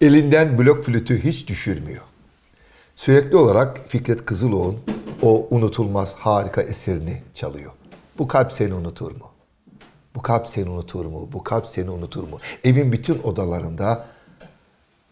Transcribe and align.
elinden 0.00 0.58
blok 0.58 0.84
flütü 0.84 1.24
hiç 1.24 1.48
düşürmüyor. 1.48 2.02
Sürekli 2.96 3.36
olarak 3.36 3.78
Fikret 3.88 4.24
Kızıloğlu'nun 4.24 4.82
o 5.22 5.48
unutulmaz 5.50 6.14
harika 6.14 6.62
eserini 6.62 7.22
çalıyor. 7.34 7.72
Bu 8.18 8.28
kalp 8.28 8.52
seni 8.52 8.74
unutur 8.74 9.12
mu? 9.12 9.30
Bu 10.14 10.22
kalp 10.22 10.46
seni 10.46 10.68
unutur 10.68 11.06
mu? 11.06 11.28
Bu 11.32 11.44
kalp 11.44 11.66
seni 11.66 11.90
unutur 11.90 12.28
mu? 12.28 12.38
Evin 12.64 12.92
bütün 12.92 13.22
odalarında 13.22 14.06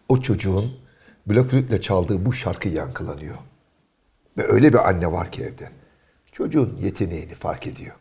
o 0.08 0.20
çocuğun 0.20 0.72
blok 1.26 1.50
flütle 1.50 1.80
çaldığı 1.80 2.26
bu 2.26 2.32
şarkı 2.32 2.68
yankılanıyor. 2.68 3.36
Ve 4.38 4.42
öyle 4.42 4.72
bir 4.72 4.88
anne 4.88 5.12
var 5.12 5.32
ki 5.32 5.42
evde. 5.42 5.70
Çocuğun 6.32 6.78
yeteneğini 6.82 7.34
fark 7.34 7.66
ediyor. 7.66 7.94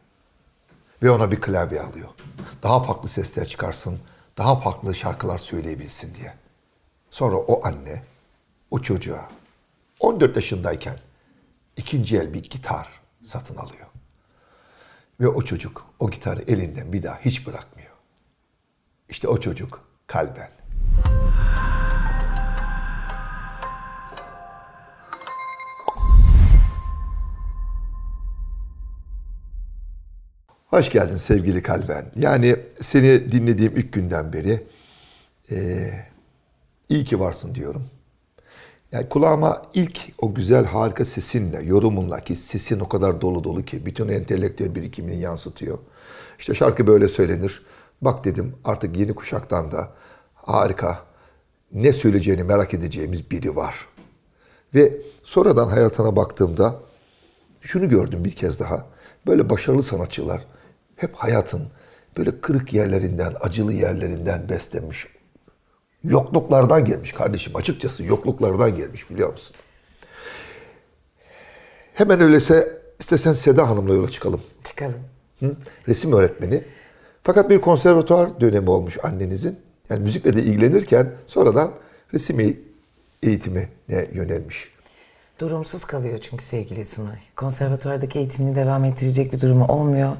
Ve 1.03 1.11
ona 1.11 1.31
bir 1.31 1.41
klavye 1.41 1.81
alıyor. 1.81 2.09
Daha 2.63 2.83
farklı 2.83 3.09
sesler 3.09 3.47
çıkarsın, 3.47 3.99
daha 4.37 4.55
farklı 4.55 4.95
şarkılar 4.95 5.37
söyleyebilsin 5.37 6.15
diye. 6.15 6.33
Sonra 7.13 7.35
o 7.37 7.65
anne 7.65 8.03
o 8.71 8.81
çocuğa 8.81 9.29
14 9.99 10.35
yaşındayken 10.35 10.99
ikinci 11.77 12.17
el 12.17 12.33
bir 12.33 12.43
gitar 12.43 12.87
satın 13.23 13.55
alıyor. 13.55 13.87
Ve 15.19 15.27
o 15.27 15.41
çocuk 15.41 15.85
o 15.99 16.11
gitarı 16.11 16.41
elinden 16.41 16.93
bir 16.93 17.03
daha 17.03 17.19
hiç 17.19 17.47
bırakmıyor. 17.47 17.91
İşte 19.09 19.27
o 19.27 19.39
çocuk 19.39 19.87
kalben. 20.07 20.51
Hoş 30.67 30.89
geldin 30.89 31.17
sevgili 31.17 31.63
Kalben. 31.63 32.11
Yani 32.15 32.55
seni 32.81 33.31
dinlediğim 33.31 33.77
ilk 33.77 33.93
günden 33.93 34.33
beri 34.33 34.63
e, 35.51 36.12
iyi 36.93 37.05
ki 37.05 37.19
varsın 37.19 37.55
diyorum. 37.55 37.83
Yani 38.91 39.09
kulağıma 39.09 39.61
ilk 39.73 39.99
o 40.21 40.33
güzel 40.33 40.65
harika 40.65 41.05
sesinle, 41.05 41.61
yorumunla 41.61 42.19
ki 42.19 42.35
sesin 42.35 42.79
o 42.79 42.89
kadar 42.89 43.21
dolu 43.21 43.43
dolu 43.43 43.65
ki 43.65 43.85
bütün 43.85 44.07
entelektüel 44.07 44.75
birikimini 44.75 45.19
yansıtıyor. 45.19 45.77
İşte 46.39 46.53
şarkı 46.53 46.87
böyle 46.87 47.07
söylenir. 47.07 47.61
Bak 48.01 48.25
dedim 48.25 48.55
artık 48.65 48.97
yeni 48.97 49.15
kuşaktan 49.15 49.71
da 49.71 49.91
harika 50.33 50.99
ne 51.71 51.93
söyleyeceğini 51.93 52.43
merak 52.43 52.73
edeceğimiz 52.73 53.31
biri 53.31 53.55
var. 53.55 53.87
Ve 54.75 55.01
sonradan 55.23 55.67
hayatına 55.67 56.15
baktığımda 56.15 56.79
şunu 57.61 57.89
gördüm 57.89 58.25
bir 58.25 58.35
kez 58.35 58.59
daha. 58.59 58.85
Böyle 59.27 59.49
başarılı 59.49 59.83
sanatçılar 59.83 60.45
hep 60.95 61.15
hayatın 61.15 61.67
böyle 62.17 62.41
kırık 62.41 62.73
yerlerinden, 62.73 63.33
acılı 63.41 63.73
yerlerinden 63.73 64.49
beslenmiş. 64.49 65.07
Yokluklardan 66.03 66.85
gelmiş 66.85 67.11
kardeşim. 67.11 67.55
Açıkçası 67.55 68.03
yokluklardan 68.03 68.77
gelmiş 68.77 69.09
biliyor 69.09 69.31
musun? 69.31 69.55
Hemen 71.93 72.21
öyleyse 72.21 72.81
istesen 72.99 73.33
Seda 73.33 73.69
Hanım'la 73.69 73.93
yola 73.93 74.09
çıkalım. 74.09 74.41
Çıkalım. 74.63 74.99
Hı? 75.39 75.55
Resim 75.87 76.13
öğretmeni. 76.13 76.63
Fakat 77.23 77.49
bir 77.49 77.61
konservatuar 77.61 78.41
dönemi 78.41 78.69
olmuş 78.69 78.97
annenizin. 79.03 79.59
Yani 79.89 80.03
müzikle 80.03 80.35
de 80.35 80.43
ilgilenirken 80.43 81.11
sonradan 81.27 81.71
resim 82.13 82.57
eğitimine 83.23 83.67
yönelmiş. 84.13 84.73
Durumsuz 85.39 85.85
kalıyor 85.85 86.19
çünkü 86.21 86.43
sevgili 86.43 86.85
Sunay. 86.85 87.19
Konservatuvardaki 87.35 88.19
eğitimini 88.19 88.55
devam 88.55 88.83
ettirecek 88.83 89.33
bir 89.33 89.41
durumu 89.41 89.65
olmuyor. 89.65 90.15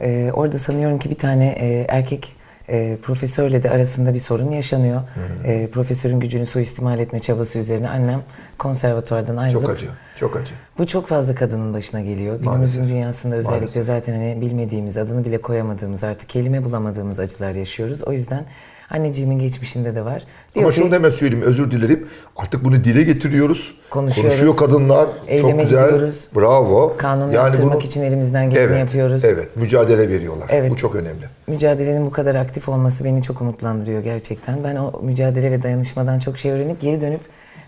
Ee, 0.00 0.30
orada 0.34 0.58
sanıyorum 0.58 0.98
ki 0.98 1.10
bir 1.10 1.18
tane 1.18 1.48
e, 1.48 1.86
erkek 1.88 2.36
e, 2.68 2.98
profesörle 3.02 3.62
de 3.62 3.70
arasında 3.70 4.14
bir 4.14 4.18
sorun 4.18 4.50
yaşanıyor. 4.50 5.02
E, 5.44 5.66
profesörün 5.70 6.20
gücünü 6.20 6.46
suistimal 6.46 6.98
etme 6.98 7.20
çabası 7.20 7.58
üzerine 7.58 7.88
annem 7.88 8.22
konservatuvardan 8.58 9.36
ayrılıp... 9.36 9.62
Çok 9.62 9.70
acı, 9.70 9.86
çok 10.16 10.36
acı. 10.36 10.54
Bu 10.78 10.86
çok 10.86 11.06
fazla 11.06 11.34
kadının 11.34 11.74
başına 11.74 12.00
geliyor. 12.00 12.40
Günümüzün 12.40 12.88
dünyasında 12.88 13.36
özellikle 13.36 13.58
Maalesef. 13.58 13.84
zaten 13.84 14.12
hani 14.12 14.40
bilmediğimiz, 14.40 14.98
adını 14.98 15.24
bile 15.24 15.38
koyamadığımız, 15.40 16.04
artık 16.04 16.28
kelime 16.28 16.64
bulamadığımız 16.64 17.20
acılar 17.20 17.54
yaşıyoruz. 17.54 18.02
O 18.02 18.12
yüzden 18.12 18.44
Anneciğimin 18.90 19.38
geçmişinde 19.38 19.94
de 19.94 20.04
var. 20.04 20.22
Diyor 20.54 20.64
Ama 20.64 20.72
ki, 20.72 20.80
şunu 20.80 20.90
da 20.90 20.94
hemen 20.94 21.10
söyleyeyim 21.10 21.44
özür 21.44 21.70
dilerim. 21.70 22.08
Artık 22.36 22.64
bunu 22.64 22.84
dile 22.84 23.02
getiriyoruz. 23.02 23.74
Konuşuyoruz. 23.90 24.32
Konuşuyor 24.32 24.56
kadınlar. 24.56 25.08
Çok 25.40 25.60
güzel. 25.60 25.90
Gidiyoruz. 25.90 26.28
Bravo. 26.36 26.94
Kanunu 26.98 27.32
yani 27.32 27.34
yaptırmak 27.34 27.74
bunu, 27.74 27.82
için 27.82 28.02
elimizden 28.02 28.50
geleni 28.50 28.66
evet, 28.66 28.78
yapıyoruz. 28.78 29.24
Evet. 29.24 29.56
Mücadele 29.56 30.08
veriyorlar. 30.08 30.46
Evet. 30.50 30.70
Bu 30.70 30.76
çok 30.76 30.94
önemli. 30.94 31.24
Mücadelenin 31.46 32.06
bu 32.06 32.10
kadar 32.10 32.34
aktif 32.34 32.68
olması 32.68 33.04
beni 33.04 33.22
çok 33.22 33.40
umutlandırıyor 33.40 34.02
gerçekten. 34.02 34.64
Ben 34.64 34.76
o 34.76 35.00
mücadele 35.02 35.50
ve 35.50 35.62
dayanışmadan 35.62 36.18
çok 36.18 36.38
şey 36.38 36.50
öğrenip 36.50 36.80
geri 36.80 37.00
dönüp 37.00 37.20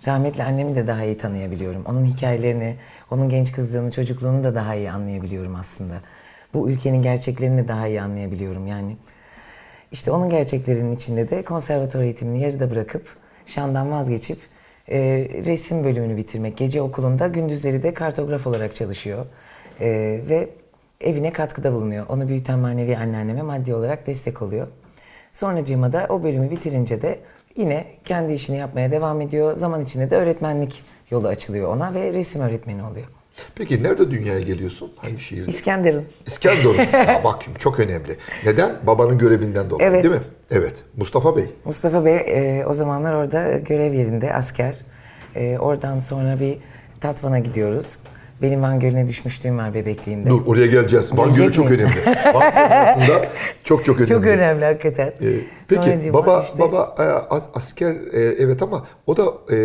rahmetli 0.07 0.43
annemi 0.43 0.77
de 0.77 0.87
daha 0.87 1.05
iyi 1.05 1.19
tanıyabiliyorum. 1.19 1.83
Onun 1.87 2.05
hikayelerini, 2.05 2.77
onun 3.11 3.29
genç 3.29 3.53
kızlığını, 3.53 3.91
çocukluğunu 3.91 4.45
da 4.45 4.55
daha 4.55 4.75
iyi 4.75 4.91
anlayabiliyorum 4.91 5.55
aslında. 5.55 5.95
Bu 6.55 6.71
ülkenin 6.71 7.03
gerçeklerini 7.03 7.69
daha 7.69 7.87
iyi 7.87 8.03
anlayabiliyorum. 8.03 8.67
Yani 8.67 8.97
işte 9.93 10.11
onun 10.11 10.31
gerçeklerinin 10.31 10.93
içinde 10.93 11.31
de 11.31 11.43
konservatuvar 11.43 12.05
eğitimini 12.05 12.43
yarıda 12.43 12.71
bırakıp 12.71 13.17
şandan 13.47 13.91
vazgeçip 13.91 14.39
e, 14.89 14.99
resim 15.47 15.85
bölümünü 15.85 16.17
bitirmek. 16.17 16.57
Gece 16.57 16.83
okulunda 16.83 17.29
gündüzleri 17.29 17.83
de 17.83 17.95
kartograf 17.95 18.47
olarak 18.47 18.75
çalışıyor. 18.75 19.27
E, 19.81 19.89
ve 20.29 20.49
evine 21.01 21.33
katkıda 21.33 21.73
bulunuyor. 21.73 22.07
Onu 22.09 22.29
büyüten 22.29 22.59
manevi 22.59 22.97
anneanneme 22.97 23.43
maddi 23.43 23.75
olarak 23.75 24.07
destek 24.07 24.43
oluyor. 24.43 24.67
Sonracığıma 25.33 25.93
da 25.93 26.07
o 26.09 26.23
bölümü 26.23 26.51
bitirince 26.51 27.03
de 27.03 27.19
yine 27.57 27.87
kendi 28.05 28.33
işini 28.33 28.57
yapmaya 28.57 28.91
devam 28.91 29.21
ediyor. 29.21 29.57
Zaman 29.57 29.83
içinde 29.83 30.11
de 30.11 30.17
öğretmenlik 30.17 30.85
yolu 31.11 31.29
açılıyor 31.29 31.77
ona 31.77 31.95
ve 31.95 32.13
resim 32.13 32.43
öğretmeni 32.43 32.83
oluyor. 32.85 33.07
Peki 33.55 33.83
nerede 33.83 34.11
dünyaya 34.11 34.41
geliyorsun? 34.41 34.93
Hangi 34.97 35.21
şehirde? 35.21 35.51
İskenderun. 35.51 36.05
İskenderun. 36.27 36.79
Aa, 36.93 37.25
bak 37.25 37.43
şimdi 37.45 37.59
çok 37.59 37.81
önemli. 37.81 38.17
Neden? 38.45 38.77
Babanın 38.87 39.19
görevinden 39.19 39.71
dolayı 39.71 39.91
evet. 39.91 40.05
değil 40.05 40.15
mi? 40.15 40.21
Evet. 40.51 40.75
Mustafa 40.97 41.37
Bey. 41.37 41.45
Mustafa 41.65 42.05
Bey 42.05 42.17
e, 42.17 42.67
o 42.67 42.73
zamanlar 42.73 43.15
orada 43.15 43.59
görev 43.59 43.93
yerinde 43.93 44.35
asker. 44.35 44.77
E, 45.35 45.59
oradan 45.59 46.01
sonra 46.01 46.41
bir 46.41 46.59
Tatvan'a 47.01 47.39
gidiyoruz. 47.39 47.97
Benim 48.43 48.63
Van 48.63 48.81
Gölü'ne 48.81 49.09
düşmüşlüğüm 49.09 49.59
var 49.59 49.75
bebekliğimde. 49.75 50.31
Dur 50.31 50.47
oraya 50.47 50.67
geleceğiz. 50.67 51.19
Van 51.19 51.35
Gölü 51.35 51.53
çok 51.53 51.71
önemli. 51.71 52.07
Van 52.35 52.51
hayatında 52.51 53.27
çok 53.65 53.85
çok 53.85 53.97
önemli. 53.97 54.09
Çok 54.09 54.27
önemli 54.27 54.65
hakikaten. 54.65 55.09
Ee, 55.09 55.13
peki 55.69 55.83
Sonracığım, 55.83 56.15
baba 56.15 56.41
işte... 56.41 56.59
baba 56.59 56.95
e, 56.99 57.05
asker 57.55 57.91
e, 57.91 58.21
evet 58.21 58.63
ama 58.63 58.87
o 59.07 59.17
da 59.17 59.25
e, 59.51 59.57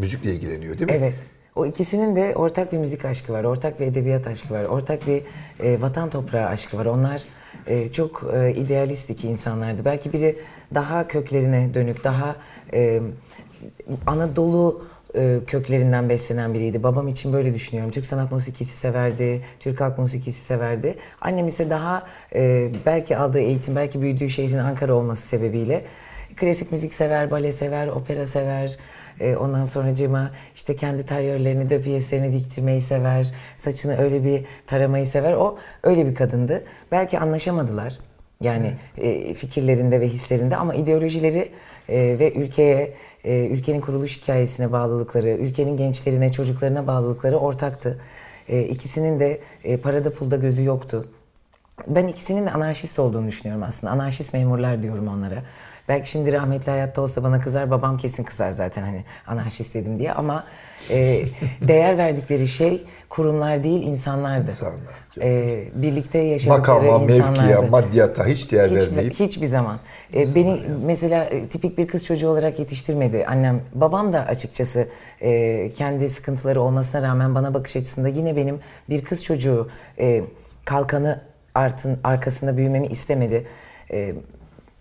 müzikle 0.00 0.32
ilgileniyor 0.32 0.78
değil 0.78 0.90
mi? 0.90 0.96
Evet. 0.98 1.14
O 1.56 1.66
ikisinin 1.66 2.16
de 2.16 2.32
ortak 2.34 2.72
bir 2.72 2.78
müzik 2.78 3.04
aşkı 3.04 3.32
var, 3.32 3.44
ortak 3.44 3.80
bir 3.80 3.86
edebiyat 3.86 4.26
aşkı 4.26 4.54
var, 4.54 4.64
ortak 4.64 5.06
bir 5.06 5.22
e, 5.60 5.82
vatan 5.82 6.10
toprağı 6.10 6.46
aşkı 6.46 6.78
var. 6.78 6.86
Onlar 6.86 7.22
e, 7.66 7.88
çok 7.88 8.24
e, 8.34 8.54
idealist 8.54 9.10
iki 9.10 9.28
insanlardı. 9.28 9.84
Belki 9.84 10.12
biri 10.12 10.38
daha 10.74 11.08
köklerine 11.08 11.74
dönük, 11.74 12.04
daha 12.04 12.36
e, 12.72 13.00
Anadolu 14.06 14.84
e, 15.14 15.38
köklerinden 15.46 16.08
beslenen 16.08 16.54
biriydi. 16.54 16.82
Babam 16.82 17.08
için 17.08 17.32
böyle 17.32 17.54
düşünüyorum. 17.54 17.92
Türk 17.92 18.06
sanat 18.06 18.32
musikisi 18.32 18.76
severdi, 18.76 19.44
Türk 19.60 19.80
halk 19.80 19.98
musikisi 19.98 20.44
severdi. 20.44 20.94
Annem 21.20 21.46
ise 21.46 21.70
daha 21.70 22.06
e, 22.34 22.70
belki 22.86 23.16
aldığı 23.16 23.40
eğitim, 23.40 23.76
belki 23.76 24.02
büyüdüğü 24.02 24.28
şehrin 24.28 24.58
Ankara 24.58 24.94
olması 24.94 25.26
sebebiyle 25.26 25.84
klasik 26.36 26.72
müzik 26.72 26.94
sever, 26.94 27.30
bale 27.30 27.52
sever, 27.52 27.88
opera 27.88 28.26
sever. 28.26 28.76
E, 29.20 29.36
ondan 29.36 29.64
sonra 29.64 29.94
cima 29.94 30.30
işte 30.54 30.76
kendi 30.76 31.06
tayyörlerini 31.06 31.70
de 31.70 31.82
piyeslerini 31.82 32.32
diktirmeyi 32.32 32.80
sever. 32.80 33.34
Saçını 33.56 33.98
öyle 33.98 34.24
bir 34.24 34.44
taramayı 34.66 35.06
sever. 35.06 35.32
O 35.32 35.58
öyle 35.82 36.06
bir 36.06 36.14
kadındı. 36.14 36.64
Belki 36.92 37.18
anlaşamadılar. 37.18 37.98
Yani 38.40 38.72
e, 38.98 39.34
fikirlerinde 39.34 40.00
ve 40.00 40.08
hislerinde 40.08 40.56
ama 40.56 40.74
ideolojileri 40.74 41.48
e, 41.88 42.18
ve 42.18 42.32
ülkeye, 42.32 42.94
e, 43.24 43.46
ülkenin 43.46 43.80
kuruluş 43.80 44.22
hikayesine 44.22 44.72
bağlılıkları, 44.72 45.28
ülkenin 45.28 45.76
gençlerine, 45.76 46.32
çocuklarına 46.32 46.86
bağlılıkları 46.86 47.36
ortaktı. 47.36 48.00
E, 48.48 48.62
ikisinin 48.62 49.20
de 49.20 49.40
e, 49.64 49.76
parada 49.76 50.12
pulda 50.12 50.36
gözü 50.36 50.64
yoktu. 50.64 51.08
Ben 51.86 52.06
ikisinin 52.06 52.46
de 52.46 52.50
anarşist 52.50 52.98
olduğunu 52.98 53.26
düşünüyorum 53.28 53.62
aslında. 53.62 53.92
Anarşist 53.92 54.32
memurlar 54.34 54.82
diyorum 54.82 55.08
onlara. 55.08 55.42
Belki 55.88 56.10
şimdi 56.10 56.32
rahmetli 56.32 56.70
hayatta 56.70 57.02
olsa 57.02 57.22
bana 57.22 57.40
kızar, 57.40 57.70
babam 57.70 57.98
kesin 57.98 58.24
kızar 58.24 58.52
zaten 58.52 58.82
hani 58.82 59.04
anarşist 59.26 59.74
dedim 59.74 59.98
diye 59.98 60.12
ama 60.12 60.44
e, 60.90 61.22
değer 61.68 61.98
verdikleri 61.98 62.48
şey 62.48 62.84
kurumlar 63.08 63.64
değil 63.64 63.82
insanlardı. 63.82 64.50
İnsanlar. 64.50 65.06
E, 65.20 65.64
birlikte 65.74 66.18
yaşadıkları 66.18 66.82
Makama, 66.82 67.12
insanlardı. 67.12 67.40
mevkiye, 67.40 67.70
maddiyata 67.70 68.26
hiç 68.26 68.52
değer 68.52 68.70
hiç, 68.70 68.76
vermeyip. 68.76 69.14
Hiçbir 69.14 69.46
zaman. 69.46 69.78
E, 70.14 70.34
beni 70.34 70.48
yani. 70.48 70.60
mesela 70.84 71.24
e, 71.24 71.48
tipik 71.48 71.78
bir 71.78 71.86
kız 71.86 72.04
çocuğu 72.04 72.28
olarak 72.28 72.58
yetiştirmedi 72.58 73.26
annem. 73.26 73.60
Babam 73.74 74.12
da 74.12 74.20
açıkçası 74.20 74.88
e, 75.20 75.70
kendi 75.76 76.08
sıkıntıları 76.08 76.60
olmasına 76.60 77.02
rağmen 77.02 77.34
bana 77.34 77.54
bakış 77.54 77.76
açısında 77.76 78.08
yine 78.08 78.36
benim 78.36 78.60
bir 78.90 79.04
kız 79.04 79.24
çocuğu 79.24 79.68
e, 79.98 80.24
kalkanı 80.64 81.20
artın 81.54 81.98
arkasında 82.04 82.56
büyümemi 82.56 82.86
istemedi. 82.86 83.46
E, 83.92 84.14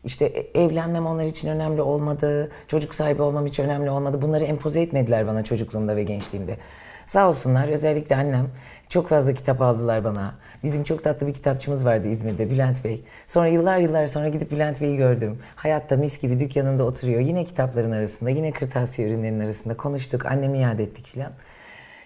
İşte 0.06 0.26
e- 0.26 0.64
evlenmem 0.64 1.06
onlar 1.06 1.26
için 1.26 1.50
önemli 1.50 1.82
olmadı, 1.82 2.52
çocuk 2.68 2.96
sahibi 2.96 3.22
olmam 3.22 3.46
hiç 3.46 3.60
önemli 3.60 3.90
olmadı. 3.90 4.22
Bunları 4.22 4.44
empoze 4.44 4.82
etmediler 4.82 5.28
bana 5.28 5.44
çocukluğumda 5.44 5.96
ve 5.96 6.04
gençliğimde. 6.04 6.58
Sağ 7.06 7.28
olsunlar 7.28 7.68
özellikle 7.68 8.16
annem 8.16 8.48
çok 8.90 9.08
fazla 9.10 9.34
kitap 9.34 9.62
aldılar 9.62 10.04
bana. 10.04 10.36
Bizim 10.64 10.84
çok 10.84 11.04
tatlı 11.04 11.28
bir 11.28 11.34
kitapçımız 11.34 11.86
vardı 11.86 12.08
İzmir'de 12.08 12.50
Bülent 12.50 12.84
Bey. 12.84 13.04
Sonra 13.28 13.48
yıllar 13.48 13.78
yıllar 13.78 14.08
sonra 14.08 14.30
gidip 14.30 14.52
Bülent 14.52 14.82
Bey'i 14.82 14.98
gördüm. 14.98 15.40
Hayatta 15.56 15.98
mis 15.98 16.22
gibi 16.22 16.40
dükkanında 16.40 16.84
oturuyor. 16.84 17.20
Yine 17.20 17.46
kitapların 17.46 17.92
arasında, 17.92 18.30
yine 18.30 18.52
kırtasiye 18.52 19.08
ürünlerinin 19.08 19.40
arasında 19.40 19.78
konuştuk. 19.78 20.26
Annemi 20.26 20.58
iade 20.58 20.84
ettik 20.84 21.08
filan. 21.08 21.32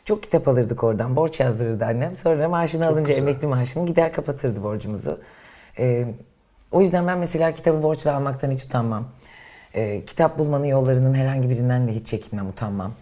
Çok 0.05 0.23
kitap 0.23 0.47
alırdık 0.47 0.83
oradan. 0.83 1.15
Borç 1.15 1.39
yazdırırdı 1.39 1.85
annem. 1.85 2.15
Sonra 2.15 2.49
maaşını 2.49 2.87
alınca 2.87 3.13
güzel. 3.13 3.27
emekli 3.27 3.47
maaşını 3.47 3.85
gider 3.85 4.13
kapatırdı 4.13 4.63
borcumuzu. 4.63 5.19
Ee, 5.79 6.05
o 6.71 6.81
yüzden 6.81 7.07
ben 7.07 7.17
mesela 7.17 7.51
kitabı 7.51 7.83
borçla 7.83 8.15
almaktan 8.15 8.51
hiç 8.51 8.63
utanmam. 8.63 9.05
Ee, 9.75 10.01
kitap 10.05 10.39
bulmanın 10.39 10.65
yollarının 10.65 11.13
herhangi 11.13 11.49
birinden 11.49 11.87
de 11.87 11.91
hiç 11.91 12.07
çekinmem, 12.07 12.47
utanmam. 12.49 12.93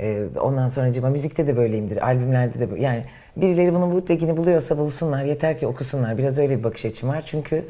Ee, 0.00 0.22
ondan 0.40 0.68
sonra 0.68 0.86
acaba 0.86 1.08
müzikte 1.08 1.46
de 1.46 1.56
böyleyimdir, 1.56 2.06
albümlerde 2.06 2.60
de 2.60 2.70
böyle. 2.70 2.82
Yani 2.82 3.04
birileri 3.36 3.74
bunun 3.74 3.92
bootlegini 3.92 4.36
buluyorsa 4.36 4.78
bulsunlar, 4.78 5.24
yeter 5.24 5.58
ki 5.58 5.66
okusunlar. 5.66 6.18
Biraz 6.18 6.38
öyle 6.38 6.58
bir 6.58 6.64
bakış 6.64 6.84
açım 6.84 7.08
var. 7.08 7.22
Çünkü 7.26 7.64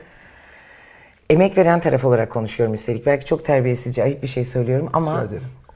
emek 1.31 1.59
veren 1.59 1.81
taraf 1.81 2.05
olarak 2.05 2.31
konuşuyorum 2.31 2.75
üstelik. 2.75 3.07
Belki 3.07 3.25
çok 3.25 3.45
terbiyesizce, 3.45 4.03
ayıp 4.03 4.23
bir 4.23 4.29
şey 4.29 4.45
söylüyorum 4.45 4.89
ama 4.93 5.27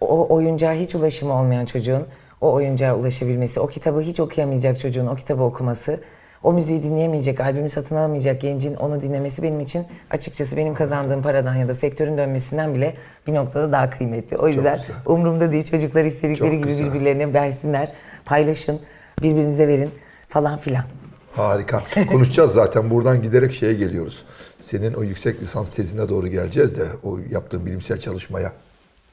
o 0.00 0.34
oyuncağa 0.34 0.72
hiç 0.72 0.94
ulaşımı 0.94 1.32
olmayan 1.32 1.66
çocuğun 1.66 2.06
o 2.40 2.52
oyuncağa 2.52 2.94
ulaşabilmesi, 2.94 3.60
o 3.60 3.66
kitabı 3.66 4.00
hiç 4.00 4.20
okuyamayacak 4.20 4.78
çocuğun 4.78 5.06
o 5.06 5.16
kitabı 5.16 5.42
okuması, 5.42 6.00
o 6.42 6.52
müziği 6.52 6.82
dinleyemeyecek, 6.82 7.40
albümü 7.40 7.68
satın 7.68 7.96
alamayacak 7.96 8.40
gencin 8.40 8.74
onu 8.74 9.02
dinlemesi 9.02 9.42
benim 9.42 9.60
için 9.60 9.86
açıkçası 10.10 10.56
benim 10.56 10.74
kazandığım 10.74 11.22
paradan 11.22 11.54
ya 11.54 11.68
da 11.68 11.74
sektörün 11.74 12.18
dönmesinden 12.18 12.74
bile 12.74 12.94
bir 13.26 13.34
noktada 13.34 13.72
daha 13.72 13.90
kıymetli. 13.90 14.36
O 14.36 14.48
yüzden 14.48 14.78
umurumda 15.06 15.52
değil 15.52 15.64
çocuklar 15.64 16.04
istedikleri 16.04 16.36
Çok 16.36 16.50
gibi 16.52 16.62
güzel. 16.68 16.86
birbirlerine 16.86 17.34
versinler, 17.34 17.92
paylaşın, 18.24 18.80
birbirinize 19.22 19.68
verin 19.68 19.90
falan 20.28 20.58
filan. 20.58 20.84
Harika. 21.32 21.82
Konuşacağız 22.10 22.52
zaten. 22.52 22.90
Buradan 22.90 23.22
giderek 23.22 23.52
şeye 23.52 23.74
geliyoruz. 23.74 24.24
Senin 24.60 24.94
o 24.94 25.02
yüksek 25.02 25.42
lisans 25.42 25.70
tezine 25.70 26.08
doğru 26.08 26.28
geleceğiz 26.28 26.78
de 26.78 26.84
o 27.02 27.18
yaptığın 27.30 27.66
bilimsel 27.66 27.98
çalışmaya 27.98 28.52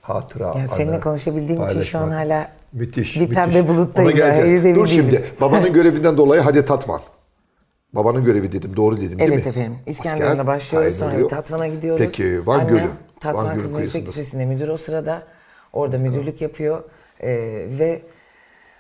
hatıra, 0.02 0.54
seninle 0.78 0.92
anı, 0.94 1.02
konuşabildiğim 1.02 1.64
için 1.64 1.82
şu 1.82 1.98
an 2.00 2.10
paylaşmak. 2.10 2.32
hala 2.32 2.52
müthiş, 2.74 3.16
bir 3.16 3.22
müthiş. 3.22 3.36
pembe 3.36 3.68
buluttayım. 3.68 4.12
Ona 4.12 4.18
geleceğiz. 4.18 4.76
Dur 4.76 4.88
şimdi. 4.88 5.24
Babanın 5.42 5.74
görevinden 5.74 6.18
dolayı 6.18 6.42
hadi 6.42 6.66
Tatvan. 6.66 7.02
Babanın 7.94 8.26
görevi 8.26 8.52
dedim. 8.52 8.76
Doğru 8.76 8.98
dedim 8.98 9.20
değil 9.20 9.30
mi? 9.30 9.36
Evet 9.36 9.48
efendim. 9.48 9.78
İskenderun'da 9.86 10.32
Asker, 10.32 10.48
başlıyoruz. 10.48 10.96
Sonra 10.96 11.10
kaydoluyor. 11.10 11.30
Tatvan'a 11.30 11.68
gidiyoruz. 11.68 12.06
Peki 12.06 12.48
Van 12.48 12.60
Annem 12.60 12.68
Gölü. 12.68 12.88
Tatvan 13.20 13.46
Van 13.46 13.56
Gölü 13.56 13.64
Kız 13.64 13.74
Meslek. 13.74 14.08
Lisesi'nde 14.08 14.46
müdür 14.46 14.68
o 14.68 14.78
sırada. 14.78 15.24
Orada 15.74 15.98
müdürlük 15.98 16.42
yapıyor. 16.42 16.84
Ee, 17.22 17.30
ve 17.80 18.02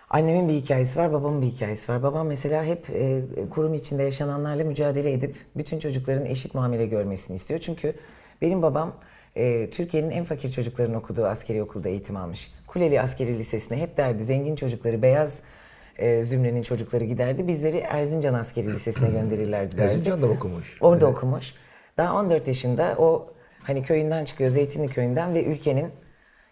annemin 0.09 0.49
bir 0.49 0.53
hikayesi 0.53 0.99
var, 0.99 1.13
babamın 1.13 1.41
bir 1.41 1.47
hikayesi 1.47 1.91
var. 1.91 2.03
Babam 2.03 2.27
mesela 2.27 2.65
hep 2.65 2.89
e, 2.89 3.21
kurum 3.49 3.73
içinde 3.73 4.03
yaşananlarla 4.03 4.63
mücadele 4.63 5.13
edip 5.13 5.35
bütün 5.57 5.79
çocukların 5.79 6.25
eşit 6.25 6.55
muamele 6.55 6.85
görmesini 6.85 7.35
istiyor. 7.35 7.59
Çünkü 7.59 7.93
benim 8.41 8.61
babam 8.61 8.93
e, 9.35 9.69
Türkiye'nin 9.69 10.09
en 10.09 10.25
fakir 10.25 10.49
çocukların 10.49 10.95
okuduğu 10.95 11.25
askeri 11.25 11.63
okulda 11.63 11.89
eğitim 11.89 12.17
almış. 12.17 12.51
Kuleli 12.67 13.01
Askeri 13.01 13.39
Lisesi'ne 13.39 13.77
hep 13.77 13.97
derdi 13.97 14.23
zengin 14.23 14.55
çocukları, 14.55 15.01
beyaz 15.01 15.39
e, 15.99 16.23
zümrenin 16.23 16.63
çocukları 16.63 17.05
giderdi. 17.05 17.47
Bizleri 17.47 17.77
Erzincan 17.77 18.33
Askeri 18.33 18.71
Lisesi'ne 18.73 19.09
gönderirlerdi 19.09 19.77
derdi. 19.77 19.83
Erzincan'da 19.83 20.27
okumuş? 20.27 20.77
Orada 20.81 21.07
okumuş. 21.07 21.53
Daha 21.97 22.15
14 22.15 22.47
yaşında 22.47 22.95
o 22.97 23.33
hani 23.63 23.83
köyünden 23.83 24.25
çıkıyor, 24.25 24.49
Zeytinli 24.49 24.87
köyünden 24.87 25.33
ve 25.33 25.43
ülkenin 25.43 25.91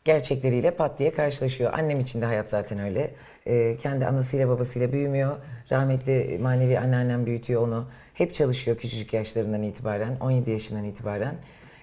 gerçekleriyle 0.05 0.71
pat 0.71 0.99
diye 0.99 1.11
karşılaşıyor. 1.11 1.73
Annem 1.73 1.99
için 1.99 2.21
de 2.21 2.25
hayat 2.25 2.49
zaten 2.49 2.79
öyle. 2.79 3.11
Ee, 3.45 3.77
kendi 3.77 4.05
anasıyla 4.05 4.49
babasıyla 4.49 4.91
büyümüyor. 4.91 5.35
Rahmetli 5.71 6.39
manevi 6.41 6.79
anneannem 6.79 7.25
büyütüyor 7.25 7.61
onu. 7.61 7.87
Hep 8.13 8.33
çalışıyor 8.33 8.77
küçücük 8.77 9.13
yaşlarından 9.13 9.63
itibaren, 9.63 10.17
17 10.21 10.51
yaşından 10.51 10.83
itibaren. 10.83 11.35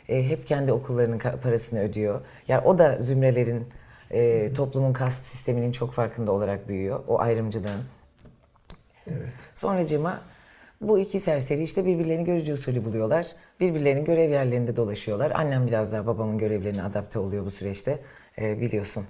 Ee, 0.09 0.29
hep 0.29 0.47
kendi 0.47 0.73
okullarının 0.73 1.19
parasını 1.19 1.81
ödüyor. 1.81 2.21
Ya 2.49 2.65
o 2.65 2.79
da 2.79 2.99
zümrelerin, 3.01 3.67
e, 4.11 4.53
toplumun 4.53 4.93
kast 4.93 5.27
sisteminin 5.27 5.73
çok 5.73 5.93
farkında 5.93 6.33
olarak 6.33 6.69
büyüyor. 6.69 7.01
O 7.09 7.21
ayrımcılığın. 7.21 7.81
Sonracığıma 9.55 10.21
bu 10.81 10.99
iki 10.99 11.21
serseri 11.21 11.63
işte 11.63 11.87
birbirlerini 11.87 12.25
görücü 12.25 12.53
usulü 12.53 12.85
buluyorlar. 12.85 13.27
Birbirlerinin 13.61 14.05
görev 14.05 14.31
yerlerinde 14.31 14.77
dolaşıyorlar. 14.77 15.31
Annem 15.35 15.67
biraz 15.67 15.93
daha 15.93 16.07
babamın 16.07 16.39
görevlerine 16.39 16.83
adapte 16.83 17.19
oluyor 17.19 17.45
bu 17.45 17.51
süreçte. 17.51 17.99
Ee, 18.39 18.61
biliyorsun 18.61 19.05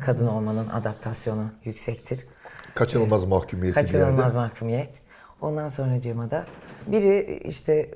kadın 0.00 0.26
olmanın 0.26 0.68
adaptasyonu 0.68 1.50
yüksektir. 1.64 2.26
Kaçınılmaz 2.74 3.24
mahkumiyeti 3.24 3.78
bir 3.78 3.82
Kaçınılmaz 3.82 4.34
mahkumiyet. 4.34 4.90
Ondan 5.40 5.68
sonracığıma 5.68 6.30
da 6.30 6.46
biri 6.86 7.40
işte 7.44 7.90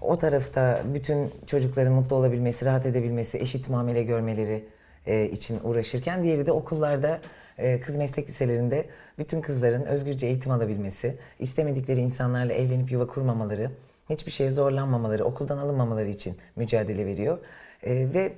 o 0.00 0.18
tarafta 0.18 0.82
bütün 0.94 1.32
çocukların 1.46 1.92
mutlu 1.92 2.16
olabilmesi, 2.16 2.64
rahat 2.64 2.86
edebilmesi, 2.86 3.38
eşit 3.38 3.68
muamele 3.68 4.02
görmeleri 4.02 4.68
e, 5.06 5.24
için 5.24 5.60
uğraşırken 5.64 6.24
diğeri 6.24 6.46
de 6.46 6.52
okullarda 6.52 7.20
e, 7.58 7.80
kız 7.80 7.96
meslek 7.96 8.28
liselerinde 8.28 8.86
bütün 9.18 9.40
kızların 9.40 9.82
özgürce 9.82 10.26
eğitim 10.26 10.52
alabilmesi, 10.52 11.18
istemedikleri 11.38 12.00
insanlarla 12.00 12.52
evlenip 12.52 12.92
yuva 12.92 13.06
kurmamaları, 13.06 13.70
hiçbir 14.10 14.32
şeye 14.32 14.50
zorlanmamaları, 14.50 15.24
okuldan 15.24 15.58
alınmamaları 15.58 16.08
için 16.08 16.36
mücadele 16.56 17.06
veriyor. 17.06 17.38
E, 17.82 18.14
ve 18.14 18.32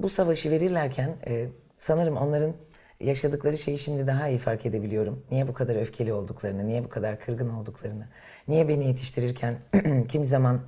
bu 0.00 0.08
savaşı 0.08 0.50
verirlerken 0.50 1.16
e, 1.26 1.46
sanırım 1.76 2.16
onların 2.16 2.54
yaşadıkları 3.00 3.56
şeyi 3.56 3.78
şimdi 3.78 4.06
daha 4.06 4.28
iyi 4.28 4.38
fark 4.38 4.66
edebiliyorum. 4.66 5.22
Niye 5.30 5.48
bu 5.48 5.54
kadar 5.54 5.76
öfkeli 5.76 6.12
olduklarını, 6.12 6.66
niye 6.66 6.84
bu 6.84 6.88
kadar 6.88 7.20
kırgın 7.20 7.48
olduklarını, 7.48 8.06
niye 8.48 8.68
beni 8.68 8.86
yetiştirirken 8.86 9.56
kimi 10.08 10.24
zaman 10.24 10.60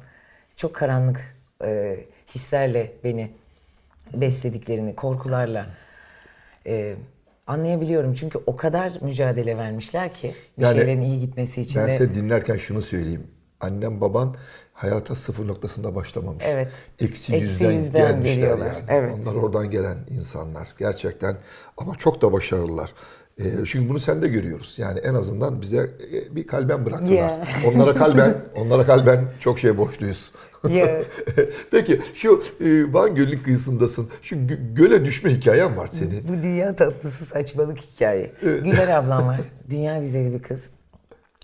çok 0.56 0.74
karanlık 0.74 1.38
hislerle 2.34 2.92
beni 3.04 3.30
beslediklerini, 4.14 4.96
korkularla 4.96 5.66
e, 6.66 6.94
anlayabiliyorum. 7.46 8.14
Çünkü 8.14 8.38
o 8.46 8.56
kadar 8.56 8.92
mücadele 9.00 9.56
vermişler 9.56 10.14
ki 10.14 10.34
bir 10.58 10.62
Yani 10.62 10.78
şeylerin 10.78 11.00
iyi 11.02 11.18
gitmesi 11.20 11.60
için. 11.60 11.80
Ben 11.80 11.88
ve- 11.88 11.92
size 11.96 12.14
dinlerken 12.14 12.56
şunu 12.56 12.82
söyleyeyim. 12.82 13.26
Annem 13.60 14.00
baban 14.00 14.34
hayata 14.72 15.14
sıfır 15.14 15.48
noktasında 15.48 15.94
başlamamış. 15.94 16.44
Evet. 16.46 16.68
Eksi, 17.00 17.34
Eksi 17.34 17.44
yüzden, 17.44 17.70
yüzden 17.72 18.08
gelmişler 18.08 18.34
geliyorlar. 18.34 18.66
yani. 18.66 18.84
Evet. 18.88 19.14
Onlar 19.22 19.34
oradan 19.34 19.70
gelen 19.70 19.98
insanlar. 20.10 20.68
Gerçekten 20.78 21.36
ama 21.76 21.94
çok 21.96 22.22
da 22.22 22.32
başarılılar. 22.32 22.94
Ee, 23.38 23.42
çünkü 23.66 23.88
bunu 23.88 24.00
sen 24.00 24.22
de 24.22 24.28
görüyoruz. 24.28 24.78
Yani 24.78 24.98
en 24.98 25.14
azından 25.14 25.60
bize 25.60 25.76
e, 26.12 26.36
bir 26.36 26.46
kalben 26.46 26.86
bıraktılar. 26.86 27.12
Yeah. 27.14 27.38
Onlara 27.66 27.94
kalben, 27.94 28.44
onlara 28.56 28.86
kalben 28.86 29.24
çok 29.40 29.58
şey 29.58 29.78
borçluyuz. 29.78 30.32
Yeah. 30.68 31.04
Peki 31.70 32.00
şu 32.14 32.42
e, 32.60 32.92
Van 32.92 33.14
Gölü'nün 33.14 33.42
kıyısındasın. 33.42 34.10
Şu 34.22 34.36
gö- 34.36 34.74
göle 34.74 35.04
düşme 35.04 35.30
hikayen 35.30 35.76
var 35.76 35.86
senin. 35.86 36.28
Bu 36.28 36.42
dünya 36.42 36.76
tatlısı 36.76 37.24
saçmalık 37.24 37.78
hikaye. 37.78 38.32
Güler 38.42 38.88
ablam 38.88 39.26
var. 39.26 39.40
Dünya 39.70 39.98
güzeli 39.98 40.32
bir 40.32 40.42
kız. 40.42 40.72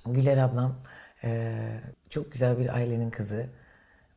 Güler 0.06 0.36
ablam 0.38 0.74
eee, 1.24 1.80
çok 2.10 2.32
güzel 2.32 2.58
bir 2.58 2.74
ailenin 2.74 3.10
kızı. 3.10 3.46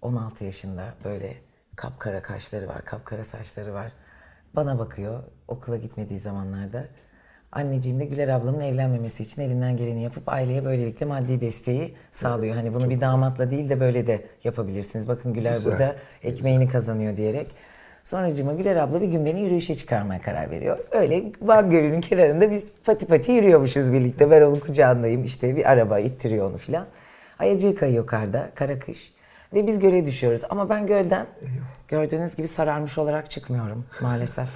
16 0.02 0.44
yaşında 0.46 0.94
böyle 1.06 1.34
kapkara 1.76 2.22
kaşları 2.22 2.68
var, 2.68 2.86
kapkara 2.86 3.24
saçları 3.24 3.74
var. 3.74 3.92
Bana 4.56 4.80
bakıyor 4.80 5.24
okula 5.48 5.78
gitmediği 5.78 6.20
zamanlarda. 6.20 6.88
Anneciğim 7.58 8.00
de 8.00 8.06
Güler 8.06 8.28
ablamın 8.28 8.62
evlenmemesi 8.62 9.24
için 9.24 9.42
elinden 9.42 9.78
geleni 9.78 10.04
yapıp 10.04 10.30
aileye 10.30 10.66
böylelikle 10.66 11.06
maddi 11.06 11.42
desteği 11.42 11.94
sağlıyor. 12.12 12.56
Hani 12.56 12.74
bunu 12.74 12.90
bir 12.90 13.02
damatla 13.02 13.52
değil 13.52 13.70
de 13.70 13.80
böyle 13.80 14.08
de 14.08 14.22
yapabilirsiniz. 14.44 15.08
Bakın 15.08 15.34
Güler 15.34 15.54
Güzel, 15.54 15.72
burada 15.72 15.96
ekmeğini 16.24 16.70
kazanıyor 16.70 17.18
diyerek. 17.18 17.48
Sonracığıma 18.04 18.54
Güler 18.54 18.76
abla 18.76 19.02
bir 19.02 19.08
gün 19.08 19.26
beni 19.26 19.42
yürüyüşe 19.42 19.76
çıkarmaya 19.76 20.22
karar 20.22 20.52
veriyor. 20.52 20.78
Öyle 20.92 21.24
Van 21.42 21.70
Gölü'nün 21.70 22.02
kenarında 22.02 22.52
biz 22.52 22.66
pati 22.86 23.08
pati 23.08 23.32
yürüyormuşuz 23.32 23.94
birlikte. 23.94 24.32
Ben 24.32 24.42
onun 24.42 24.60
kucağındayım 24.60 25.24
işte 25.24 25.56
bir 25.56 25.72
araba 25.72 26.00
ittiriyor 26.00 26.50
onu 26.50 26.58
filan. 26.58 26.86
Ayacığı 27.40 27.76
kayıyor 27.76 28.08
karda, 28.08 28.50
kara 28.56 28.80
kış. 28.80 29.14
Ve 29.54 29.68
biz 29.68 29.80
göle 29.80 30.06
düşüyoruz. 30.06 30.42
Ama 30.50 30.70
ben 30.70 30.88
gölden 30.88 31.26
gördüğünüz 31.88 32.36
gibi 32.36 32.48
sararmış 32.48 32.98
olarak 32.98 33.32
çıkmıyorum 33.32 33.86
maalesef. 34.02 34.50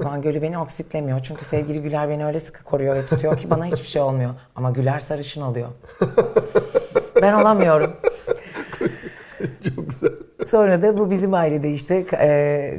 Van 0.00 0.22
Gölü 0.22 0.42
beni 0.42 0.58
oksitlemiyor. 0.58 1.20
Çünkü 1.22 1.44
sevgili 1.44 1.82
Güler 1.82 2.08
beni 2.08 2.26
öyle 2.26 2.40
sıkı 2.40 2.64
koruyor 2.64 2.94
ve 2.96 3.06
tutuyor 3.06 3.38
ki 3.38 3.50
bana 3.50 3.66
hiçbir 3.66 3.88
şey 3.88 4.02
olmuyor. 4.02 4.34
Ama 4.56 4.70
Güler 4.70 5.00
sarışın 5.00 5.42
oluyor. 5.42 5.68
Ben 7.22 7.32
olamıyorum. 7.32 7.96
çok 9.76 9.90
güzel. 9.90 10.10
Sonra 10.46 10.82
da 10.82 10.98
bu 10.98 11.10
bizim 11.10 11.34
ailede 11.34 11.70
işte 11.70 12.04
e, 12.20 12.78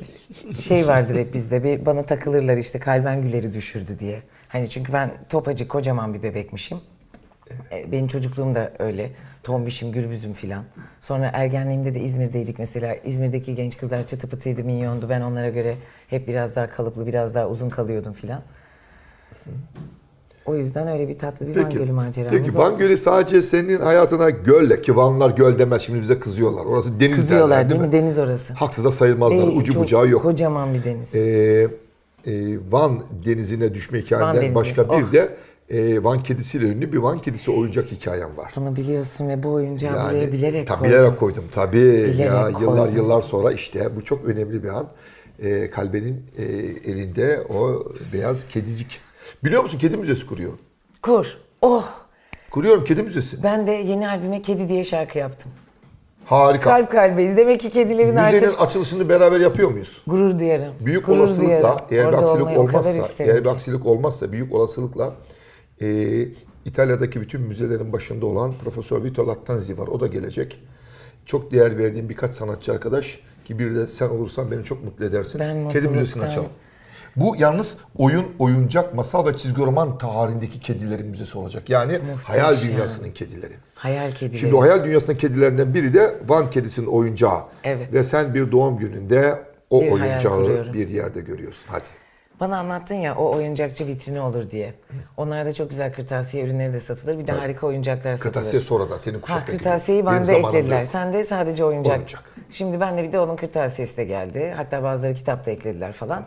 şey 0.61 0.87
vardır 0.87 1.15
hep 1.15 1.33
bizde 1.33 1.63
bir 1.63 1.85
bana 1.85 2.03
takılırlar 2.03 2.57
işte 2.57 2.79
kalben 2.79 3.21
güleri 3.21 3.53
düşürdü 3.53 3.99
diye. 3.99 4.21
Hani 4.49 4.69
çünkü 4.69 4.93
ben 4.93 5.11
topacık 5.29 5.69
kocaman 5.69 6.13
bir 6.13 6.23
bebekmişim. 6.23 6.77
E, 7.71 7.91
Benim 7.91 8.07
çocukluğum 8.07 8.55
da 8.55 8.71
öyle. 8.79 9.11
Tombişim, 9.45 9.91
gürbüzüm 9.91 10.33
filan. 10.33 10.63
Sonra 11.01 11.29
ergenliğimde 11.33 11.95
de 11.95 11.99
İzmir'deydik 11.99 12.59
mesela. 12.59 12.95
İzmir'deki 12.95 13.55
genç 13.55 13.77
kızlar 13.77 14.07
çıtı 14.07 14.29
pıtıydı, 14.29 14.63
minyondu. 14.63 15.09
Ben 15.09 15.21
onlara 15.21 15.49
göre 15.49 15.75
hep 16.07 16.27
biraz 16.27 16.55
daha 16.55 16.69
kalıplı, 16.69 17.07
biraz 17.07 17.35
daha 17.35 17.47
uzun 17.47 17.69
kalıyordum 17.69 18.13
filan. 18.13 18.41
O 20.45 20.55
yüzden 20.55 20.87
öyle 20.87 21.07
bir 21.07 21.17
tatlı 21.17 21.47
bir 21.47 21.63
Van 21.63 21.69
Gölü 21.69 21.91
maceramız 21.91 22.37
peki 22.37 22.57
Van 22.57 22.73
oldu. 22.73 22.79
Gölü 22.79 22.97
sadece 22.97 23.41
senin 23.41 23.79
hayatına 23.81 24.29
gölle 24.29 24.81
ki 24.81 24.95
Vanlar 24.95 25.29
göl 25.29 25.59
demez 25.59 25.81
şimdi 25.81 26.01
bize 26.01 26.19
kızıyorlar. 26.19 26.65
Orası 26.65 26.99
deniz 26.99 27.15
Kızıyorlar 27.15 27.57
derler, 27.57 27.69
değil 27.69 27.81
mi? 27.81 27.91
Deniz 27.91 28.17
orası. 28.17 28.53
Haksız 28.53 28.85
da 28.85 28.91
sayılmazlar. 28.91 29.47
Değil, 29.47 29.57
Ucu 29.57 29.73
çok 29.73 29.83
bucağı 29.83 30.07
yok. 30.07 30.21
Kocaman 30.21 30.73
bir 30.73 30.83
deniz. 30.83 31.15
Ee, 31.15 31.67
e, 32.27 32.31
Van 32.71 33.01
denizine 33.25 33.73
düşme 33.73 33.99
hikayenden 33.99 34.41
Denizi, 34.41 34.55
başka 34.55 34.83
bir 34.89 35.03
oh. 35.03 35.11
de 35.11 35.35
e, 35.69 36.03
Van 36.03 36.23
kedisiyle 36.23 36.65
ünlü 36.65 36.93
bir 36.93 36.97
Van 36.97 37.19
kedisi 37.19 37.51
oyuncak 37.51 37.91
hikayem 37.91 38.37
var. 38.37 38.53
Bunu 38.55 38.75
biliyorsun 38.75 39.27
ve 39.29 39.43
bu 39.43 39.53
oyuncağı 39.53 40.09
buraya 40.11 40.31
bilerek 40.31 40.67
tabii 40.67 40.79
koydum. 40.79 40.93
bilerek 40.97 41.19
koydum 41.19 41.45
tabii. 41.51 41.77
ya 41.77 42.07
Bilerek 42.07 42.61
yıllar 42.61 42.77
koydum. 42.77 42.95
yıllar 42.95 43.21
sonra 43.21 43.51
işte 43.51 43.95
bu 43.95 44.03
çok 44.03 44.25
önemli 44.25 44.63
bir 44.63 44.69
an. 44.69 44.87
E, 45.43 45.69
Kalbe'nin 45.69 46.25
e, 46.37 46.43
elinde 46.91 47.41
o 47.49 47.83
beyaz 48.13 48.47
kedicik. 48.47 48.99
Biliyor 49.43 49.63
musun 49.63 49.77
kedi 49.79 49.97
müzesi 49.97 50.27
kuruyor. 50.27 50.53
Kur. 51.01 51.25
Oh! 51.61 51.83
Kuruyorum 52.51 52.83
kedi 52.83 53.03
müzesi. 53.03 53.43
Ben 53.43 53.67
de 53.67 53.71
yeni 53.71 54.09
albüme 54.09 54.41
Kedi 54.41 54.69
diye 54.69 54.83
şarkı 54.83 55.17
yaptım. 55.17 55.51
Harika. 56.25 56.63
Kalp 56.69 56.91
kalbeyiz. 56.91 57.37
Demek 57.37 57.59
ki 57.59 57.69
kedilerin 57.69 58.15
Müzenin 58.15 58.47
artık 58.47 58.61
açılışını 58.61 59.09
beraber 59.09 59.39
yapıyor 59.39 59.71
muyuz? 59.71 60.01
gurur 60.07 60.39
duyarım. 60.39 60.73
Büyük 60.79 61.05
Gurur 61.05 61.17
olasılıkla 61.17 61.47
duyarım. 61.47 61.79
eğer 61.91 62.01
bir 62.01 62.07
Orada 62.13 62.17
aksilik 62.17 62.41
o 62.57 62.65
kadar 62.65 62.79
olmazsa, 62.79 63.23
eğer 63.23 63.43
bir 63.43 63.49
aksilik 63.49 63.85
olmazsa 63.85 64.31
büyük 64.31 64.53
olasılıkla 64.53 65.13
e, 65.81 65.87
İtalya'daki 66.65 67.21
bütün 67.21 67.41
müzelerin 67.41 67.93
başında 67.93 68.25
olan 68.25 68.53
Profesör 68.63 69.03
Vito 69.03 69.27
Lattanzi 69.27 69.77
var. 69.77 69.87
O 69.87 69.99
da 69.99 70.07
gelecek. 70.07 70.63
Çok 71.25 71.51
değer 71.51 71.77
verdiğim 71.77 72.09
birkaç 72.09 72.35
sanatçı 72.35 72.73
arkadaş 72.73 73.19
ki 73.45 73.59
bir 73.59 73.75
de 73.75 73.87
sen 73.87 74.09
olursan 74.09 74.51
beni 74.51 74.63
çok 74.63 74.83
mutlu 74.83 75.05
edersin. 75.05 75.39
Ben 75.39 75.69
Kedi 75.69 75.87
müzesini 75.87 76.23
açalım. 76.23 76.49
Bu 77.15 77.35
yalnız 77.39 77.77
oyun, 77.97 78.25
oyuncak, 78.39 78.93
masal 78.93 79.27
ve 79.27 79.37
çizgi 79.37 79.61
roman 79.61 79.97
tarihindeki 79.97 80.59
kedilerin 80.59 81.07
müzesi 81.07 81.37
olacak. 81.37 81.69
Yani 81.69 81.99
hayal 82.23 82.61
dünyasının 82.61 83.11
kedileri. 83.11 83.53
Hayal 83.75 84.11
kedileri. 84.11 84.39
Şimdi 84.39 84.55
o 84.55 84.61
hayal 84.61 84.83
dünyasının 84.83 85.17
kedilerinden 85.17 85.73
biri 85.73 85.93
de 85.93 86.15
Van 86.27 86.49
kedisinin 86.49 86.87
oyuncağı. 86.87 87.39
Evet. 87.63 87.93
Ve 87.93 88.03
sen 88.03 88.33
bir 88.33 88.51
doğum 88.51 88.77
gününde 88.77 89.43
o 89.69 89.81
Bir 89.81 89.91
oyuncağı 89.91 90.73
bir 90.73 90.89
yerde 90.89 91.21
görüyorsun. 91.21 91.65
Hadi. 91.67 92.04
Bana 92.39 92.57
anlattın 92.57 92.95
ya 92.95 93.15
o 93.15 93.35
oyuncakçı 93.35 93.87
vitrini 93.87 94.21
olur 94.21 94.51
diye. 94.51 94.73
Onlarda 95.17 95.53
çok 95.53 95.69
güzel 95.69 95.93
kırtasiye 95.93 96.43
ürünleri 96.45 96.73
de 96.73 96.79
satılır. 96.79 97.17
Bir 97.19 97.27
de 97.27 97.31
harika 97.31 97.67
oyuncaklar 97.67 98.15
satılır. 98.15 98.33
Kırtasiye 98.33 98.61
sonradan 98.61 98.97
senin 98.97 99.15
Ha, 99.15 99.21
kuşaktaki. 99.21 99.57
kırtasiyeyi 99.57 100.05
bana 100.05 100.21
da 100.21 100.25
zamanımda 100.25 100.57
eklediler. 100.57 100.79
yok. 100.81 100.91
Sen 100.91 101.13
de 101.13 101.23
sadece 101.25 101.65
oyuncak. 101.65 101.97
Oyuncak. 101.97 102.23
Şimdi 102.51 102.79
ben 102.79 102.97
de 102.97 103.03
bir 103.03 103.11
de 103.11 103.19
onun 103.19 103.35
kırtasiyesi 103.35 103.97
de 103.97 104.03
geldi. 104.03 104.53
Hatta 104.57 104.83
bazıları 104.83 105.13
kitapta 105.13 105.51
eklediler 105.51 105.91
falan. 105.91 106.25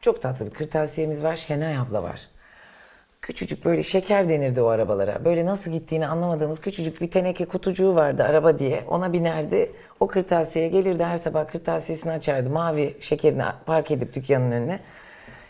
Çok 0.00 0.22
tatlı 0.22 0.46
bir 0.46 0.50
kırtasiyemiz 0.50 1.24
var. 1.24 1.36
Şenay 1.36 1.76
abla 1.78 2.02
var. 2.02 2.20
Küçücük 3.22 3.64
böyle 3.64 3.82
şeker 3.82 4.28
denirdi 4.28 4.62
o 4.62 4.66
arabalara. 4.66 5.24
Böyle 5.24 5.46
nasıl 5.46 5.70
gittiğini 5.70 6.06
anlamadığımız 6.06 6.60
küçücük 6.60 7.00
bir 7.00 7.10
teneke 7.10 7.44
kutucuğu 7.44 7.94
vardı 7.94 8.24
araba 8.24 8.58
diye. 8.58 8.84
Ona 8.88 9.12
binerdi. 9.12 9.72
O 10.00 10.06
kırtasiyeye 10.06 10.70
gelirdi 10.70 11.04
her 11.04 11.18
sabah 11.18 11.48
kırtasiyesini 11.48 12.12
açardı. 12.12 12.50
Mavi 12.50 12.96
şekerini 13.00 13.42
park 13.66 13.90
edip 13.90 14.14
dükkanın 14.14 14.50
önüne. 14.52 14.80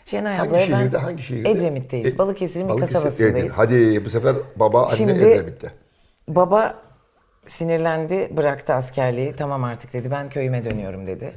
Şenay 0.05 0.37
Hangi 0.37 0.49
ablaya 0.49 0.65
şehirde? 0.65 0.93
ben 0.93 0.99
Hangi 0.99 1.23
şehirde? 1.23 1.51
Edremit'teyiz. 1.51 2.13
E- 2.13 2.17
Balıkesir'in 2.17 2.65
bir 2.67 2.71
Balıkesir, 2.73 2.93
kasabasındayız. 2.93 3.35
Edremit. 3.35 3.51
Hadi 3.57 4.05
bu 4.05 4.09
sefer 4.09 4.35
baba 4.55 4.85
anne 4.85 4.95
Şimdi- 4.95 5.11
Edremit'te. 5.11 5.71
Baba 6.27 6.81
sinirlendi, 7.45 8.29
bıraktı 8.37 8.73
askerliği. 8.73 9.35
Tamam 9.35 9.63
artık 9.63 9.93
dedi, 9.93 10.11
ben 10.11 10.29
köyüme 10.29 10.65
dönüyorum 10.65 11.07
dedi. 11.07 11.31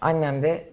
Annem 0.00 0.42
de 0.42 0.64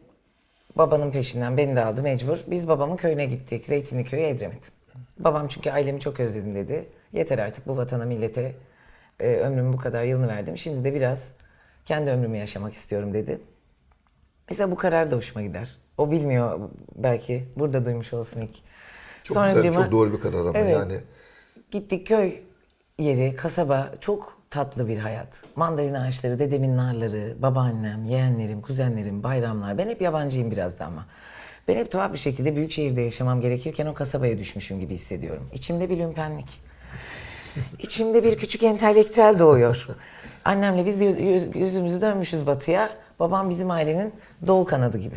babanın 0.76 1.12
peşinden 1.12 1.58
beni 1.58 1.76
de 1.76 1.86
aldı 1.86 2.04
mecbur. 2.04 2.44
Biz 2.48 2.68
babamın 2.68 2.96
köyüne 2.98 3.26
gittik. 3.26 3.66
Zeytinli 3.66 4.06
köyü 4.06 4.24
Edremit. 4.24 4.72
Babam 5.20 5.48
çünkü 5.48 5.72
ailemi 5.72 6.00
çok 6.00 6.20
özledim 6.20 6.56
dedi. 6.56 6.86
Yeter 7.14 7.40
artık 7.40 7.68
bu 7.68 7.78
vatana, 7.78 8.06
millete 8.06 8.56
e, 9.20 9.36
ömrümün 9.36 9.74
bu 9.74 9.78
kadar 9.78 10.04
yılını 10.04 10.28
verdim. 10.28 10.58
Şimdi 10.58 10.84
de 10.84 10.94
biraz 10.96 11.32
kendi 11.86 12.10
ömrümü 12.10 12.38
yaşamak 12.38 12.74
istiyorum 12.74 13.14
dedi. 13.14 13.40
Mesela 14.50 14.72
bu 14.72 14.76
karar 14.76 15.12
da 15.12 15.16
hoşuma 15.16 15.42
gider. 15.42 15.76
O 15.98 16.12
bilmiyor 16.12 16.60
belki. 16.96 17.46
Burada 17.56 17.86
duymuş 17.86 18.13
olsun 18.13 18.42
ilk. 18.42 18.56
Çok 19.24 19.38
güzel, 19.46 19.56
Sonracığıma- 19.56 19.84
çok 19.84 19.92
doğru 19.92 20.13
bir 20.13 20.20
karar 20.20 20.39
ama 20.39 20.51
Evet. 20.56 20.74
yani. 20.74 20.94
Gittik 21.72 22.08
köy 22.08 22.36
yeri, 23.00 23.36
kasaba 23.36 23.94
çok 24.01 24.38
tatlı 24.50 24.88
bir 24.88 24.98
hayat. 24.98 25.27
Mandalina 25.56 26.01
ağaçları, 26.04 26.39
dedemin 26.39 26.77
narları, 26.77 27.36
babaannem, 27.42 28.06
yeğenlerim, 28.06 28.62
kuzenlerim, 28.62 29.24
bayramlar. 29.24 29.77
Ben 29.77 29.89
hep 29.89 30.01
yabancıyım 30.01 30.51
biraz 30.51 30.80
da 30.80 30.86
ama. 30.86 31.06
Ben 31.68 31.75
hep 31.75 31.92
tuhaf 31.92 32.13
bir 32.13 32.18
şekilde 32.18 32.56
büyük 32.56 32.72
şehirde 32.72 33.01
yaşamam 33.01 33.42
gerekirken 33.42 33.86
o 33.86 33.94
kasabaya 33.94 34.38
düşmüşüm 34.39 34.80
gibi 34.80 34.94
hissediyorum. 34.94 35.44
İçimde 35.54 35.89
bir 35.89 35.98
lümpenlik. 35.98 36.62
İçimde 37.80 38.24
bir 38.24 38.38
küçük 38.38 38.63
entelektüel 38.63 39.39
doğuyor. 39.39 39.88
Annemle 40.46 40.86
biz 40.86 41.01
yüz- 41.01 41.20
yüz- 41.20 41.56
yüzümüzü 41.56 42.01
dönmüşüz 42.01 42.48
batıya. 42.48 42.89
Babam 43.20 43.50
bizim 43.50 43.72
ailenin 43.72 44.13
doğu 44.48 44.66
kanadı 44.66 44.98
gibi. 44.98 45.16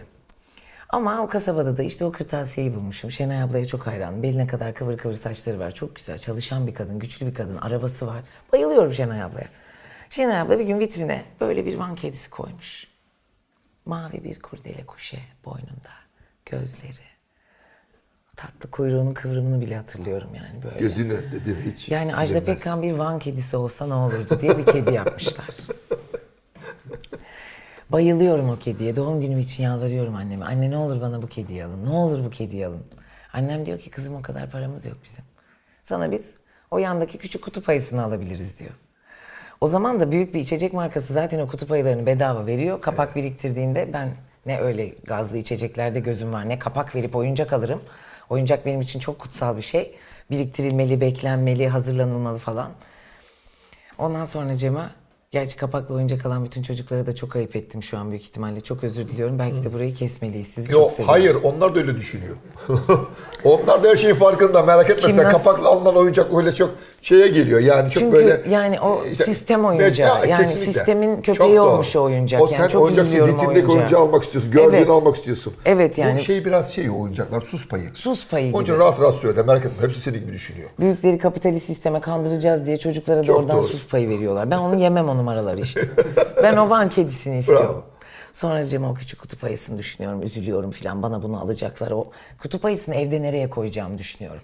Ama 0.93 1.23
o 1.23 1.29
kasabada 1.29 1.77
da 1.77 1.83
işte 1.83 2.05
o 2.05 2.13
kırtasiyeyi 2.13 2.75
bulmuşum. 2.75 3.11
Şenay 3.11 3.43
ablaya 3.43 3.67
çok 3.67 3.87
hayranım. 3.87 4.23
Beline 4.23 4.47
kadar 4.47 4.75
kıvır 4.75 4.99
kıvır 4.99 5.15
saçları 5.15 5.59
var. 5.59 5.71
Çok 5.71 5.97
güzel. 5.97 6.19
Çalışan 6.19 6.67
bir 6.67 6.75
kadın, 6.75 6.99
güçlü 6.99 7.27
bir 7.27 7.35
kadın. 7.35 7.57
Arabası 7.57 8.07
var. 8.07 8.21
Bayılıyorum 8.53 8.93
Şenay 8.93 9.23
ablaya. 9.23 9.49
Şenay 10.11 10.41
abla 10.41 10.59
bir 10.59 10.65
gün 10.65 10.79
vitrine 10.79 11.25
böyle 11.41 11.67
bir 11.67 11.79
van 11.79 11.95
kedisi 11.95 12.31
koymuş. 12.31 12.87
Mavi 13.85 14.25
bir 14.25 14.41
kurdele 14.41 14.87
kuşe 14.87 15.19
boynunda. 15.45 15.91
Gözleri. 16.47 17.11
Tatlı 18.37 18.71
kuyruğunun 18.71 19.15
kıvrımını 19.15 19.61
bile 19.61 19.77
hatırlıyorum 19.77 20.35
yani 20.35 20.63
böyle. 20.63 20.79
Gözünü 20.79 21.13
önünde 21.13 21.45
değil 21.45 21.57
mi? 21.57 21.73
Hiç 21.73 21.89
Yani 21.89 22.17
Ajda. 22.17 22.45
Pekkan 22.45 22.83
bir 22.83 22.93
Van 22.93 23.19
kedisi 23.19 23.57
olsa 23.57 23.87
ne 23.87 23.95
olurdu 23.95 24.41
diye 24.41 24.59
bir 24.59 24.67
kedi 24.67 24.95
yapmışlar. 24.95 25.47
Bayılıyorum 27.93 28.51
o 28.51 28.59
kediye. 28.59 28.97
Doğum 28.97 29.21
günüm 29.21 29.39
için 29.39 29.63
yalvarıyorum 29.63 30.15
anneme. 30.15 30.45
Anne 30.45 30.71
ne 30.71 30.77
olur 30.77 31.01
bana 31.01 31.23
bu 31.23 31.27
kediyi 31.27 31.65
alın. 31.65 31.85
Ne 31.85 31.91
olur 31.91 32.25
bu 32.25 32.31
kediyi 32.31 32.67
alın. 32.67 32.83
Annem 33.33 33.67
diyor 33.67 33.79
ki 33.79 33.91
kızım 33.91 34.15
o 34.15 34.23
kadar 34.23 34.51
paramız 34.51 34.87
yok 34.87 34.97
bizim. 35.05 35.25
Sana 35.83 36.11
biz 36.11 36.35
o 36.71 36.79
yandaki 36.79 37.19
küçük 37.19 37.43
kutup 37.43 37.69
ayısını 37.69 38.03
alabiliriz 38.05 38.59
diyor. 38.61 38.71
O 39.61 39.67
zaman 39.67 40.01
da 40.01 40.11
büyük 40.11 40.35
bir 40.35 40.41
içecek 40.41 40.73
markası 40.73 41.13
zaten 41.13 41.41
o 41.41 41.47
kutup 41.47 41.73
ayılarını 41.73 42.07
bedava 42.07 42.47
veriyor. 42.47 42.81
Kapak 42.81 43.17
biriktirdiğinde 43.17 43.93
ben 43.93 44.11
ne 44.47 44.61
öyle 44.61 44.89
gazlı 44.89 45.37
içeceklerde 45.37 46.01
gözüm 46.01 46.33
var 46.33 46.49
ne 46.49 46.59
kapak 46.59 46.95
verip 46.95 47.17
oyuncak 47.17 47.53
alırım. 47.53 47.83
Oyuncak 48.31 48.67
benim 48.67 48.81
için 48.81 49.01
çok 49.01 49.19
kutsal 49.19 49.57
bir 49.57 49.63
şey. 49.63 49.95
Biriktirilmeli, 50.31 51.01
beklenmeli, 51.01 51.69
hazırlanılmalı 51.69 52.39
falan. 52.39 52.71
Ondan 53.99 54.25
sonra 54.25 54.57
Cem'a 54.57 54.91
Gerçi 55.33 55.57
kapaklı 55.57 55.95
oyuncak 55.95 56.27
alan 56.27 56.45
bütün 56.45 56.63
çocuklara 56.63 57.07
da 57.07 57.15
çok 57.15 57.37
ayıp 57.37 57.57
ettim 57.57 57.83
şu 57.83 57.99
an 57.99 58.11
büyük 58.11 58.23
ihtimalle. 58.23 58.61
Çok 58.61 58.85
özür 58.85 59.09
diliyorum. 59.09 59.39
Belki 59.39 59.65
de 59.65 59.73
burayı 59.73 59.95
kesmeliyiz. 59.95 60.47
Sizi 60.47 60.73
çok 60.73 60.81
Yok 60.83 60.91
seviyorum. 60.93 61.13
hayır 61.13 61.37
onlar 61.43 61.75
da 61.75 61.79
öyle 61.79 61.97
düşünüyor. 61.97 62.37
onlar 63.45 63.85
da 63.85 63.89
her 63.89 63.97
şeyin 63.97 64.15
farkında 64.15 64.63
merak 64.63 64.91
etme 64.91 65.01
Kim 65.03 65.11
sen 65.11 65.25
nasıl- 65.25 65.39
kapaklı 65.39 65.69
alınan 65.69 65.97
oyuncak 65.97 66.35
öyle 66.35 66.55
çok 66.55 66.71
şeye 67.03 67.29
geliyor 67.29 67.61
yani 67.61 67.91
çok 67.91 68.03
Çünkü 68.03 68.17
böyle. 68.17 68.43
yani 68.51 68.81
o 68.81 69.03
işte- 69.13 69.25
sistem 69.25 69.65
oyuncağı. 69.65 70.29
Yani 70.29 70.39
kesinlikle. 70.43 70.73
sistemin 70.73 71.15
Çok 71.23 71.25
köpeği 71.37 71.57
doğru. 71.57 71.71
olmuş 71.71 71.97
o 71.97 72.03
oyuncak. 72.03 72.41
O 72.43 72.45
Yani 72.47 72.57
sen 72.57 72.69
çok 72.69 72.83
oyuncakçı 72.83 73.09
üzülüyorum 73.09 73.35
o 73.35 73.39
vitrindeki 73.39 73.61
oyuncağa. 73.67 73.79
oyuncağı 73.81 74.01
almak 74.01 74.25
istiyorsun. 74.25 74.53
Gördüğünü 74.53 74.77
Evet. 74.77 74.91
almak 74.91 75.17
istiyorsun. 75.17 75.53
Evet 75.65 75.99
yani. 75.99 76.19
Bu 76.19 76.23
şey 76.23 76.45
biraz 76.45 76.73
şey 76.75 76.91
o 76.91 77.01
oyuncaklar 77.01 77.41
sus 77.41 77.69
payı. 77.69 77.91
Sus 77.95 78.29
payı 78.29 78.55
Onun 78.55 78.65
gibi. 78.65 78.77
rahat 78.79 79.01
rahat 79.01 79.15
söyle 79.15 79.43
merak 79.43 79.67
etme 79.67 79.87
hepsi 79.89 80.01
senin 80.01 80.21
gibi 80.21 80.33
düşünüyor. 80.33 80.71
Büyükleri 80.81 81.19
kapitalist 81.19 81.67
sisteme 81.67 82.01
kandıracağız 82.01 82.67
diye 82.67 82.77
çocuklara 82.77 83.21
da 83.21 83.25
Çok 83.25 83.37
oradan 83.37 83.57
doğru. 83.59 83.69
sus 83.69 83.87
payı 83.89 84.09
veriyorlar. 84.09 84.51
Ben 84.51 84.59
onu 84.59 84.81
yemem 84.81 85.09
o 85.09 85.20
numaraları 85.21 85.61
işte. 85.61 85.89
ben 86.43 86.57
o 86.57 86.71
Van 86.71 86.89
kedisini 86.89 87.39
istiyorum. 87.39 87.69
Bravo. 87.69 87.85
Sonra 88.33 88.65
Cem 88.65 88.85
o 88.85 88.95
küçük 88.95 89.21
kutup 89.21 89.45
ayısını 89.45 89.79
düşünüyorum, 89.79 90.23
üzülüyorum 90.23 90.71
filan. 90.71 91.03
Bana 91.03 91.23
bunu 91.23 91.41
alacaklar. 91.41 91.91
O 91.91 92.11
kutup 92.39 92.65
ayısını 92.65 92.95
evde 92.95 93.23
nereye 93.23 93.51
koyacağımı 93.51 93.99
düşünüyorum. 93.99 94.43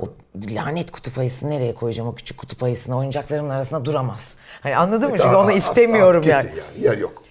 O 0.00 0.08
lanet 0.50 0.90
kutup 0.90 1.18
ayısını 1.18 1.50
nereye 1.50 1.74
koyacağım 1.74 2.08
o 2.08 2.14
küçük 2.14 2.38
kutup 2.38 2.62
ayısını 2.62 2.98
oyuncaklarımın 2.98 3.50
arasında 3.50 3.84
duramaz. 3.84 4.34
Hani 4.60 4.76
anladın 4.76 5.10
mı? 5.10 5.16
Çünkü 5.16 5.36
Aa, 5.36 5.42
onu 5.42 5.52
istemiyorum 5.52 6.24
aa, 6.26 6.28
yani. 6.28 6.50
Yer 6.80 6.98
yok. 6.98 7.22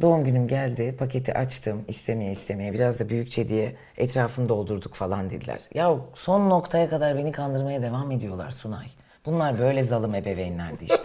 Doğum 0.00 0.24
günüm 0.24 0.48
geldi, 0.48 0.96
paketi 0.98 1.34
açtım, 1.34 1.84
istemeye 1.88 2.32
istemeye, 2.32 2.72
biraz 2.72 3.00
da 3.00 3.08
büyükçe 3.08 3.48
diye 3.48 3.76
etrafını 3.96 4.48
doldurduk 4.48 4.94
falan 4.94 5.30
dediler. 5.30 5.60
Ya 5.74 5.96
son 6.14 6.50
noktaya 6.50 6.90
kadar 6.90 7.16
beni 7.16 7.32
kandırmaya 7.32 7.82
devam 7.82 8.10
ediyorlar 8.10 8.50
Sunay. 8.50 8.86
Bunlar 9.26 9.58
böyle 9.58 9.82
zalim 9.82 10.14
ebeveynlerdi 10.14 10.84
işte. 10.84 11.04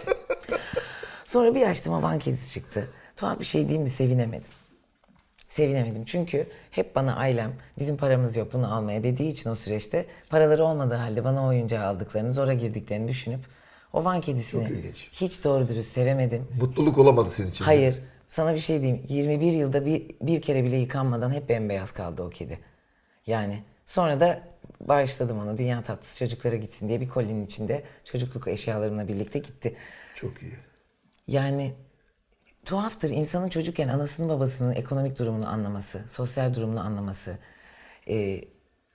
Sonra 1.28 1.54
bir 1.54 1.62
açtım 1.62 2.02
Van 2.02 2.18
kedisi 2.18 2.52
çıktı. 2.52 2.88
Tuhaf 3.16 3.40
bir 3.40 3.44
şey 3.44 3.68
değil 3.68 3.80
mi 3.80 3.88
sevinemedim. 3.88 4.50
Sevinemedim. 5.48 6.04
Çünkü 6.04 6.46
hep 6.70 6.96
bana 6.96 7.16
ailem 7.16 7.52
bizim 7.78 7.96
paramız 7.96 8.36
yok 8.36 8.52
bunu 8.52 8.74
almaya 8.74 9.02
dediği 9.02 9.28
için 9.28 9.50
o 9.50 9.54
süreçte 9.54 10.06
paraları 10.30 10.64
olmadığı 10.64 10.94
halde 10.94 11.24
bana 11.24 11.46
oyuncağı 11.46 11.86
aldıklarını, 11.86 12.32
zora 12.32 12.54
girdiklerini 12.54 13.08
düşünüp 13.08 13.40
o 13.92 14.04
Van 14.04 14.20
kedisini 14.20 14.92
hiç 15.12 15.44
doğru 15.44 15.68
dürüst 15.68 15.92
sevemedim. 15.92 16.48
Mutluluk 16.60 16.98
olamadı 16.98 17.30
senin 17.30 17.50
için. 17.50 17.64
Hayır. 17.64 18.02
Sana 18.28 18.54
bir 18.54 18.60
şey 18.60 18.80
diyeyim. 18.80 19.02
21 19.08 19.52
yılda 19.52 19.86
bir, 19.86 20.10
bir 20.22 20.42
kere 20.42 20.64
bile 20.64 20.76
yıkanmadan 20.76 21.32
hep 21.32 21.48
bembeyaz 21.48 21.92
kaldı 21.92 22.22
o 22.22 22.30
kedi. 22.30 22.58
Yani 23.26 23.62
sonra 23.86 24.20
da 24.20 24.42
bağışladım 24.80 25.38
onu. 25.38 25.58
Dünya 25.58 25.82
tatlısı 25.82 26.18
çocuklara 26.18 26.56
gitsin 26.56 26.88
diye 26.88 27.00
bir 27.00 27.08
kolinin 27.08 27.44
içinde 27.44 27.82
çocukluk 28.04 28.48
eşyalarımla 28.48 29.08
birlikte 29.08 29.38
gitti. 29.38 29.76
Çok 30.14 30.42
iyi. 30.42 30.67
Yani 31.28 31.74
tuhaftır 32.64 33.10
insanın 33.10 33.48
çocukken 33.48 33.88
anasının 33.88 34.28
babasının 34.28 34.74
ekonomik 34.74 35.18
durumunu 35.18 35.48
anlaması, 35.48 36.02
sosyal 36.08 36.54
durumunu 36.54 36.80
anlaması, 36.80 37.38
e, 38.08 38.44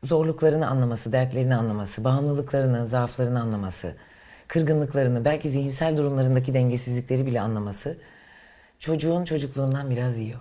zorluklarını 0.03 0.67
anlaması, 0.67 1.11
dertlerini 1.11 1.55
anlaması, 1.55 2.03
bağımlılıklarını, 2.03 2.87
zaaflarını 2.87 3.41
anlaması, 3.41 3.95
kırgınlıklarını, 4.47 5.25
belki 5.25 5.49
zihinsel 5.49 5.97
durumlarındaki 5.97 6.53
dengesizlikleri 6.53 7.25
bile 7.25 7.41
anlaması 7.41 7.97
çocuğun 8.79 9.25
çocukluğundan 9.25 9.89
biraz 9.89 10.17
yiyor. 10.17 10.39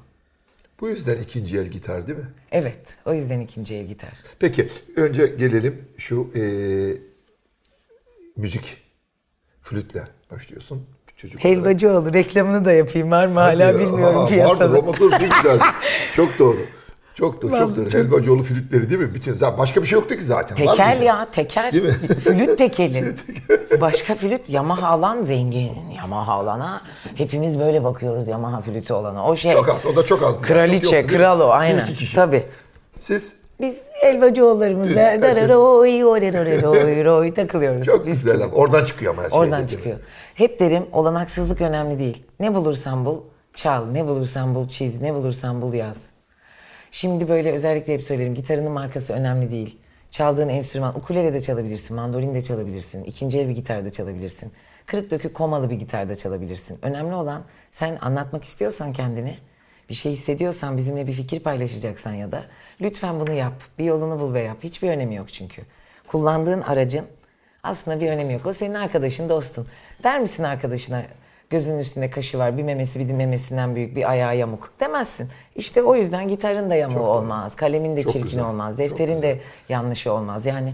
Bu 0.80 0.88
yüzden 0.88 1.16
ikinci 1.22 1.58
el 1.58 1.66
gitar 1.66 2.06
değil 2.08 2.18
mi? 2.18 2.28
Evet, 2.52 2.78
o 3.06 3.14
yüzden 3.14 3.40
ikinci 3.40 3.74
el 3.74 3.86
gitar. 3.86 4.18
Peki 4.38 4.68
önce 4.96 5.26
gelelim 5.26 5.88
şu 5.98 6.30
eee, 6.34 6.96
müzik 8.36 8.76
flütle 9.62 10.04
başlıyorsun. 10.30 10.86
Çocuk. 11.22 11.44
Helvacıoğlu 11.44 12.14
reklamını 12.14 12.64
da 12.64 12.72
yapayım 12.72 13.10
var 13.10 13.26
mı 13.26 13.40
hala 13.40 13.62
ya. 13.64 13.78
bilmiyorum 13.78 14.18
Aa, 14.18 14.26
piyasada. 14.26 14.64
Vardır 14.64 14.76
Romatör 14.76 15.10
çok 15.10 15.20
güzel. 15.20 15.58
çok 16.16 16.38
doğru. 16.38 16.58
Çok 17.14 17.42
doğru. 17.42 17.50
Çok 17.58 17.76
doğru. 17.76 17.90
çok- 17.90 18.00
Helvacıoğlu 18.00 18.42
flütleri 18.42 18.90
değil 18.90 19.00
mi? 19.00 19.14
Bütün 19.14 19.34
zaten 19.34 19.58
başka 19.58 19.82
bir 19.82 19.86
şey 19.86 19.98
yoktu 19.98 20.16
ki 20.16 20.24
zaten. 20.24 20.54
Tekel 20.54 21.02
ya 21.02 21.30
tekel. 21.32 21.72
Değil 21.72 21.84
mi? 21.84 21.90
Flüt 22.20 22.58
tekeli. 22.58 23.14
Başka 23.80 24.14
flüt 24.14 24.50
Yamaha 24.50 24.88
alan 24.88 25.22
zengin. 25.22 25.70
Yamaha 25.96 26.32
alana 26.32 26.80
hepimiz 27.14 27.58
böyle 27.58 27.84
bakıyoruz 27.84 28.28
Yamaha 28.28 28.60
flütü 28.60 28.92
olana. 28.94 29.26
O 29.26 29.36
şey. 29.36 29.52
Çok 29.52 29.68
az. 29.68 29.86
O 29.86 29.96
da 29.96 30.04
çok 30.06 30.22
azdı. 30.22 30.46
Kraliçe, 30.46 30.82
Çok 30.84 30.92
yoktu, 30.92 31.16
kral 31.16 31.40
o 31.40 31.50
aynen. 31.50 31.88
Tabii. 32.14 32.42
Siz 32.98 33.34
Biz 33.62 33.82
Elvacıoğullarımızla 34.02 35.22
dararoy, 35.22 36.04
oreroreroroy, 36.04 37.04
roy 37.04 37.34
takılıyoruz. 37.34 37.86
çok 37.86 38.06
Biz 38.06 38.24
güzel. 38.24 38.42
Oradan 38.52 38.84
çıkıyor 38.84 39.14
ama 39.14 39.22
her 39.22 39.30
şey. 39.30 39.38
Oradan 39.38 39.62
mi? 39.62 39.68
çıkıyor. 39.68 39.98
Hep 40.34 40.60
derim 40.60 40.86
olanaksızlık 40.92 41.60
önemli 41.60 41.98
değil. 41.98 42.22
Ne 42.40 42.54
bulursan 42.54 43.04
bul, 43.04 43.20
çal. 43.54 43.86
Ne 43.86 44.06
bulursan 44.06 44.54
bul, 44.54 44.68
çiz. 44.68 45.00
Ne 45.00 45.14
bulursan 45.14 45.62
bul, 45.62 45.74
yaz. 45.74 46.10
Şimdi 46.90 47.28
böyle 47.28 47.52
özellikle 47.52 47.94
hep 47.94 48.04
söylerim. 48.04 48.34
Gitarının 48.34 48.72
markası 48.72 49.12
önemli 49.12 49.50
değil. 49.50 49.78
Çaldığın 50.10 50.48
enstrüman, 50.48 50.98
ukulele 50.98 51.32
de 51.32 51.40
çalabilirsin, 51.40 51.96
mandolin 51.96 52.34
de 52.34 52.40
çalabilirsin, 52.40 53.04
ikinci 53.04 53.38
el 53.38 53.48
bir 53.48 53.54
gitar 53.54 53.84
da 53.84 53.90
çalabilirsin. 53.90 54.52
Kırık 54.86 55.10
dökük 55.10 55.34
komalı 55.34 55.70
bir 55.70 55.74
gitar 55.76 56.08
da 56.08 56.16
çalabilirsin. 56.16 56.78
Önemli 56.82 57.14
olan 57.14 57.42
sen 57.70 57.98
anlatmak 58.00 58.44
istiyorsan 58.44 58.92
kendini, 58.92 59.36
bir 59.92 59.96
şey 59.96 60.12
hissediyorsan, 60.12 60.76
bizimle 60.76 61.06
bir 61.06 61.12
fikir 61.12 61.40
paylaşacaksan 61.40 62.12
ya 62.12 62.32
da 62.32 62.44
lütfen 62.80 63.20
bunu 63.20 63.32
yap. 63.32 63.52
Bir 63.78 63.84
yolunu 63.84 64.20
bul 64.20 64.34
ve 64.34 64.40
yap. 64.40 64.56
Hiçbir 64.62 64.88
önemi 64.88 65.14
yok 65.14 65.32
çünkü. 65.32 65.62
Kullandığın 66.08 66.60
aracın 66.60 67.06
aslında 67.62 68.00
bir 68.00 68.10
önemi 68.10 68.32
yok. 68.32 68.46
O 68.46 68.52
senin 68.52 68.74
arkadaşın, 68.74 69.28
dostun. 69.28 69.66
Der 70.04 70.20
misin 70.20 70.42
arkadaşına 70.42 71.02
gözünün 71.50 71.78
üstünde 71.78 72.10
kaşı 72.10 72.38
var, 72.38 72.58
bir 72.58 72.62
memesi 72.62 73.00
bir 73.00 73.08
de 73.08 73.12
memesinden 73.12 73.74
büyük, 73.74 73.96
bir 73.96 74.10
ayağı 74.10 74.36
yamuk 74.36 74.72
demezsin. 74.80 75.28
İşte 75.56 75.82
o 75.82 75.94
yüzden 75.94 76.28
gitarın 76.28 76.70
da 76.70 76.74
yamuğu 76.74 77.06
olmaz, 77.06 77.56
kalemin 77.56 77.96
de 77.96 78.02
Çok 78.02 78.12
çirkin 78.12 78.28
güzel, 78.28 78.44
olmaz, 78.44 78.78
defterin 78.78 79.22
de 79.22 79.38
yanlışı 79.68 80.12
olmaz. 80.12 80.46
Yani 80.46 80.72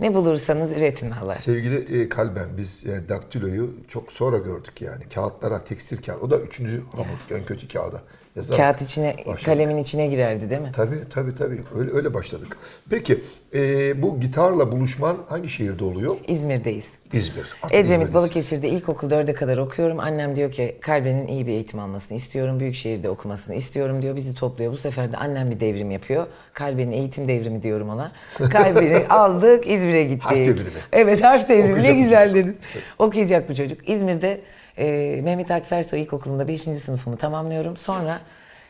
ne 0.00 0.14
bulursanız 0.14 0.72
üretin 0.72 1.10
hala. 1.10 1.34
Sevgili 1.34 2.02
e, 2.02 2.08
Kalben 2.08 2.56
biz 2.56 2.86
e, 2.86 3.08
daktiloyu 3.08 3.70
çok 3.88 4.12
sonra 4.12 4.38
gördük 4.38 4.82
yani. 4.82 5.08
Kağıtlara 5.14 5.64
tekstil 5.64 6.02
kağıt. 6.02 6.22
O 6.22 6.30
da 6.30 6.40
üçüncü 6.40 6.82
hamur 6.92 7.38
en 7.38 7.44
kötü 7.44 7.68
kağıda. 7.68 8.02
Yazarak 8.36 8.60
Kağıt 8.60 8.82
içine, 8.82 9.16
başladık. 9.18 9.44
kalemin 9.44 9.76
içine 9.76 10.06
girerdi 10.06 10.50
değil 10.50 10.60
mi? 10.60 10.70
Tabii 10.72 10.98
tabii 11.14 11.34
tabii. 11.34 11.60
Öyle, 11.78 11.92
öyle 11.92 12.14
başladık. 12.14 12.56
Peki 12.90 13.20
e, 13.54 14.02
bu 14.02 14.20
gitarla 14.20 14.72
buluşman 14.72 15.16
hangi 15.28 15.48
şehirde 15.48 15.84
oluyor? 15.84 16.16
İzmir'deyiz. 16.28 16.88
İzmir. 17.12 17.54
Artık 17.62 17.78
Edremit. 17.78 18.14
Balıkesir'de 18.14 18.68
ilkokul 18.68 19.10
4'e 19.10 19.34
kadar 19.34 19.58
okuyorum. 19.58 20.00
Annem 20.00 20.36
diyor 20.36 20.52
ki 20.52 20.76
Kalbe'nin 20.80 21.26
iyi 21.26 21.46
bir 21.46 21.52
eğitim 21.52 21.80
almasını 21.80 22.16
istiyorum. 22.16 22.60
Büyük 22.60 22.74
şehirde 22.74 23.10
okumasını 23.10 23.54
istiyorum 23.54 24.02
diyor. 24.02 24.16
Bizi 24.16 24.34
topluyor. 24.34 24.72
Bu 24.72 24.76
sefer 24.76 25.12
de 25.12 25.16
annem 25.16 25.50
bir 25.50 25.60
devrim 25.60 25.90
yapıyor. 25.90 26.26
Kalbe'nin 26.54 26.92
eğitim 26.92 27.28
devrimi 27.28 27.62
diyorum 27.62 27.88
ona. 27.88 28.12
Kalbe'ni 28.52 29.06
aldık 29.08 29.66
İzmir'e 29.70 30.04
gittik. 30.04 30.22
Harf 30.24 30.38
devrimi. 30.38 30.70
Evet 30.92 31.24
harf 31.24 31.48
devrimi. 31.48 31.70
Okuyacak 31.72 31.94
ne 31.96 32.02
güzel 32.02 32.28
çocuk. 32.30 32.36
dedin. 32.44 32.56
Okuyacak 32.98 33.48
bu 33.48 33.54
çocuk. 33.54 33.88
İzmir'de 33.88 34.40
e, 34.80 35.20
Mehmet 35.22 35.50
Akif 35.50 35.72
Ersoy 35.72 36.02
İlkokulu'nda 36.02 36.48
5. 36.48 36.60
sınıfımı 36.60 37.16
tamamlıyorum. 37.16 37.76
Sonra 37.76 38.20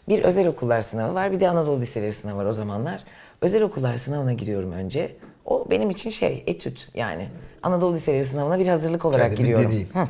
bir 0.09 0.23
özel 0.23 0.47
okullar 0.47 0.81
sınavı 0.81 1.15
var. 1.15 1.33
Bir 1.33 1.41
de 1.41 1.49
Anadolu 1.49 1.81
Liseleri 1.81 2.13
sınavı 2.13 2.39
var 2.39 2.45
o 2.45 2.53
zamanlar. 2.53 3.05
Özel 3.41 3.63
okullar 3.63 3.97
sınavına 3.97 4.33
giriyorum 4.33 4.73
önce. 4.73 5.17
O 5.45 5.71
benim 5.71 5.91
için 5.91 6.11
şey, 6.11 6.45
etüt 6.47 6.89
yani. 6.95 7.29
Anadolu 7.63 7.95
Liseleri 7.95 8.25
sınavına 8.25 8.59
bir 8.59 8.67
hazırlık 8.67 9.05
olarak 9.05 9.37
Kendimi 9.37 9.47
giriyorum. 9.47 9.89
Heh. 9.93 10.07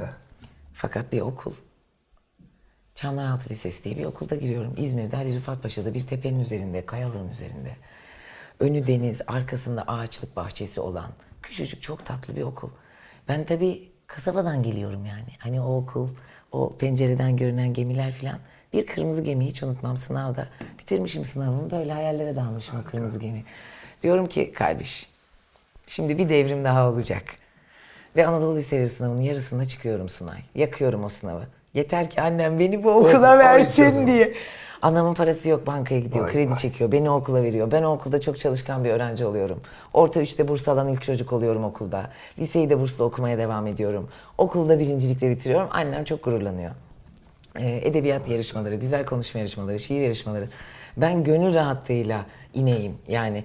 Fakat 0.74 1.12
bir 1.12 1.20
okul. 1.20 1.52
Çamlaraltı 2.94 3.50
Lisesi 3.50 3.84
diye 3.84 3.96
bir 3.96 4.04
okulda 4.04 4.36
giriyorum. 4.36 4.74
İzmir'de 4.76 5.16
Ali 5.16 5.36
Rıfat 5.36 5.62
Paşa'da 5.62 5.94
bir 5.94 6.00
tepenin 6.00 6.40
üzerinde, 6.40 6.86
kayalığın 6.86 7.28
üzerinde. 7.28 7.70
Önü 8.60 8.86
deniz, 8.86 9.20
arkasında 9.26 9.82
ağaçlık 9.82 10.36
bahçesi 10.36 10.80
olan 10.80 11.10
küçücük 11.42 11.82
çok 11.82 12.06
tatlı 12.06 12.36
bir 12.36 12.42
okul. 12.42 12.68
Ben 13.28 13.44
tabii 13.44 13.89
kasabadan 14.14 14.62
geliyorum 14.62 15.07
yani. 15.07 15.29
Hani 15.38 15.61
o 15.61 15.77
okul, 15.77 16.09
o 16.53 16.77
pencereden 16.77 17.37
görünen 17.37 17.75
gemiler 17.75 18.12
falan. 18.12 18.38
Bir 18.73 18.87
kırmızı 18.87 19.23
gemi 19.23 19.46
hiç 19.46 19.62
unutmam 19.62 19.96
sınavda. 19.96 20.49
Bitirmişim 20.79 21.25
sınavımı 21.25 21.70
böyle 21.70 21.92
hayallere 21.92 22.37
dalmışım 22.37 22.81
o 22.81 22.90
kırmızı 22.90 23.18
gemi. 23.18 23.44
Diyorum 24.03 24.27
ki 24.27 24.53
kardeş 24.53 25.11
Şimdi 25.87 26.18
bir 26.18 26.29
devrim 26.29 26.64
daha 26.64 26.88
olacak. 26.88 27.25
Ve 28.16 28.27
Anadolu 28.27 28.57
Liseleri 28.57 28.88
sınavının 28.88 29.20
yarısında 29.20 29.64
çıkıyorum 29.64 30.09
Sunay. 30.09 30.38
Yakıyorum 30.55 31.05
o 31.05 31.09
sınavı. 31.09 31.42
Yeter 31.75 32.11
ki 32.11 32.20
annem 32.20 32.59
beni 32.59 32.85
bu 32.85 32.90
okula 32.90 33.38
versin 33.38 34.07
diye. 34.07 34.33
Anamın 34.82 35.14
parası 35.14 35.48
yok 35.48 35.66
bankaya 35.66 36.00
gidiyor, 36.00 36.24
Vay 36.24 36.32
kredi 36.32 36.50
vay. 36.50 36.58
çekiyor, 36.58 36.92
beni 36.92 37.10
okula 37.10 37.42
veriyor. 37.42 37.70
Ben 37.70 37.82
okulda 37.82 38.20
çok 38.20 38.38
çalışkan 38.38 38.84
bir 38.84 38.90
öğrenci 38.90 39.26
oluyorum. 39.26 39.60
Orta 39.92 40.20
üçte 40.20 40.48
burs 40.48 40.68
alan 40.68 40.88
ilk 40.88 41.02
çocuk 41.02 41.32
oluyorum 41.32 41.64
okulda. 41.64 42.10
Liseyi 42.38 42.70
de 42.70 42.80
bursla 42.80 43.04
okumaya 43.04 43.38
devam 43.38 43.66
ediyorum. 43.66 44.08
Okulda 44.38 44.78
birincilikle 44.78 45.30
bitiriyorum. 45.30 45.68
Annem 45.70 46.04
çok 46.04 46.24
gururlanıyor. 46.24 46.70
Ee, 47.58 47.80
edebiyat 47.82 48.28
yarışmaları, 48.28 48.74
güzel 48.74 49.04
konuşma 49.06 49.40
yarışmaları, 49.40 49.78
şiir 49.78 50.00
yarışmaları. 50.00 50.48
Ben 50.96 51.24
gönül 51.24 51.54
rahatlığıyla 51.54 52.26
ineyim. 52.54 52.94
Yani 53.08 53.44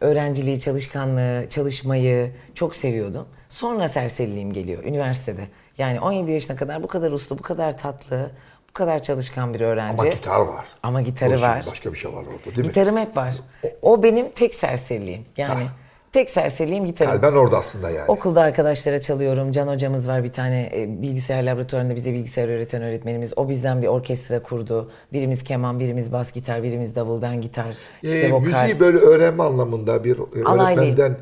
öğrenciliği, 0.00 0.60
çalışkanlığı, 0.60 1.46
çalışmayı 1.48 2.32
çok 2.54 2.76
seviyordum. 2.76 3.26
Sonra 3.48 3.88
serseriliğim 3.88 4.52
geliyor 4.52 4.84
üniversitede. 4.84 5.40
Yani 5.78 6.00
17 6.00 6.30
yaşına 6.32 6.56
kadar 6.56 6.82
bu 6.82 6.86
kadar 6.86 7.12
uslu, 7.12 7.38
bu 7.38 7.42
kadar 7.42 7.78
tatlı, 7.78 8.30
kadar 8.78 8.98
çalışkan 8.98 9.54
bir 9.54 9.60
öğrenci. 9.60 10.02
Ama 10.02 10.08
gitar 10.10 10.40
var. 10.40 10.64
Ama 10.82 11.02
gitarı 11.02 11.30
O 11.30 11.36
şimdi 11.36 11.48
var. 11.48 11.64
Başka 11.70 11.92
bir 11.92 11.98
şey 11.98 12.12
var 12.12 12.16
orada 12.22 12.44
değil 12.44 12.58
mi? 12.58 12.62
Gitarım 12.62 12.96
hep 12.96 13.16
var. 13.16 13.34
O 13.82 14.02
benim 14.02 14.30
tek 14.30 14.54
serseriliğim. 14.54 15.24
Yani 15.36 15.64
tek 16.12 16.30
serseriliğim 16.30 16.86
gitarım. 16.86 17.12
Kalben 17.12 17.32
orada 17.36 17.56
aslında 17.58 17.90
yani. 17.90 18.04
Okulda 18.08 18.40
arkadaşlara 18.40 19.00
çalıyorum. 19.00 19.52
Can 19.52 19.68
hocamız 19.68 20.08
var 20.08 20.24
bir 20.24 20.32
tane 20.32 20.70
e, 20.74 21.02
bilgisayar 21.02 21.42
laboratuvarında 21.42 21.94
bize 21.96 22.12
bilgisayar 22.12 22.48
öğreten 22.48 22.82
öğretmenimiz. 22.82 23.32
O 23.38 23.48
bizden 23.48 23.82
bir 23.82 23.86
orkestra 23.86 24.42
kurdu. 24.42 24.90
Birimiz 25.12 25.44
keman, 25.44 25.80
birimiz 25.80 26.12
bas 26.12 26.32
gitar, 26.32 26.62
birimiz 26.62 26.96
davul, 26.96 27.22
ben 27.22 27.40
gitar, 27.40 27.76
işte 28.02 28.18
Ee, 28.20 28.32
vokal. 28.32 28.46
müziği 28.46 28.80
böyle 28.80 28.98
öğrenme 28.98 29.42
anlamında 29.42 30.04
bir 30.04 30.18
e, 30.18 30.44
Alaylıyım. 30.44 31.16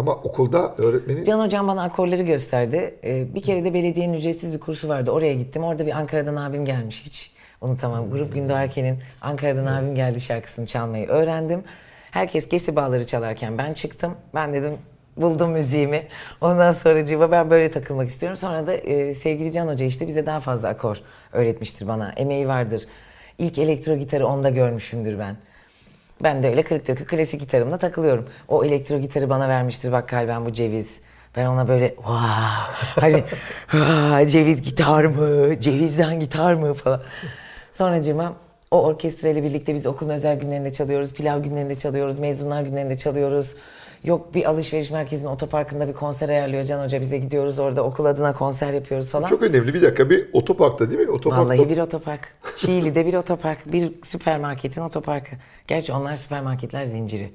Ama 0.00 0.14
okulda 0.14 0.74
öğretmenin 0.78 1.24
Can 1.24 1.40
hocam 1.40 1.68
bana 1.68 1.82
akorları 1.82 2.22
gösterdi. 2.22 2.94
Ee, 3.04 3.34
bir 3.34 3.42
kere 3.42 3.64
de 3.64 3.74
belediyenin 3.74 4.14
ücretsiz 4.14 4.54
bir 4.54 4.60
kursu 4.60 4.88
vardı. 4.88 5.10
Oraya 5.10 5.34
gittim. 5.34 5.64
Orada 5.64 5.86
bir 5.86 5.92
Ankara'dan 5.92 6.36
abim 6.36 6.64
gelmiş. 6.64 7.02
Hiç 7.04 7.32
unutamam. 7.60 8.10
Grup 8.10 8.34
Gündoğarken'in 8.34 8.98
Ankara'dan 9.20 9.66
abim 9.66 9.94
geldi 9.94 10.20
şarkısını 10.20 10.66
çalmayı 10.66 11.08
öğrendim. 11.08 11.64
Herkes 12.10 12.48
kesi 12.48 12.76
bağları 12.76 13.06
çalarken 13.06 13.58
ben 13.58 13.74
çıktım. 13.74 14.14
Ben 14.34 14.54
dedim 14.54 14.72
buldum 15.16 15.50
müziğimi. 15.50 16.02
Ondan 16.40 16.72
sonra 16.72 17.30
ben 17.32 17.50
böyle 17.50 17.70
takılmak 17.70 18.08
istiyorum. 18.08 18.36
Sonra 18.36 18.66
da 18.66 18.74
e, 18.74 19.14
sevgili 19.14 19.52
Can 19.52 19.68
Hoca 19.68 19.86
işte 19.86 20.06
bize 20.06 20.26
daha 20.26 20.40
fazla 20.40 20.68
akor 20.68 21.02
öğretmiştir 21.32 21.88
bana. 21.88 22.12
Emeği 22.16 22.48
vardır. 22.48 22.86
İlk 23.38 23.58
elektro 23.58 23.96
gitarı 23.96 24.26
onda 24.26 24.50
görmüşümdür 24.50 25.18
ben. 25.18 25.36
Ben 26.22 26.42
de 26.42 26.48
öyle 26.48 26.62
kırık 26.62 26.88
dökük 26.88 27.08
klasik 27.08 27.40
gitarımla 27.40 27.78
takılıyorum. 27.78 28.28
O 28.48 28.64
elektro 28.64 28.98
gitarı 28.98 29.30
bana 29.30 29.48
vermiştir 29.48 29.92
bak 29.92 30.08
kalben 30.08 30.44
bu 30.44 30.52
ceviz. 30.52 31.00
Ben 31.36 31.46
ona 31.46 31.68
böyle 31.68 31.94
vaa 32.04 32.70
hani 33.00 33.24
"Vaa, 33.74 34.26
ceviz 34.26 34.62
gitar 34.62 35.04
mı? 35.04 35.60
Cevizden 35.60 36.20
gitar 36.20 36.54
mı 36.54 36.74
falan. 36.74 37.02
Sonracığıma 37.72 38.32
O 38.70 38.82
orkestra 38.82 39.28
ile 39.28 39.42
birlikte 39.42 39.74
biz 39.74 39.86
okulun 39.86 40.10
özel 40.10 40.40
günlerinde 40.40 40.72
çalıyoruz, 40.72 41.12
pilav 41.12 41.42
günlerinde 41.42 41.74
çalıyoruz, 41.74 42.18
mezunlar 42.18 42.62
günlerinde 42.62 42.96
çalıyoruz. 42.96 43.56
Yok 44.04 44.34
bir 44.34 44.50
alışveriş 44.50 44.90
merkezinin 44.90 45.30
otoparkında 45.30 45.88
bir 45.88 45.92
konser 45.92 46.28
ayarlıyor 46.28 46.62
Can 46.64 46.84
Hoca 46.84 47.00
bize 47.00 47.18
gidiyoruz 47.18 47.58
orada 47.58 47.82
okul 47.84 48.04
adına 48.04 48.32
konser 48.32 48.72
yapıyoruz 48.72 49.10
falan. 49.10 49.26
Çok 49.26 49.42
önemli 49.42 49.74
bir 49.74 49.82
dakika 49.82 50.10
bir 50.10 50.28
otoparkta 50.32 50.90
değil 50.90 51.00
mi? 51.00 51.10
Otoparkta. 51.10 51.44
Vallahi 51.44 51.70
bir 51.70 51.78
otopark. 51.78 52.34
Çiğli'de 52.56 53.06
bir 53.06 53.14
otopark, 53.14 53.72
bir 53.72 53.92
süpermarketin 54.04 54.80
otoparkı. 54.82 55.36
Gerçi 55.68 55.92
onlar 55.92 56.16
süpermarketler 56.16 56.84
zinciri. 56.84 57.32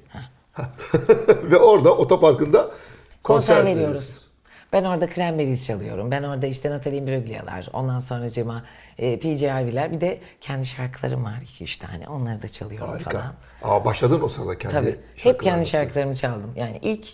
Ve 1.50 1.56
orada 1.56 1.96
otoparkında 1.96 2.58
konser, 2.62 2.74
Konser 3.22 3.56
veriyoruz. 3.64 3.78
veriyorsunuz. 3.88 4.25
Ben 4.72 4.84
orada 4.84 5.08
Cranberries 5.14 5.66
çalıyorum. 5.66 6.10
Ben 6.10 6.22
orada 6.22 6.46
işte 6.46 6.70
Natalie 6.70 6.98
Imbruglia'lar. 6.98 7.68
Ondan 7.72 7.98
sonra 7.98 8.30
cema 8.30 8.64
e, 8.98 9.18
PJ 9.18 9.42
Harvey'ler. 9.42 9.92
Bir 9.92 10.00
de 10.00 10.18
kendi 10.40 10.66
şarkılarım 10.66 11.24
var 11.24 11.42
2-3 11.44 11.78
tane. 11.86 12.08
Onları 12.08 12.42
da 12.42 12.48
çalıyorum 12.48 12.88
Harika. 12.88 13.10
falan. 13.10 13.34
Aa, 13.62 13.84
başladın 13.84 14.20
o 14.20 14.28
sırada 14.28 14.58
kendi 14.58 14.74
Tabii. 14.74 14.96
Hep 15.16 15.42
kendi 15.42 15.66
şarkılarımı 15.66 16.16
çaldım. 16.16 16.52
Yani 16.56 16.78
ilk 16.82 17.06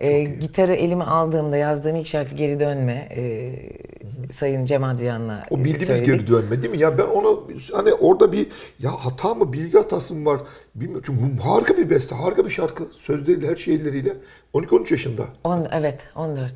e, 0.00 0.24
gitarı 0.24 0.74
elime 0.74 1.04
aldığımda 1.04 1.56
yazdığım 1.56 1.96
ilk 1.96 2.06
şarkı 2.06 2.34
Geri 2.34 2.60
Dönme. 2.60 3.08
E, 3.16 3.52
Sayın 4.30 4.64
Cem 4.64 4.84
Adrian'la 4.84 5.44
O 5.50 5.58
bildiğimiz 5.58 5.86
söyledik. 5.86 6.06
geri 6.06 6.26
dönme 6.26 6.62
değil 6.62 6.70
mi? 6.70 6.78
Ya 6.78 6.98
ben 6.98 7.04
onu 7.04 7.48
hani 7.72 7.92
orada 7.92 8.32
bir 8.32 8.46
ya 8.78 8.90
hata 8.90 9.34
mı 9.34 9.52
bilgi 9.52 9.78
hatası 9.78 10.14
mı 10.14 10.30
var 10.30 10.40
bilmiyorum. 10.74 11.02
Çünkü 11.06 11.42
harika 11.42 11.76
bir 11.76 11.90
beste, 11.90 12.14
harika 12.14 12.44
bir 12.44 12.50
şarkı. 12.50 12.84
Sözleriyle, 12.92 13.48
her 13.48 13.56
şeyleriyle. 13.56 14.16
12-13 14.54 14.92
yaşında. 14.92 15.22
On, 15.44 15.68
evet 15.72 16.00
14. 16.16 16.52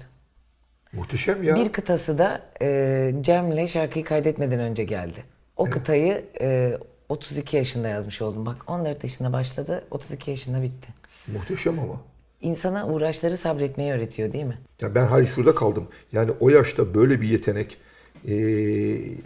Muhteşem 0.92 1.42
ya. 1.42 1.56
Bir 1.56 1.68
kıtası 1.68 2.18
da 2.18 2.42
e, 2.62 3.12
Cem'le 3.20 3.66
şarkıyı 3.66 4.04
kaydetmeden 4.04 4.60
önce 4.60 4.84
geldi. 4.84 5.24
O 5.56 5.64
kıtayı 5.64 6.24
e, 6.40 6.78
32 7.08 7.56
yaşında 7.56 7.88
yazmış 7.88 8.22
oldum. 8.22 8.46
Bak 8.46 8.56
14 8.66 9.04
yaşında 9.04 9.32
başladı, 9.32 9.84
32 9.90 10.30
yaşında 10.30 10.62
bitti. 10.62 10.88
Muhteşem 11.26 11.78
ama. 11.78 12.00
İnsana 12.42 12.86
uğraşları 12.86 13.36
sabretmeyi 13.36 13.92
öğretiyor 13.92 14.32
değil 14.32 14.44
mi? 14.44 14.58
Ya 14.80 14.94
ben 14.94 15.06
hayır 15.06 15.26
şurada 15.26 15.54
kaldım. 15.54 15.88
Yani 16.12 16.30
o 16.40 16.48
yaşta 16.48 16.94
böyle 16.94 17.20
bir 17.20 17.28
yetenek 17.28 17.78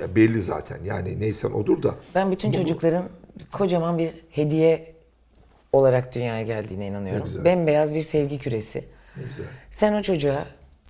ya 0.01 0.17
belli 0.17 0.43
zaten. 0.43 0.79
Yani 0.85 1.21
neysen 1.21 1.51
odur 1.51 1.83
da. 1.83 1.95
Ben 2.15 2.33
bütün 2.33 2.53
çocukların 2.53 3.05
kocaman 3.53 3.99
bir 3.99 4.11
hediye 4.31 4.93
olarak 5.73 6.15
dünyaya 6.15 6.43
geldiğine 6.43 6.87
inanıyorum. 6.87 7.25
güzel. 7.25 7.45
Bembeyaz 7.45 7.95
bir 7.95 8.03
sevgi 8.03 8.39
küresi. 8.39 8.85
Güzel. 9.17 9.47
Sen 9.71 9.93
o 9.93 10.03
çocuğa 10.03 10.47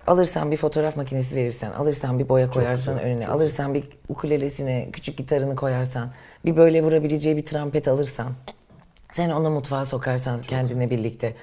alırsan 0.07 0.51
bir 0.51 0.57
fotoğraf 0.57 0.97
makinesi 0.97 1.35
verirsen, 1.35 1.71
alırsan 1.71 2.19
bir 2.19 2.29
boya 2.29 2.49
koyarsan 2.49 2.93
güzel, 2.93 3.09
önüne, 3.11 3.27
alırsan 3.27 3.73
bir 3.73 3.83
ukulelesine, 4.09 4.89
küçük 4.93 5.17
gitarını 5.17 5.55
koyarsan, 5.55 6.11
bir 6.45 6.57
böyle 6.57 6.83
vurabileceği 6.83 7.37
bir 7.37 7.45
trompet 7.45 7.87
alırsan, 7.87 8.33
sen 9.09 9.29
onu 9.29 9.49
mutfağa 9.49 9.85
sokarsan 9.85 10.39
kendine 10.39 10.89
birlikte. 10.89 11.33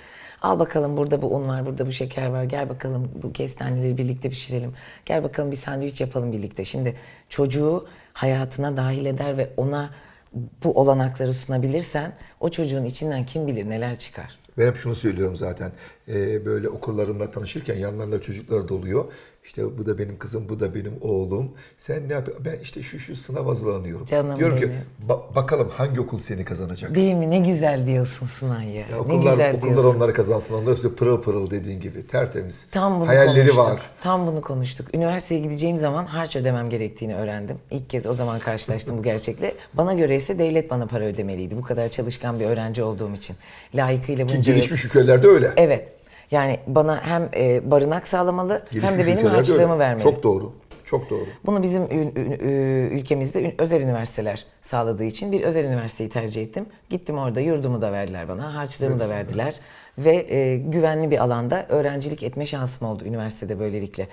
Al 0.43 0.59
bakalım 0.59 0.97
burada 0.97 1.23
bu 1.23 1.35
un 1.35 1.49
var, 1.49 1.67
burada 1.67 1.87
bu 1.87 1.93
şeker 1.93 2.27
var. 2.27 2.45
Gel 2.45 2.69
bakalım 2.69 3.11
bu 3.23 3.33
kestaneleri 3.33 3.99
birlikte 3.99 4.29
pişirelim. 4.31 4.73
Gel 5.07 5.23
bakalım 5.23 5.51
bir 5.51 5.57
sandviç 5.57 6.01
yapalım 6.01 6.33
birlikte. 6.33 6.65
Şimdi 6.65 6.97
çocuğu 7.29 7.87
hayatına 8.13 8.77
dahil 8.77 9.07
eder 9.07 9.39
ve 9.39 9.51
ona 9.57 9.91
bu 10.65 10.81
olanakları 10.81 11.33
sunabilirsen 11.35 12.13
o 12.41 12.49
çocuğun 12.49 12.85
içinden 12.85 13.27
kim 13.27 13.47
bilir 13.47 13.71
neler 13.71 13.99
çıkar. 13.99 14.39
Ben 14.59 14.67
hep 14.67 14.77
şunu 14.77 14.95
söylüyorum 14.95 15.37
zaten. 15.37 15.73
Eee, 16.09 16.43
böyle 16.45 16.69
okurlarımla 16.69 17.31
tanışırken 17.31 17.77
yanlarında 17.77 18.21
çocuklar 18.21 18.69
doluyor. 18.69 19.05
İşte 19.45 19.79
bu 19.79 19.87
da 19.87 19.99
benim 19.99 20.19
kızım, 20.19 20.49
bu 20.49 20.61
da 20.61 20.75
benim 20.75 20.93
oğlum. 21.01 21.51
Sen 21.77 22.09
ne 22.09 22.13
yapıyorsun? 22.13 22.45
Ben 22.47 22.59
işte 22.63 22.83
şu 22.83 22.99
şu 22.99 23.17
sınav 23.17 23.47
hazırlanıyorum. 23.47 24.07
Canım 24.07 24.39
Diyorum 24.39 24.61
ki 24.61 24.63
benim. 24.63 25.09
"Ba- 25.09 25.35
bakalım 25.37 25.69
hangi 25.77 26.01
okul 26.01 26.19
seni 26.19 26.45
kazanacak? 26.45 26.95
Değil 26.95 27.15
mi? 27.15 27.31
Ne 27.31 27.39
güzel 27.39 27.87
diyorsun 27.87 28.27
Sunay 28.27 28.67
ya. 28.71 28.81
Ya 28.81 28.87
ne 28.91 28.97
okullar, 28.97 29.31
güzel 29.33 29.57
okullar 29.57 29.75
diyorsun. 29.77 29.97
onları 29.97 30.13
kazansın. 30.13 30.55
Onlar 30.55 30.73
hepsi 30.73 30.95
pırıl 30.95 31.23
pırıl 31.23 31.51
dediğin 31.51 31.81
gibi. 31.81 32.07
Tertemiz. 32.07 32.67
Tam 32.71 33.01
bunu 33.01 33.09
Hayalleri 33.09 33.35
konuştuk. 33.35 33.59
var. 33.59 33.81
Tam 34.03 34.27
bunu 34.27 34.43
konuştuk. 34.43 34.95
Üniversiteye 34.95 35.41
gideceğim 35.41 35.79
zaman 35.79 36.07
harç 36.07 36.37
ödemem 36.37 36.71
gerektiğini 36.71 37.15
öğrendim. 37.17 37.57
İlk 37.71 37.91
kez 37.91 38.07
o 38.07 38.15
zaman 38.15 38.39
karşılaştım 38.39 38.99
bu 38.99 39.03
gerçekle. 39.03 39.55
Bana 39.75 39.95
göre 39.95 40.17
ise 40.17 40.39
devlet 40.39 40.71
bana 40.71 40.87
para 40.87 41.05
ödemeliydi. 41.05 41.57
Bu 41.57 41.63
kadar 41.63 41.89
çalışkan 41.89 42.41
bir 42.41 42.45
öğrenci 42.45 42.83
olduğum 42.83 43.13
için. 43.13 43.37
Layıkıyla 43.75 44.27
Ki 44.27 44.37
bunca 44.37 44.53
yıl- 44.53 44.59
gelişmiş 44.59 44.85
ülkelerde 44.85 45.27
öyle. 45.29 45.49
Evet. 45.57 45.89
Yani 46.31 46.61
bana 46.67 47.03
hem 47.05 47.29
e, 47.37 47.71
barınak 47.71 48.07
sağlamalı 48.07 48.63
hem 48.71 48.81
Gelişmiş 48.81 49.07
de 49.07 49.13
benim 49.13 49.27
harçlığımı 49.27 49.63
öyle. 49.63 49.79
vermeli. 49.79 50.03
Çok 50.03 50.23
doğru. 50.23 50.53
Çok 50.85 51.11
doğru. 51.11 51.27
Bunu 51.47 51.63
bizim 51.63 51.83
ülkemizde 52.93 53.55
özel 53.59 53.81
üniversiteler 53.81 54.47
sağladığı 54.63 55.05
için 55.05 55.33
bir 55.33 55.41
özel 55.41 55.65
üniversiteyi 55.65 56.11
tercih 56.11 56.43
ettim. 56.43 56.67
Gittim 56.91 57.19
orada 57.19 57.41
yurdumu 57.41 57.83
da 57.83 57.93
verdiler 57.93 58.29
bana, 58.29 58.55
harçlığımı 58.55 59.01
da 59.01 59.09
verdiler. 59.09 59.55
Ve 59.99 60.35
e, 60.35 60.57
güvenli 60.57 61.11
bir 61.11 61.19
alanda 61.19 61.67
öğrencilik 61.69 62.23
etme 62.23 62.47
şansım 62.47 62.89
oldu 62.89 63.05
üniversitede 63.05 63.59
böylelikle. 63.59 64.09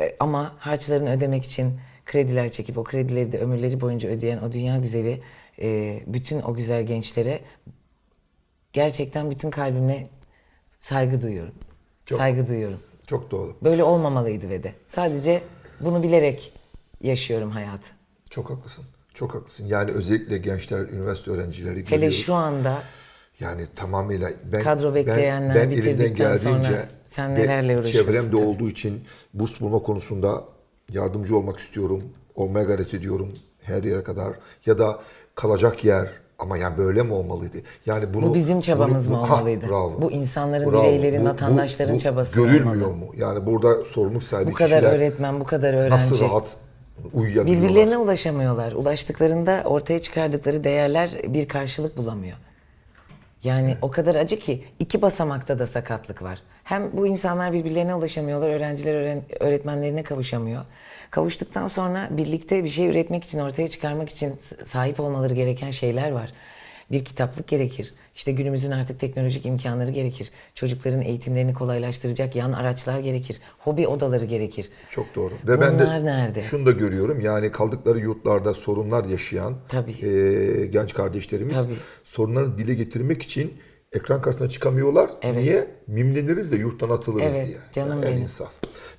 E, 0.00 0.16
ama 0.20 0.52
harçlarını 0.58 1.12
ödemek 1.12 1.44
için 1.44 1.80
krediler 2.06 2.48
çekip 2.48 2.78
o 2.78 2.84
kredileri 2.84 3.32
de 3.32 3.38
ömürleri 3.38 3.80
boyunca 3.80 4.08
ödeyen 4.08 4.38
o 4.38 4.52
dünya 4.52 4.76
güzeli 4.76 5.22
e, 5.62 6.00
bütün 6.06 6.42
o 6.42 6.54
güzel 6.54 6.82
gençlere 6.82 7.40
gerçekten 8.72 9.30
bütün 9.30 9.50
kalbimle 9.50 10.06
saygı 10.84 11.22
duyuyorum. 11.22 11.54
Saygı 12.06 12.46
duyuyorum. 12.48 12.78
Çok 13.06 13.30
doğru. 13.30 13.56
Böyle 13.62 13.84
olmamalıydı 13.84 14.48
ve 14.50 14.62
de. 14.62 14.74
Sadece 14.88 15.42
bunu 15.80 16.02
bilerek 16.02 16.52
yaşıyorum 17.00 17.50
hayatı. 17.50 17.90
Çok 18.30 18.50
haklısın. 18.50 18.84
Çok 19.14 19.34
haklısın. 19.34 19.66
Yani 19.66 19.90
özellikle 19.90 20.38
gençler, 20.38 20.78
üniversite 20.80 21.30
öğrencileri 21.30 21.74
Hele 21.74 21.80
görüyoruz. 21.96 22.24
şu 22.24 22.34
anda 22.34 22.82
Yani 23.40 23.62
tamamıyla 23.76 24.30
ben 24.52 24.62
Kadro 24.62 24.94
bekleyenler 24.94 25.54
ben, 25.54 25.70
ben 25.70 25.76
elimden 25.76 26.14
geldiğince 26.14 26.88
sen 27.04 27.34
nelerle 27.34 27.78
uğraşıyorsun 27.78 28.12
Çevremde 28.12 28.30
tabii. 28.36 28.46
olduğu 28.46 28.68
için 28.68 29.04
burs 29.34 29.60
bulma 29.60 29.78
konusunda 29.78 30.44
yardımcı 30.92 31.36
olmak 31.36 31.58
istiyorum. 31.58 32.04
Olmaya 32.34 32.64
gayret 32.64 32.94
ediyorum 32.94 33.32
her 33.62 33.82
yere 33.82 34.02
kadar. 34.02 34.32
Ya 34.66 34.78
da 34.78 35.00
kalacak 35.34 35.84
yer 35.84 36.08
ama 36.40 36.56
yani 36.56 36.78
böyle 36.78 37.02
mi 37.02 37.12
olmalıydı? 37.12 37.56
Yani 37.86 38.14
bunu 38.14 38.26
Bu 38.30 38.34
bizim 38.34 38.60
çabamız 38.60 39.10
bunu- 39.10 39.16
mı 39.18 39.26
Ha, 39.26 39.34
olmalıydı? 39.34 39.68
bravo. 39.68 40.02
Bu 40.02 40.10
insanların, 40.10 40.72
bireylerin, 40.72 41.24
vatandaşların 41.24 41.98
çabası 41.98 42.40
mı 42.40 42.46
Görülmüyor 42.46 42.86
olmalı? 42.86 42.96
mu? 42.96 43.12
Yani 43.16 43.46
burada 43.46 43.84
sorumluluk 43.84 44.22
sahibi 44.22 44.50
bu 44.50 44.54
kadar 44.54 44.80
kişiler 44.80 44.92
öğretmen, 44.96 45.40
bu 45.40 45.44
kadar 45.44 45.74
öğrenci 45.74 45.94
nasıl 45.94 46.20
rahat 46.24 46.56
uyuyabiliyorlar? 47.14 47.68
birbirlerine 47.68 47.96
ulaşamıyorlar. 47.98 48.72
Ulaştıklarında 48.72 49.62
ortaya 49.64 49.98
çıkardıkları 49.98 50.64
değerler 50.64 51.10
bir 51.28 51.48
karşılık 51.48 51.96
bulamıyor. 51.96 52.36
Yani 53.44 53.76
o 53.82 53.90
kadar 53.90 54.14
acı 54.14 54.38
ki 54.38 54.64
iki 54.78 55.02
basamakta 55.02 55.58
da 55.58 55.66
sakatlık 55.66 56.22
var. 56.22 56.38
Hem 56.64 56.96
bu 56.96 57.06
insanlar 57.06 57.52
birbirlerine 57.52 57.94
ulaşamıyorlar, 57.94 58.48
öğrenciler 58.48 58.94
öğren- 58.94 59.22
öğretmenlerine 59.40 60.02
kavuşamıyor. 60.02 60.62
Kavuştuktan 61.10 61.66
sonra 61.66 62.08
birlikte 62.10 62.64
bir 62.64 62.68
şey 62.68 62.88
üretmek 62.88 63.24
için, 63.24 63.38
ortaya 63.38 63.68
çıkarmak 63.68 64.08
için 64.08 64.34
sahip 64.64 65.00
olmaları 65.00 65.34
gereken 65.34 65.70
şeyler 65.70 66.10
var. 66.10 66.32
Bir 66.92 67.04
kitaplık 67.04 67.48
gerekir. 67.48 67.94
İşte 68.14 68.32
günümüzün 68.32 68.70
artık 68.70 69.00
teknolojik 69.00 69.46
imkanları 69.46 69.90
gerekir. 69.90 70.30
Çocukların 70.54 71.02
eğitimlerini 71.02 71.54
kolaylaştıracak 71.54 72.36
yan 72.36 72.52
araçlar 72.52 72.98
gerekir. 73.00 73.40
Hobi 73.58 73.86
odaları 73.88 74.24
gerekir. 74.24 74.68
Çok 74.90 75.14
doğru. 75.14 75.34
Ve 75.48 75.60
ben 75.60 75.74
Bunlar 75.74 76.00
de 76.00 76.04
nerede? 76.04 76.42
şunu 76.42 76.66
da 76.66 76.70
görüyorum. 76.70 77.20
Yani 77.20 77.52
kaldıkları 77.52 77.98
yurtlarda 77.98 78.54
sorunlar 78.54 79.04
yaşayan 79.04 79.56
Tabii. 79.68 80.06
e, 80.06 80.66
genç 80.66 80.94
kardeşlerimiz 80.94 81.54
Tabii. 81.64 81.74
sorunları 82.04 82.56
dile 82.56 82.74
getirmek 82.74 83.22
için 83.22 83.54
ekran 83.92 84.22
karşısına 84.22 84.48
çıkamıyorlar. 84.48 85.10
Niye? 85.36 85.66
Mimleniriz 85.86 86.52
de 86.52 86.56
yurttan 86.56 86.90
atılırız 86.90 87.32
Evet, 87.36 87.46
diye. 87.46 87.58
canım 87.72 87.90
Yani 87.92 88.02
benim. 88.02 88.18
insaf. 88.22 88.52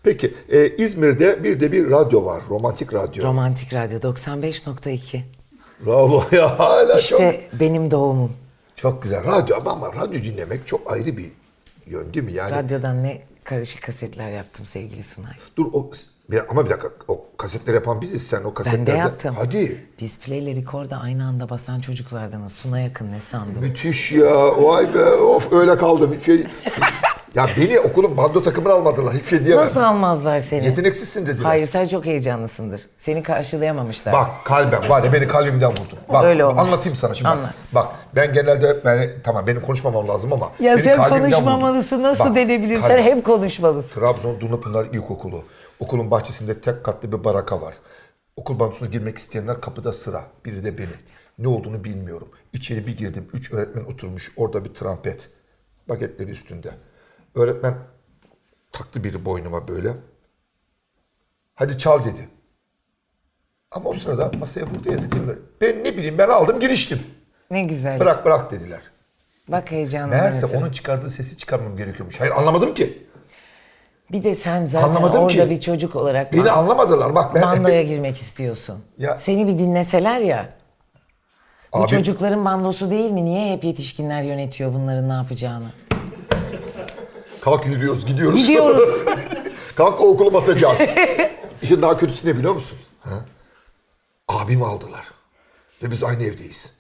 Peki 0.03 0.33
e, 0.49 0.75
İzmir'de 0.75 1.43
bir 1.43 1.59
de 1.59 1.71
bir 1.71 1.91
radyo 1.91 2.25
var. 2.25 2.43
Romantik 2.49 2.93
radyo. 2.93 3.23
Romantik 3.23 3.73
Radyo 3.73 3.99
95.2. 3.99 5.21
Bravo 5.85 6.25
ya 6.31 6.59
hala 6.59 6.87
çok, 6.87 6.99
İşte 6.99 7.47
benim 7.59 7.91
doğumum. 7.91 8.31
çok 8.75 9.03
güzel. 9.03 9.25
Radyo 9.25 9.57
ama, 9.57 9.71
ama 9.71 9.93
radyo 9.95 10.23
dinlemek 10.23 10.67
çok 10.67 10.91
ayrı 10.91 11.17
bir 11.17 11.31
yön 11.85 12.13
değil 12.13 12.25
mi? 12.25 12.33
Yani 12.33 12.51
Radyodan 12.51 13.03
ne 13.03 13.21
karışık 13.43 13.83
kasetler 13.83 14.31
yaptım 14.31 14.65
sevgili 14.65 15.03
Sunay. 15.03 15.33
dur 15.57 15.65
o 15.73 15.91
ama 16.49 16.65
bir 16.65 16.69
dakika 16.69 16.89
o 17.07 17.25
kasetleri 17.37 17.75
yapan 17.75 18.01
biziz 18.01 18.27
sen 18.27 18.43
o 18.43 18.53
kasetlerde. 18.53 18.87
Ben 18.87 18.95
de 18.95 18.97
yaptım. 18.97 19.35
Hadi. 19.37 19.85
Biz 19.99 20.19
play 20.19 20.39
ile 20.39 20.55
record'a 20.55 20.97
aynı 20.97 21.25
anda 21.25 21.49
basan 21.49 21.81
çocuklardanız. 21.81 22.51
Suna 22.51 22.79
yakın 22.79 23.11
ne 23.11 23.19
sandım. 23.19 23.63
Müthiş 23.63 24.11
ya. 24.11 24.63
Vay 24.63 24.93
be. 24.93 25.05
Of 25.05 25.53
öyle 25.53 25.77
kaldım. 25.77 26.17
Şey... 26.25 26.47
ya 27.35 27.49
beni 27.57 27.79
okulun 27.79 28.17
bando 28.17 28.43
takımına 28.43 28.73
almadılar. 28.73 29.13
Hiçbir 29.13 29.27
şey 29.27 29.45
diyemem. 29.45 29.65
Nasıl 29.65 29.79
almazlar 29.81 30.39
seni? 30.39 30.65
Yeteneksizsin 30.65 31.27
dediler. 31.27 31.45
Hayır 31.45 31.65
sen 31.65 31.87
çok 31.87 32.05
heyecanlısındır. 32.05 32.81
Seni 32.97 33.23
karşılayamamışlar. 33.23 34.13
Bak 34.13 34.31
kalben 34.45 34.89
var 34.89 35.03
ya 35.03 35.13
beni 35.13 35.27
kalbimden 35.27 35.71
vurdun. 35.71 35.99
Bak 36.09 36.23
Öyle 36.23 36.45
olmuş. 36.45 36.61
anlatayım 36.61 36.95
sana 36.95 37.13
şimdi. 37.13 37.29
Anlat. 37.29 37.53
Bak 37.71 37.87
ben 38.15 38.33
genelde 38.33 38.77
yani, 38.85 39.09
tamam 39.23 39.47
benim 39.47 39.61
konuşmamam 39.61 40.07
lazım 40.07 40.33
ama. 40.33 40.49
Ya 40.59 40.75
beni 40.75 40.83
sen 40.83 41.09
konuşmamalısın. 41.09 41.95
vurdun. 41.97 42.09
Nasıl 42.09 42.25
Bak, 42.25 42.35
denebilir? 42.35 42.79
Sen 42.79 42.87
kalben. 42.87 43.03
hep 43.03 43.25
konuşmalısın. 43.25 43.99
Trabzon 43.99 44.41
Dumlupınar 44.41 44.85
İlkokulu. 44.85 45.43
Okulun 45.79 46.11
bahçesinde 46.11 46.61
tek 46.61 46.83
katlı 46.83 47.11
bir 47.11 47.23
baraka 47.23 47.61
var. 47.61 47.75
Okul 48.35 48.59
bandosuna 48.59 48.89
girmek 48.89 49.17
isteyenler 49.17 49.61
kapıda 49.61 49.93
sıra. 49.93 50.23
Biri 50.45 50.63
de 50.63 50.77
benim. 50.77 50.89
Ne 51.39 51.47
olduğunu 51.47 51.83
bilmiyorum. 51.83 52.27
İçeri 52.53 52.87
bir 52.87 52.97
girdim. 52.97 53.27
Üç 53.33 53.53
öğretmen 53.53 53.83
oturmuş. 53.83 54.31
Orada 54.37 54.65
bir 54.65 54.73
trompet. 54.73 55.29
Bagetleri 55.89 56.31
üstünde. 56.31 56.69
Öğretmen 57.35 57.75
taktı 58.71 59.03
biri 59.03 59.25
boynuma 59.25 59.67
böyle. 59.67 59.89
Hadi 61.55 61.77
çal 61.77 62.05
dedi. 62.05 62.29
Ama 63.71 63.89
o 63.89 63.93
sırada 63.93 64.31
masaya 64.39 64.65
vurdu 64.65 64.91
ya 64.91 64.97
ritimleri. 64.97 65.37
Ben 65.61 65.79
ne 65.83 65.97
bileyim 65.97 66.17
ben 66.17 66.29
aldım 66.29 66.59
giriştim. 66.59 66.99
Ne 67.51 67.61
güzel. 67.63 67.99
Bırak 67.99 68.25
bırak 68.25 68.51
dediler. 68.51 68.81
Bak 69.47 69.71
heyecanından 69.71 70.19
Meğerse 70.19 70.57
onun 70.57 70.71
çıkardığı 70.71 71.09
sesi 71.09 71.37
çıkarmam 71.37 71.77
gerekiyormuş. 71.77 72.19
Hayır 72.19 72.31
anlamadım 72.31 72.73
ki. 72.73 73.07
Bir 74.11 74.23
de 74.23 74.35
sen 74.35 74.65
zaten 74.65 74.87
Anlamadım 74.89 75.23
orada 75.23 75.43
ki. 75.43 75.49
bir 75.49 75.61
çocuk 75.61 75.95
olarak 75.95 76.33
Beni 76.33 76.51
anlamadılar. 76.51 77.15
Bak 77.15 77.35
ben 77.35 77.41
bandoya 77.41 77.81
girmek 77.83 78.17
istiyorsun. 78.17 78.83
Ya- 78.97 79.17
Seni 79.17 79.47
bir 79.47 79.57
dinleseler 79.57 80.19
ya. 80.19 80.49
Bu 81.73 81.77
Abi- 81.77 81.87
çocukların 81.87 82.45
bandosu 82.45 82.89
değil 82.91 83.11
mi? 83.11 83.25
Niye 83.25 83.53
hep 83.53 83.63
yetişkinler 83.63 84.23
yönetiyor 84.23 84.73
bunların 84.73 85.09
ne 85.09 85.13
yapacağını? 85.13 85.65
Kalk 87.41 87.65
yürüyoruz, 87.65 88.05
gidiyoruz. 88.05 88.39
Gidiyoruz. 88.39 89.03
Kalk 89.75 90.01
o 90.01 90.09
okulu 90.09 90.33
basacağız. 90.33 90.79
İşin 91.61 91.81
daha 91.81 91.97
kötüsü 91.97 92.27
ne 92.27 92.37
biliyor 92.37 92.53
musun? 92.53 92.77
Ha? 92.99 93.25
Abimi 94.27 94.65
aldılar. 94.65 95.11
Ve 95.83 95.91
biz 95.91 96.03
aynı 96.03 96.23
evdeyiz. 96.23 96.71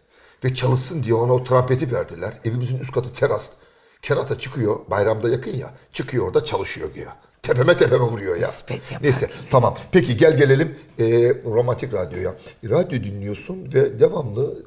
Ve 0.43 0.53
çalışsın 0.53 1.03
diye 1.03 1.13
ona 1.13 1.33
o 1.33 1.43
trompeti 1.43 1.91
verdiler. 1.95 2.33
Evimizin 2.45 2.79
üst 2.79 2.91
katı 2.91 3.13
teras. 3.13 3.49
Kerata 4.01 4.37
çıkıyor, 4.39 4.79
bayramda 4.87 5.29
yakın 5.29 5.51
ya. 5.57 5.73
Çıkıyor 5.93 6.27
orada 6.27 6.45
çalışıyor 6.45 6.89
güya. 6.93 7.15
Tepeme 7.43 7.77
tepeme 7.77 8.03
vuruyor 8.03 8.35
ya. 8.35 8.47
Nispet 8.47 8.91
yapar 8.91 9.03
Neyse 9.05 9.25
gibi. 9.25 9.35
tamam. 9.51 9.75
Peki 9.91 10.17
gel 10.17 10.37
gelelim 10.37 10.75
e, 10.99 11.03
romantik 11.45 11.93
radyoya. 11.93 12.35
Radyo 12.69 13.03
dinliyorsun 13.03 13.73
ve 13.73 13.99
devamlı 13.99 14.65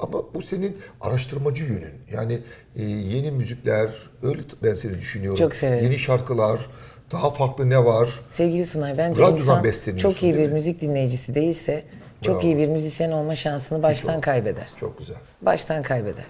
ama 0.00 0.34
bu 0.34 0.42
senin 0.42 0.76
araştırmacı 1.00 1.64
yönün. 1.64 1.94
Yani 2.12 2.40
e, 2.76 2.82
yeni 2.84 3.30
müzikler, 3.30 3.88
öyle 4.22 4.40
ben 4.62 4.74
seni 4.74 4.94
düşünüyorum. 4.94 5.38
Çok 5.38 5.54
severim. 5.54 5.84
Yeni 5.84 5.98
şarkılar, 5.98 6.66
daha 7.12 7.30
farklı 7.30 7.70
ne 7.70 7.84
var? 7.84 8.08
Sevgili 8.30 8.66
Sunay 8.66 8.98
bence 8.98 9.22
Radyodan 9.22 9.64
insan 9.64 9.96
çok 9.96 10.22
iyi 10.22 10.34
bir 10.36 10.48
müzik 10.52 10.80
dinleyicisi 10.80 11.34
değilse 11.34 11.82
çok 12.22 12.34
Bravo. 12.34 12.44
iyi 12.46 12.56
bir 12.56 12.68
müzisyen 12.68 13.10
olma 13.10 13.36
şansını 13.36 13.82
baştan 13.82 14.20
kaybeder. 14.20 14.68
Çok 14.80 14.98
güzel, 14.98 15.16
Baştan 15.42 15.82
kaybeder. 15.82 16.26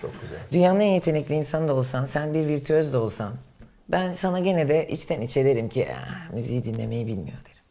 çok 0.00 0.10
güzel. 0.22 0.38
Dünyanın 0.52 0.80
en 0.80 0.92
yetenekli 0.94 1.34
insanı 1.34 1.68
da 1.68 1.74
olsan, 1.74 2.04
sen 2.04 2.34
bir 2.34 2.48
virtüöz 2.48 2.92
de 2.92 2.96
olsan 2.96 3.32
ben 3.88 4.12
sana 4.12 4.38
gene 4.38 4.68
de 4.68 4.88
içten 4.88 5.20
içe 5.20 5.44
derim 5.44 5.68
ki 5.68 5.88
"Ah, 5.92 6.32
müziği 6.34 6.64
dinlemeyi 6.64 7.06
bilmiyor 7.06 7.38
derim. 7.44 7.64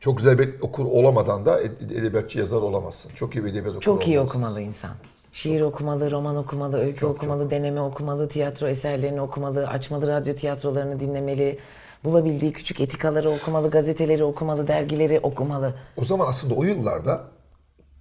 Çok 0.00 0.18
güzel 0.18 0.38
bir 0.38 0.60
okur 0.60 0.84
olamadan 0.84 1.46
da 1.46 1.62
ed- 1.62 1.94
edebiyatçı 2.00 2.38
yazar 2.38 2.62
olamazsın. 2.62 3.10
Çok 3.14 3.34
iyi 3.34 3.44
bir 3.44 3.48
edebiyat 3.50 3.68
okuru 3.68 3.80
Çok 3.80 4.06
iyi 4.08 4.18
olmalısın. 4.18 4.38
okumalı 4.38 4.60
insan. 4.60 4.90
Şiir 5.32 5.60
okumalı, 5.60 6.10
roman 6.10 6.36
okumalı, 6.36 6.78
öykü 6.78 7.06
okumalı, 7.06 7.50
deneme 7.50 7.80
okumalı, 7.80 8.28
tiyatro 8.28 8.68
eserlerini 8.68 9.20
okumalı, 9.20 9.68
açmalı 9.68 10.06
radyo 10.06 10.34
tiyatrolarını 10.34 11.00
dinlemeli, 11.00 11.58
bulabildiği 12.04 12.52
küçük 12.52 12.80
etikaları 12.80 13.30
okumalı, 13.30 13.70
gazeteleri 13.70 14.24
okumalı, 14.24 14.68
dergileri 14.68 15.20
okumalı. 15.20 15.74
O 15.96 16.04
zaman 16.04 16.26
aslında 16.26 16.54
o 16.54 16.64
yıllarda 16.64 17.24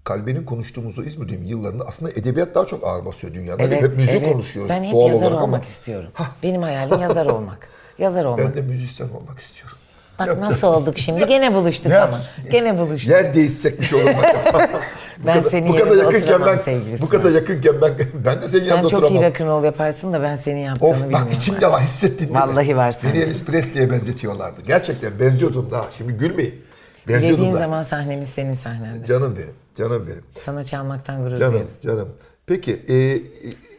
Kalbe'nin 0.08 0.44
konuştuğumuz 0.44 1.00
o 1.00 1.02
yıllarında 1.44 1.86
aslında 1.88 2.12
edebiyat 2.12 2.56
daha 2.56 2.66
çok 2.66 2.88
ağır 2.88 3.06
basıyor 3.06 3.34
dünyada. 3.34 3.64
hep 3.64 3.96
müzik 3.96 4.16
evet. 4.16 4.32
konuşuyoruz 4.34 4.70
Ben 4.70 4.84
hep 4.84 4.94
doğal 4.94 5.08
yazar 5.08 5.22
olarak 5.22 5.44
olmak 5.44 5.44
ama 5.44 5.60
istiyorum. 5.64 6.10
Benim 6.44 6.62
hayalim 6.62 7.00
yazar 7.02 7.26
olmak. 7.26 7.70
Yazar 7.98 8.26
olmak. 8.26 8.40
ben 8.40 8.56
de 8.56 8.62
müzisyen 8.62 9.10
olmak 9.10 9.40
istiyorum. 9.40 9.78
Bak 10.20 10.28
Yapacağız. 10.28 10.50
nasıl 10.54 10.68
olduk 10.68 11.00
şimdi? 11.00 11.26
Gene 11.28 11.54
buluştuk 11.54 11.86
ama. 11.86 11.96
yapacağız? 11.96 12.32
Gene 12.52 12.78
buluştuk. 12.78 13.12
Yer 13.12 13.34
değişsek 13.34 13.82
bir 13.82 13.86
şey 13.86 14.02
olur 14.02 14.10
Ben 15.26 15.34
kadar- 15.34 15.50
senin 15.50 15.70
bu 15.70 15.78
kadar 15.78 15.96
yakınken 15.96 16.46
ben, 16.46 16.58
sevgili 16.58 17.02
Bu 17.02 17.10
kadar 17.10 17.32
yakınken 17.32 17.82
ben, 17.82 17.94
ben 18.26 18.42
de 18.42 18.48
senin 18.48 18.64
Sen 18.64 18.70
yanında 18.70 18.90
çok 18.90 19.00
oturamam. 19.04 19.24
iyi 19.24 19.30
rock'n'roll 19.30 19.64
yaparsın 19.64 20.14
da 20.14 20.24
ben 20.24 20.36
senin 20.36 20.60
yaptığını 20.60 20.90
Of 20.90 21.04
bilmiyorum. 21.04 21.28
bak 21.28 21.34
içimde 21.34 21.72
var 21.72 21.82
hissettin 21.82 22.32
mi? 22.32 22.40
Vallahi 22.40 22.78
var 22.78 22.92
sende. 22.92 23.14
Beni 23.14 23.24
Elvis 23.24 23.44
Presley'e 23.44 23.92
benzetiyorlardı. 23.92 24.62
Gerçekten 24.68 25.20
benziyordum 25.20 25.72
da. 25.72 25.86
Şimdi 25.98 26.14
gülmeyin. 26.14 26.68
Benziyordum 27.08 27.40
Dediğin 27.40 27.54
da. 27.54 27.60
zaman 27.60 27.84
sahnemiz 27.84 28.30
senin 28.30 28.54
sahnendi. 28.54 29.06
Canım 29.06 29.36
benim. 29.36 29.54
Canım 29.78 30.08
benim. 30.08 30.24
Sana 30.44 30.64
çalmaktan 30.64 31.24
gurur 31.24 31.36
Canım, 31.36 31.54
duyarız. 31.54 31.78
canım. 31.84 32.10
Peki 32.46 32.72
e, 32.88 32.94
e, 32.96 33.22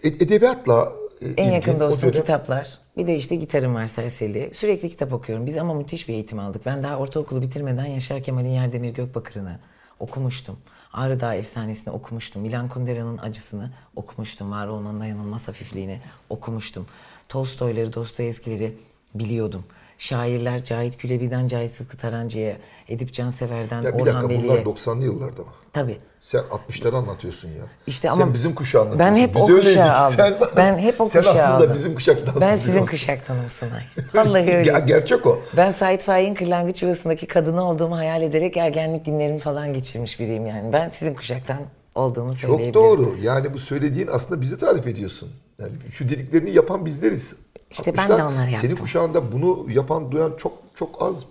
edebiyatla 0.09 0.93
e, 1.21 1.29
En 1.43 1.53
yakın 1.53 1.81
dostum 1.81 2.03
dönem- 2.03 2.21
kitaplar. 2.21 2.79
Bir 2.97 3.07
de 3.07 3.17
işte 3.17 3.37
gitarım 3.37 3.75
var 3.75 3.87
serseri. 3.87 4.51
Sürekli 4.55 4.91
kitap 4.91 5.13
okuyorum. 5.13 5.47
Biz 5.47 5.57
ama 5.57 5.75
müthiş 5.75 6.09
bir 6.09 6.15
eğitim 6.15 6.39
aldık. 6.39 6.67
Ben 6.67 6.83
daha 6.83 6.99
ortaokulu 6.99 7.43
bitirmeden 7.43 7.87
Yaşar 7.87 8.23
Kemal'in 8.23 8.49
Yerdemir 8.49 8.95
Gökbakır'ını 8.95 9.59
okumuştum. 10.01 10.57
Ağrı 10.93 11.21
Dağı 11.21 11.35
Efsanesi'ni 11.35 11.95
okumuştum. 11.95 12.43
Milan 12.43 12.69
Kundera'nın 12.69 13.19
Acısını 13.19 13.71
okumuştum. 13.97 14.51
Var 14.51 14.67
olmanın 14.67 15.01
dayanılmaz 15.01 15.49
hafifliğini 15.49 16.01
okumuştum. 16.31 16.87
Tolstoy'ları, 17.29 17.93
Dostoyevski'leri 17.93 18.77
biliyordum. 19.15 19.65
Şairler 19.99 20.65
Cahit 20.65 20.97
Külebi'den 20.99 21.49
Cahit 21.49 21.71
Sıtkı 21.71 21.97
Tarancı'ya, 21.97 22.57
Edip 22.89 23.13
Cansever'den 23.13 23.83
Ya 23.83 23.99
bir 23.99 24.03
Orhan 24.03 24.15
dakika 24.15 24.29
Veli'ye. 24.29 24.65
bunlar 24.65 24.77
90'lı 24.77 25.05
yıllarda 25.05 25.41
mı? 25.43 25.49
Tabii. 25.73 25.99
Sen 26.21 26.41
60'ları 26.41 26.97
anlatıyorsun 26.97 27.49
ya. 27.49 27.65
İşte 27.87 28.09
Sen 28.09 28.15
ama 28.21 28.35
bizim 28.35 28.55
kuşağı 28.55 28.83
anlatıyorsun. 28.83 29.17
Ben 29.17 29.21
hep 29.23 29.35
Biz 29.35 29.43
o 29.43 29.47
kuşağı 29.47 29.93
aldım. 29.97 30.15
Sen, 30.17 30.35
ben 30.57 30.79
hep 30.79 31.01
o 31.01 31.05
sen 31.09 31.21
kuşağı 31.21 31.35
aslında 31.35 31.57
aldım. 31.57 31.71
bizim 31.75 31.95
kuşaktansın. 31.95 32.41
Ben 32.41 32.57
sizin 32.57 32.87
kuşaktanım 32.87 33.51
Sunay. 33.51 33.83
Vallahi 34.15 34.57
öyle. 34.57 34.71
Ger- 34.71 34.87
gerçek 34.87 35.27
o. 35.27 35.41
Ben 35.57 35.71
Sait 35.71 36.03
Faik'in 36.03 36.35
Kırlangıç 36.35 36.83
Yuvası'ndaki 36.83 37.27
kadını 37.27 37.65
olduğumu 37.65 37.97
hayal 37.97 38.23
ederek 38.23 38.57
ergenlik 38.57 39.07
günlerimi 39.07 39.39
falan 39.39 39.73
geçirmiş 39.73 40.21
biriyim 40.21 40.47
yani. 40.47 40.73
Ben 40.73 40.89
sizin 40.89 41.15
kuşaktan 41.15 41.59
olduğumu 41.95 42.33
Çok 42.33 42.41
söyleyebilirim. 42.41 42.75
doğru. 42.75 43.15
Yani 43.23 43.55
bu 43.55 43.59
söylediğin 43.59 44.09
aslında 44.13 44.41
bizi 44.41 44.59
tarif 44.59 44.87
ediyorsun. 44.87 45.29
Yani 45.61 45.73
şu 45.91 46.09
dediklerini 46.09 46.51
yapan 46.51 46.87
bizleriz. 46.87 47.35
İşte 47.71 47.97
ben 47.97 48.09
de 48.09 48.13
60'lar, 48.13 48.23
onları 48.23 48.51
Senin 48.51 48.63
yaptım. 48.69 48.77
kuşağında 48.77 49.33
bunu 49.33 49.67
yapan, 49.71 50.11
duyan 50.11 50.37
çok 50.37 50.53
çok 50.79 51.03
az 51.03 51.25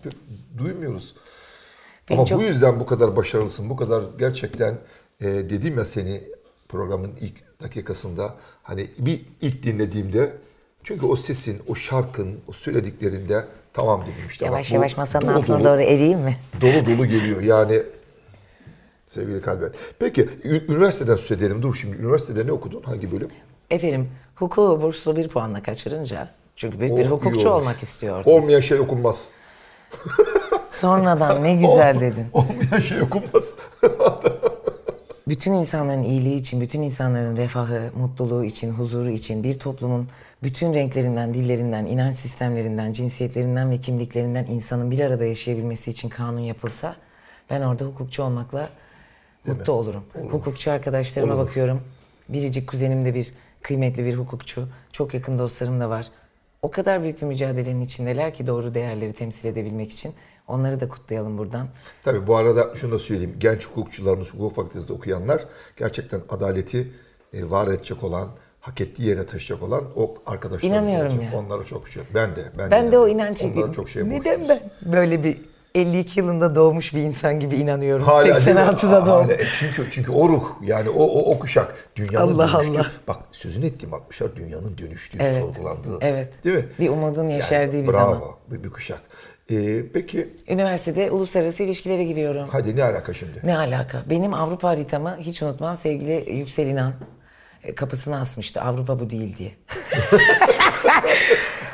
duymuyoruz. 0.58 1.16
Benim 2.10 2.20
Ama 2.20 2.28
çok- 2.28 2.40
bu 2.40 2.44
yüzden 2.44 2.80
bu 2.80 2.86
kadar 2.86 3.16
başarılısın, 3.16 3.70
bu 3.70 3.76
kadar 3.76 4.04
gerçekten 4.20 4.78
e, 5.22 5.26
dedim 5.28 5.78
ya 5.78 5.86
seni 5.86 6.22
programın 6.70 7.12
ilk 7.22 7.62
dakikasında 7.62 8.36
hani 8.64 8.88
bir 9.00 9.22
ilk 9.42 9.64
dinlediğimde 9.64 10.34
çünkü 10.84 11.06
o 11.06 11.16
sesin, 11.16 11.62
o 11.68 11.76
şarkın, 11.76 12.40
o 12.48 12.52
söylediklerinde 12.54 13.46
tamam 13.74 14.02
dedim 14.02 14.28
işte. 14.30 14.46
bak 14.46 14.52
Yavaş 14.52 14.70
bu 14.72 14.76
yavaş 14.76 14.98
masanın 14.98 15.28
dolu 15.28 15.36
altına 15.38 15.56
dolu- 15.60 15.64
doğru 15.64 15.82
eriyeyim 15.82 16.20
mi? 16.20 16.38
dolu 16.62 16.86
dolu 16.86 17.06
geliyor. 17.06 17.42
Yani 17.42 17.84
sevgili 19.08 19.42
Kalben. 19.42 19.72
Peki 20.00 20.30
üniversiteden 20.44 21.16
söz 21.16 21.38
edelim. 21.38 21.62
Dur 21.62 21.76
şimdi 21.76 21.98
üniversitede 21.98 22.48
ne 22.48 22.52
okudun? 22.52 22.82
Hangi 22.82 23.12
bölüm? 23.12 23.30
Efendim 23.70 24.10
hukuku 24.36 24.82
burslu 24.82 25.16
bir 25.16 25.28
puanla 25.28 25.64
kaçırınca 25.64 26.30
çünkü 26.56 26.80
büyük 26.80 26.98
bir 26.98 27.06
Oh, 27.06 27.10
hukukçu 27.10 27.50
olmak 27.50 27.84
istiyordum. 27.84 28.34
Olmayan 28.34 28.60
şey 28.60 28.80
okunmaz. 28.80 29.26
Sonradan 30.68 31.44
ne 31.44 31.56
güzel 31.56 32.00
dedin. 32.00 32.28
Olmayan 32.34 32.80
şey 32.80 33.02
okunmaz. 33.02 33.56
bütün 35.28 35.54
insanların 35.54 36.04
iyiliği 36.04 36.36
için, 36.36 36.62
bütün 36.62 36.82
insanların 36.82 37.38
refahı, 37.38 37.92
mutluluğu 37.96 38.44
için, 38.44 38.72
huzuru 38.72 39.10
için 39.10 39.44
bir 39.44 39.60
toplumun 39.60 40.08
bütün 40.44 40.74
renklerinden, 40.74 41.34
dillerinden, 41.34 41.86
inanç 41.86 42.16
sistemlerinden, 42.16 42.94
cinsiyetlerinden 42.94 43.72
ve 43.72 43.78
kimliklerinden 43.78 44.46
insanın 44.46 44.92
bir 44.92 45.00
arada 45.00 45.26
yaşayabilmesi 45.26 45.92
için 45.92 46.10
kanun 46.10 46.40
yapılsa 46.40 46.96
ben 47.50 47.62
orada 47.62 47.86
hukukçu 47.86 48.24
olmakla 48.24 48.70
mutlu 49.48 49.74
olurum. 49.74 50.04
Hukukçu 50.32 50.72
arkadaşlarıma 50.72 51.34
Olur. 51.34 51.44
bakıyorum. 51.44 51.82
Biricik 52.30 52.68
kuzenim 52.70 53.06
de 53.06 53.16
bir 53.16 53.34
kıymetli 53.68 54.06
bir 54.06 54.16
hukukçu. 54.16 54.68
Çok 54.92 55.14
yakın 55.14 55.40
dostlarım 55.40 55.80
da 55.80 55.90
var. 55.90 56.08
O 56.62 56.72
kadar 56.72 57.04
büyük 57.04 57.22
bir 57.22 57.26
mücadelenin 57.28 57.82
içindeler 57.82 58.34
ki 58.34 58.48
doğru 58.48 58.74
değerleri 58.74 59.14
temsil 59.14 59.48
edebilmek 59.50 59.92
için. 59.92 60.14
Onları 60.48 60.80
da 60.80 60.88
kutlayalım 60.88 61.38
buradan. 61.38 61.68
Tabii 62.04 62.28
bu 62.28 62.36
arada 62.38 62.76
şunu 62.76 62.92
da 62.92 63.00
söyleyeyim. 63.00 63.36
Genç 63.40 63.68
hukukçularımız, 63.68 64.34
hukuk 64.34 64.56
fakültesinde 64.56 64.94
okuyanlar 64.94 65.46
gerçekten 65.78 66.22
adaleti 66.30 66.92
e, 67.34 67.50
var 67.50 67.68
edecek 67.68 68.04
olan, 68.04 68.30
hak 68.60 68.82
ettiği 68.82 69.08
yere 69.10 69.26
taşıyacak 69.26 69.68
olan 69.68 69.84
o 69.96 70.16
arkadaşlarımız 70.26 70.82
İnanıyorum 70.90 71.18
olacak. 71.18 71.34
ya. 71.34 71.40
Onlara 71.40 71.64
çok 71.64 71.90
şey. 71.90 72.04
Ben 72.14 72.36
de. 72.36 72.42
Ben, 72.58 72.72
Ben 72.72 72.92
de 72.92 73.00
o 73.00 73.08
inanıyorum. 73.08 73.36
inancı... 73.46 73.60
Onlara 73.62 73.72
çok 73.72 73.90
şey 73.90 74.04
Neden 74.10 74.40
borçluyuz. 74.40 74.50
ben 74.84 74.94
böyle 74.94 75.24
bir 75.24 75.38
52 75.78 76.20
yılında 76.20 76.56
doğmuş 76.56 76.94
bir 76.94 77.02
insan 77.02 77.40
gibi 77.40 77.56
inanıyorum. 77.56 78.06
Hala 78.06 78.24
değil 78.46 78.56
mi? 78.56 78.62
86'da 78.62 79.06
doğdum. 79.06 79.28
Hala. 79.30 79.38
Çünkü 79.60 79.88
çünkü 79.92 80.12
o 80.12 80.30
ruh 80.30 80.44
yani 80.62 80.90
o 80.90 81.04
o, 81.04 81.32
o 81.36 81.40
kuşak 81.40 81.76
dünyanın 81.96 82.34
Allah 82.34 82.54
dönüştüğü. 82.54 82.78
Allah. 82.80 82.88
Bak 83.08 83.18
sözünü 83.32 83.66
ettiğim 83.66 83.92
60'lar 83.92 84.36
dünyanın 84.36 84.78
dönüştüğü, 84.78 85.18
Evet. 85.22 85.42
sorgulandığı. 85.44 85.98
Evet. 86.02 86.44
Değil 86.44 86.58
mi? 86.58 86.66
Bir 86.80 86.90
umudun 86.90 87.30
yeşerdiği 87.30 87.84
bir 87.84 87.88
bravo, 87.88 88.14
zaman. 88.14 88.22
bir, 88.52 88.64
bir 88.64 88.70
kuşak. 88.70 89.02
Ee, 89.52 89.82
peki 89.94 90.30
Üniversitede 90.50 91.12
uluslararası 91.12 91.64
ilişkilere 91.64 92.04
giriyorum. 92.04 92.48
hadi 92.52 92.76
ne 92.76 92.84
alaka 92.84 93.14
şimdi? 93.14 93.42
Ne 93.44 93.58
alaka? 93.58 94.04
Benim 94.10 94.34
Avrupa 94.34 94.68
haritamı 94.68 95.18
hiç 95.20 95.42
unutmam 95.42 95.76
sevgili 95.76 96.34
Yüksel 96.34 96.68
İnan 96.68 96.94
e, 97.64 97.76
kapısına 97.76 98.20
asmıştı. 98.20 98.62
Avrupa 98.62 99.00
bu 99.00 99.10
değil 99.10 99.38
diye. 99.38 99.52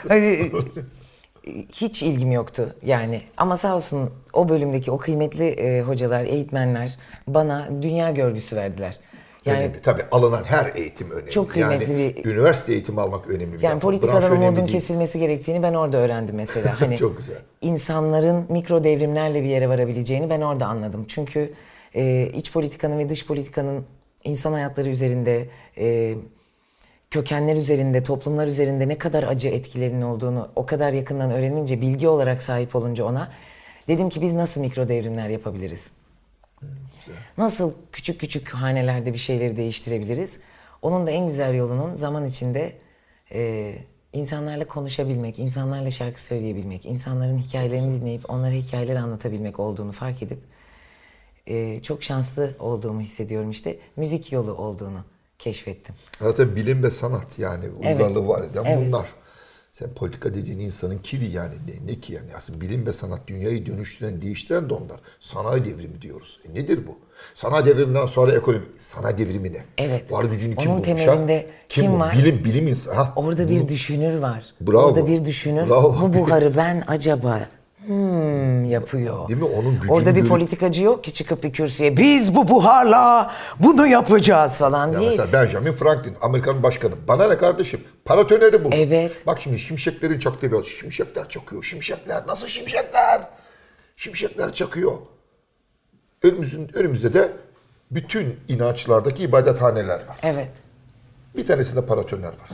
hani 0.07 0.51
hiç 1.73 2.03
ilgim 2.03 2.32
yoktu 2.32 2.75
yani. 2.86 3.21
Ama 3.38 3.58
sağ 3.58 3.75
olsun 3.75 4.10
o 4.34 4.49
bölümdeki 4.49 4.91
o 4.91 4.97
kıymetli 4.97 5.47
e, 5.47 5.82
hocalar, 5.82 6.23
eğitmenler 6.25 6.97
bana 7.27 7.69
dünya 7.82 8.12
görgüsü 8.12 8.56
verdiler. 8.56 8.97
Yani 9.45 9.58
önemli. 9.60 9.82
Tabii 9.82 10.03
alınan 10.12 10.43
her 10.43 10.75
eğitim 10.75 11.12
önemli. 11.12 11.32
Çok 11.32 11.51
kıymetli 11.51 11.91
yani, 11.93 12.15
bir- 12.15 12.25
Üniversite 12.32 12.73
eğitimi 12.73 13.01
almak 13.01 13.29
önemli. 13.29 13.53
bir 13.53 13.62
Yani 13.62 13.79
politikadan 13.79 14.32
umudun 14.32 14.65
kesilmesi 14.65 15.19
gerektiğini 15.19 15.63
ben 15.63 15.73
orada 15.73 15.97
öğrendim 15.97 16.36
mesela. 16.36 16.75
Hani 16.82 16.97
Çok 16.97 17.17
güzel. 17.17 17.36
insanların 17.62 18.45
mikro 18.49 18.84
devrimlerle 18.84 19.43
bir 19.43 19.47
yere 19.47 19.69
varabileceğini 19.69 20.29
ben 20.29 20.41
orada 20.41 20.65
anladım. 20.67 21.06
Çünkü 21.08 21.53
e, 21.95 22.29
iç 22.34 22.51
politikanın 22.53 22.99
ve 22.99 23.10
dış 23.10 23.27
politikanın 23.27 23.86
insan 24.23 24.53
hayatları 24.53 24.89
üzerinde, 24.89 25.47
e, 25.77 26.15
kökenler 27.13 27.56
üzerinde, 27.56 28.04
toplumlar 28.04 28.47
üzerinde 28.47 28.88
ne 28.88 28.97
kadar 28.97 29.23
acı 29.23 29.47
etkilerinin 29.47 30.02
olduğunu 30.02 30.49
o 30.56 30.65
kadar 30.65 30.93
yakından 30.93 31.32
öğrenince, 31.32 31.82
bilgi 31.82 32.08
olarak 32.08 32.41
sahip 32.41 32.76
olunca 32.76 33.06
ona 33.06 33.32
dedim 33.88 34.10
ki 34.10 34.21
biz 34.21 34.34
nasıl 34.34 34.62
mikro 34.62 34.89
devrimler 34.89 35.30
yapabiliriz? 35.30 35.91
Nasıl 37.38 37.73
küçük 37.91 38.19
küçük 38.19 38.49
hanelerde 38.49 39.13
bir 39.13 39.17
şeyleri 39.17 39.58
değiştirebiliriz? 39.58 40.39
Onun 40.82 41.08
da 41.08 41.12
en 41.12 41.28
güzel 41.28 41.56
yolunun 41.56 41.95
zaman 41.95 42.26
içinde 42.26 42.73
e, 43.34 43.73
insanlarla 44.13 44.65
konuşabilmek, 44.65 45.39
insanlarla 45.39 45.91
şarkı 45.91 46.21
söyleyebilmek, 46.21 46.86
insanların 46.86 47.38
hikayelerini 47.38 48.02
dinleyip 48.02 48.30
onlara 48.30 48.54
hikayeler 48.54 48.95
anlatabilmek 48.95 49.60
olduğunu 49.60 49.91
fark 49.91 50.23
edip 50.23 50.39
e, 51.47 51.80
çok 51.80 52.04
şanslı 52.04 52.56
olduğumu 52.60 53.02
hissediyorum 53.02 53.52
işte. 53.52 53.78
Müzik 53.95 54.32
yolu 54.32 54.54
olduğunu 54.54 55.12
keşfettim. 55.39 55.96
Zaten 56.22 56.56
bilim 56.56 56.84
ve 56.84 56.91
sanat 56.91 57.39
yani 57.39 57.65
uygarlığı 57.69 58.28
var 58.28 58.43
eden 58.43 58.63
Evet. 58.65 58.78
bunlar. 58.88 59.08
Sen 59.72 59.93
politika 59.93 60.34
dediğin 60.34 60.60
insanın 60.60 60.98
kiri 60.98 61.26
yani 61.26 61.56
ne, 61.67 61.91
ne 61.93 62.00
ki 62.00 62.13
yani 62.13 62.30
aslında 62.38 62.62
bilim 62.62 62.86
ve 62.86 62.93
sanat 62.93 63.28
dünyayı 63.28 63.65
dönüştüren, 63.65 64.22
değiştiren 64.22 64.69
de 64.69 64.74
onlar. 64.74 65.00
Sanayi 65.19 65.65
devrimi 65.65 66.02
diyoruz. 66.02 66.39
E 66.50 66.54
nedir 66.54 66.80
bu? 66.88 66.98
Sanayi 67.36 67.65
devriminden 67.65 68.06
sonra 68.06 68.34
ekonomi. 68.34 68.65
Sanayi 68.78 69.17
devrimi 69.17 69.54
ne? 69.54 69.63
Evet. 69.78 70.12
Var 70.12 70.26
gücünü 70.26 70.56
kim 70.56 70.72
Onun 70.72 70.84
bulmuş 70.86 71.04
temelinde 71.06 71.50
kim 71.69 71.93
bu? 71.93 72.00
var? 72.00 72.15
Bilim, 72.17 72.43
bilim 72.43 72.67
insanı. 72.67 72.96
Ha, 72.96 73.13
Orada 73.15 73.50
bir 73.50 73.67
düşünür 73.67 74.17
var. 74.17 74.46
Bravo. 74.62 74.86
Orada 74.88 75.08
bir 75.08 75.26
düşünür. 75.26 75.69
Bravo. 75.69 76.02
Bu 76.02 76.13
buharı 76.13 76.54
ben 76.58 76.84
acaba 76.88 77.48
hmm 77.88 78.65
yapıyor. 78.65 79.28
Değil 79.30 79.39
mi? 79.39 79.46
Onun 79.46 79.76
gücünü 79.76 79.91
Orada 79.91 80.15
bir 80.15 80.22
görüp- 80.22 80.30
politikacı 80.30 80.84
yok 80.84 81.04
ki 81.04 81.13
çıkıp 81.13 81.43
bir 81.43 81.54
kürsüye 81.54 81.98
biz 81.98 82.36
bu 82.36 82.48
buharla 82.48 83.32
bunu 83.60 83.88
yapacağız 83.88 84.54
falan 84.54 84.88
Ya 84.91 85.00
değil. 85.00 85.10
mesela 85.12 85.34
Benjamin 85.34 85.72
Franklin, 85.72 86.15
Amerikan 86.22 86.63
başkanı. 86.63 86.93
Bana 87.08 87.28
ne 87.28 87.38
kardeşim? 87.38 87.82
Paratoneri 88.06 88.63
bul. 88.63 88.72
Evet. 88.74 89.12
Bak 89.28 89.41
şimdi 89.41 89.60
şimşeklerin 89.60 90.19
çaktığı 90.19 90.52
bir 90.52 90.63
Şimşekler 90.63 91.30
çakıyor. 91.30 91.63
Şimşekler. 91.63 92.24
Nasıl 92.28 92.48
şimşekler? 92.48 93.22
Şimşekler 93.96 94.54
çakıyor. 94.54 94.91
Önümüzün, 96.24 96.69
önümüzde 96.74 97.13
de 97.13 97.32
bütün 97.91 98.39
inançlardaki 98.48 99.24
ibadethaneler 99.24 100.08
var. 100.08 100.17
Evet. 100.24 100.50
Bir 101.38 101.46
tanesinde 101.46 101.86
paratoner 101.86 102.28
var. 102.28 102.50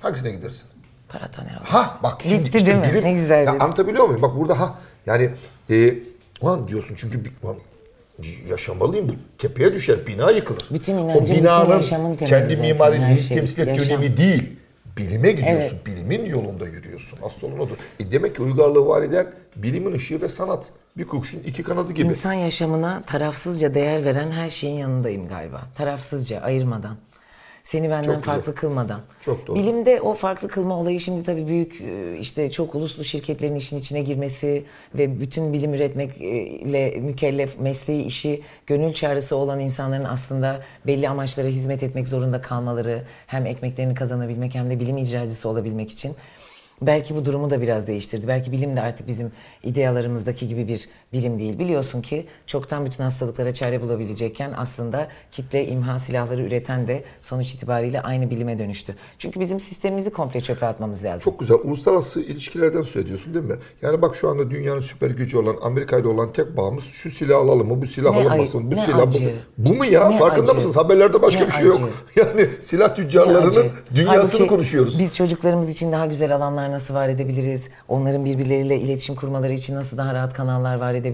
Hangisine 0.00 0.30
gidersin? 0.30 0.68
Paratoner 1.08 1.54
oldu. 1.56 1.64
Ha 1.64 1.98
bak 2.02 2.14
şimdi 2.22 2.44
Bitti 2.44 2.58
işte 2.58 2.66
değil 2.70 2.78
mi? 2.78 2.88
bilim- 2.92 3.04
Ne 3.04 3.12
güzel 3.12 3.46
Ya 3.46 3.52
anlatabiliyor 3.52 4.04
muyum? 4.06 4.22
Bak 4.22 4.36
burada 4.36 4.60
ha 4.60 4.74
yani 5.06 5.30
e, 5.70 5.94
ulan 6.40 6.68
diyorsun 6.68 6.94
çünkü 6.98 7.24
bir, 7.24 7.32
ulan 7.42 7.56
yaşamalıyım 8.50 9.08
bu 9.08 9.12
tepeye 9.38 9.74
düşer 9.74 10.06
bina 10.06 10.30
yıkılır. 10.30 10.66
Bütün 10.70 10.96
o 10.96 11.00
inancın, 11.04 11.22
bütün 11.24 11.36
binanın 11.36 11.70
yaşamın 11.74 12.16
temeli 12.16 12.30
kendi 12.38 12.56
zaten, 12.56 12.72
mimari 12.72 12.98
her 12.98 13.08
değil, 13.08 13.28
şey, 13.28 13.36
temsil 13.36 13.58
ettiği 13.62 13.70
yaşam. 13.70 13.96
önemi 14.02 14.16
değil. 14.16 14.52
Bilime 14.96 15.30
gidiyorsun. 15.32 15.76
Evet. 15.76 15.86
Bilimin 15.86 16.24
yolunda 16.24 16.66
yürüyorsun. 16.68 17.18
Asıl 17.22 17.46
olan 17.46 17.58
odur. 17.60 17.76
E 18.00 18.12
demek 18.12 18.36
ki 18.36 18.42
uygarlığı 18.42 18.86
var 18.86 19.02
eden 19.02 19.26
bilimin 19.56 19.92
ışığı 19.92 20.20
ve 20.22 20.28
sanat. 20.28 20.70
Bir 20.96 21.06
kuşun 21.06 21.40
iki 21.40 21.62
kanadı 21.62 21.92
gibi. 21.92 22.06
İnsan 22.06 22.32
yaşamına 22.32 23.02
tarafsızca 23.02 23.74
değer 23.74 24.04
veren 24.04 24.30
her 24.30 24.50
şeyin 24.50 24.74
yanındayım 24.78 25.28
galiba. 25.28 25.62
Tarafsızca, 25.74 26.40
ayırmadan. 26.40 26.96
Seni 27.66 27.90
benden 27.90 28.02
Çok 28.02 28.16
güzel. 28.16 28.34
farklı 28.34 28.54
kılmadan. 28.54 29.00
Çok 29.20 29.46
doğru. 29.46 29.56
Bilimde 29.56 30.00
o 30.00 30.14
farklı 30.14 30.48
kılma 30.48 30.78
olayı 30.78 31.00
şimdi 31.00 31.22
tabii 31.22 31.46
büyük 31.48 31.80
e, 31.80 32.18
işte 32.18 32.50
çok 32.50 32.74
uluslu 32.74 33.04
şirketlerin 33.04 33.54
işin 33.54 33.78
içine 33.78 34.02
girmesi 34.02 34.64
ve 34.94 35.20
bütün 35.20 35.52
bilim 35.52 35.74
üretmekle 35.74 37.00
mükellef 37.00 37.58
mesleği 37.58 38.04
işi 38.04 38.42
gönül 38.66 38.92
çağrısı 38.92 39.36
olan 39.36 39.60
insanların 39.60 40.04
aslında 40.04 40.62
belli 40.86 41.08
amaçlara 41.08 41.48
hizmet 41.48 41.82
etmek 41.82 42.08
zorunda 42.08 42.40
kalmaları 42.40 43.02
hem 43.26 43.46
ekmeklerini 43.46 43.94
kazanabilmek 43.94 44.54
hem 44.54 44.70
de 44.70 44.80
bilim 44.80 44.96
icracısı 44.96 45.48
olabilmek 45.48 45.90
için 45.90 46.16
Belki 46.82 47.16
bu 47.16 47.24
durumu 47.24 47.50
da 47.50 47.60
biraz 47.60 47.86
değiştirdi. 47.86 48.28
Belki 48.28 48.52
bilim 48.52 48.76
de 48.76 48.80
artık 48.80 49.08
bizim 49.08 49.32
idealarımızdaki 49.62 50.48
gibi 50.48 50.68
bir 50.68 50.88
bilim 51.16 51.38
değil. 51.38 51.58
Biliyorsun 51.58 52.02
ki 52.02 52.26
çoktan 52.46 52.86
bütün 52.86 53.02
hastalıklara 53.04 53.54
çare 53.54 53.82
bulabilecekken 53.82 54.52
aslında 54.56 55.08
kitle 55.30 55.66
imha 55.68 55.98
silahları 55.98 56.42
üreten 56.42 56.88
de 56.88 57.04
sonuç 57.20 57.54
itibariyle 57.54 58.00
aynı 58.02 58.30
bilime 58.30 58.58
dönüştü. 58.58 58.94
Çünkü 59.18 59.40
bizim 59.40 59.60
sistemimizi 59.60 60.10
komple 60.12 60.40
çöpe 60.40 60.66
atmamız 60.66 61.04
lazım. 61.04 61.24
Çok 61.24 61.40
güzel. 61.40 61.56
Uluslararası 61.64 62.20
ilişkilerden 62.20 62.82
söz 62.82 63.04
ediyorsun 63.04 63.34
değil 63.34 63.44
mi? 63.44 63.54
Yani 63.82 64.02
bak 64.02 64.16
şu 64.16 64.28
anda 64.28 64.50
dünyanın 64.50 64.80
süper 64.80 65.10
gücü 65.10 65.38
olan 65.38 65.56
Amerika 65.62 65.98
ile 65.98 66.08
olan 66.08 66.32
tek 66.32 66.56
bağımız 66.56 66.84
şu 66.84 67.10
silah 67.10 67.36
alalım 67.38 67.68
mı, 67.68 67.82
bu 67.82 67.86
silah 67.86 68.10
Ne 68.10 68.16
alınmasın 68.16 68.58
ay- 68.58 68.70
bu 68.70 68.76
silah 68.76 69.06
acı. 69.06 69.32
bu. 69.58 69.70
Bu 69.70 69.74
mu 69.74 69.84
ya? 69.84 70.08
Ne 70.08 70.18
Farkında 70.18 70.42
acı. 70.44 70.54
mısınız? 70.54 70.76
Haberlerde 70.76 71.22
başka 71.22 71.40
Ne 71.40 71.46
bir 71.46 71.52
şey 71.52 71.64
yok. 71.64 71.80
Yani 72.16 72.46
silah 72.60 72.96
tüccarlarının 72.96 73.50
Acı. 73.50 73.70
dünyasını 73.94 74.22
Halbuki 74.32 74.46
konuşuyoruz. 74.46 74.98
Biz 74.98 75.16
çocuklarımız 75.16 75.70
için 75.70 75.92
daha 75.92 76.06
güzel 76.06 76.36
alanlar 76.36 76.70
nasıl 76.70 76.94
var 76.94 77.08
edebiliriz? 77.08 77.68
Onların 77.88 78.24
birbirleriyle 78.24 78.80
iletişim 78.80 79.14
kurmaları 79.14 79.52
için 79.52 79.74
nasıl 79.74 79.96
daha 79.98 80.14
rahat 80.14 80.34
kanallar 80.34 80.76
var 80.76 80.94
edebiliriz? 80.94 81.05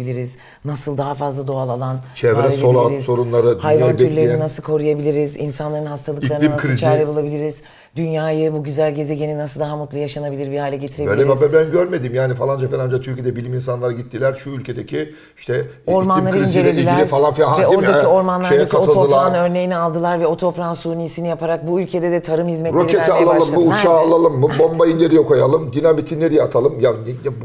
Nasıl 0.65 0.99
daha 0.99 1.15
fazla 1.15 1.47
doğal 1.47 1.69
alan 1.69 2.01
Çevre 2.15 2.53
solan 2.53 2.83
edebiliriz? 2.85 3.05
sorunları, 3.05 3.59
Hayvan 3.59 3.97
türlerini 3.97 4.17
bekleyen- 4.17 4.41
nasıl 4.41 4.63
koruyabiliriz? 4.63 5.37
İnsanların 5.37 5.87
hastalıklarına 5.87 6.51
nasıl 6.51 6.69
krizi. 6.69 6.81
çare 6.81 7.09
bulabiliriz? 7.09 7.63
Dünyayı, 7.97 8.53
bu 8.53 8.63
güzel 8.65 8.95
gezegeni 8.95 9.39
nasıl 9.39 9.61
daha 9.61 9.77
mutlu 9.77 9.99
yaşanabilir 9.99 10.51
bir 10.53 10.59
hale 10.59 10.77
getirebiliriz? 10.77 11.19
Böyle 11.29 11.31
bir 11.31 11.47
haber 11.47 11.67
ben 11.67 11.73
görmedim. 11.73 12.15
Yani 12.15 12.35
falanca 12.35 12.69
falanca 12.69 13.01
Türkiye'de 13.01 13.37
bilim 13.37 13.55
insanları 13.55 13.93
gittiler. 13.93 14.35
Şu 14.35 14.51
ülkedeki 14.51 15.15
işte 15.37 15.65
Ormanları 15.87 16.39
incelediler 16.39 17.07
falan 17.07 17.35
filan. 17.35 17.61
ve 17.61 17.67
oradaki 17.67 18.07
ormanlardaki 18.07 18.77
o 18.77 18.87
toprağın 18.93 19.35
örneğini 19.35 19.77
aldılar 19.77 20.21
ve 20.21 20.27
o 20.27 20.37
toprağın 20.37 20.73
sunisini 20.73 21.29
yaparak 21.29 21.69
bu 21.69 21.81
ülkede 21.81 22.11
de 22.11 22.23
tarım 22.23 22.49
hizmetleri 22.49 22.83
Roketi 22.83 22.99
vermeye 22.99 23.25
alalım 23.25 23.41
başladı. 23.41 23.61
mı, 23.61 23.75
uçağı 23.75 23.97
Nerede? 23.97 24.15
alalım 24.15 24.41
mı, 24.41 24.49
bombayı 24.59 24.99
nereye 24.99 25.23
koyalım, 25.23 25.73
dinamiti 25.73 26.21
nereye 26.21 26.43
atalım? 26.43 26.81
Ya, 26.81 26.93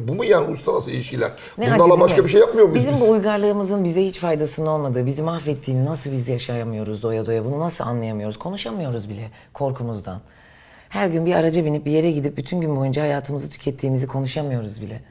bu 0.08 0.14
mu 0.16 0.26
yani 0.26 0.48
uluslararası 0.48 0.92
ilişkiler? 0.92 1.32
Ne 1.58 1.66
Bunlarla 1.76 2.00
başka 2.00 2.18
mi? 2.22 2.26
bir 2.26 2.30
şey 2.32 2.42
yapmıyor 2.42 2.68
muyuz 2.68 2.82
Bizim 2.82 2.94
biz? 2.94 3.08
bu 3.08 3.12
uygarlığımızın 3.12 3.84
bize 3.84 4.06
hiç 4.06 4.20
faydasının 4.20 4.68
olmadığı, 4.68 5.06
bizi 5.06 5.24
mahvettiğini 5.24 5.86
nasıl 5.86 6.12
biz 6.12 6.30
yaşayamıyoruz 6.30 7.04
doya 7.04 7.26
doya 7.26 7.46
bunu 7.46 7.60
nasıl 7.60 7.84
anlayamıyoruz? 7.84 8.38
Konuşamıyoruz 8.40 9.10
bile 9.10 9.32
korkumuzdan. 9.54 10.20
Her 10.90 11.08
gün 11.08 11.26
bir 11.26 11.36
araca 11.36 11.66
binip 11.66 11.86
bir 11.86 11.92
yere 11.92 12.12
gidip 12.12 12.38
bütün 12.38 12.62
gün 12.62 12.76
boyunca 12.76 13.02
hayatımızı 13.02 13.50
tükettiğimizi 13.50 14.08
konuşamıyoruz 14.08 14.82
bile. 14.82 15.02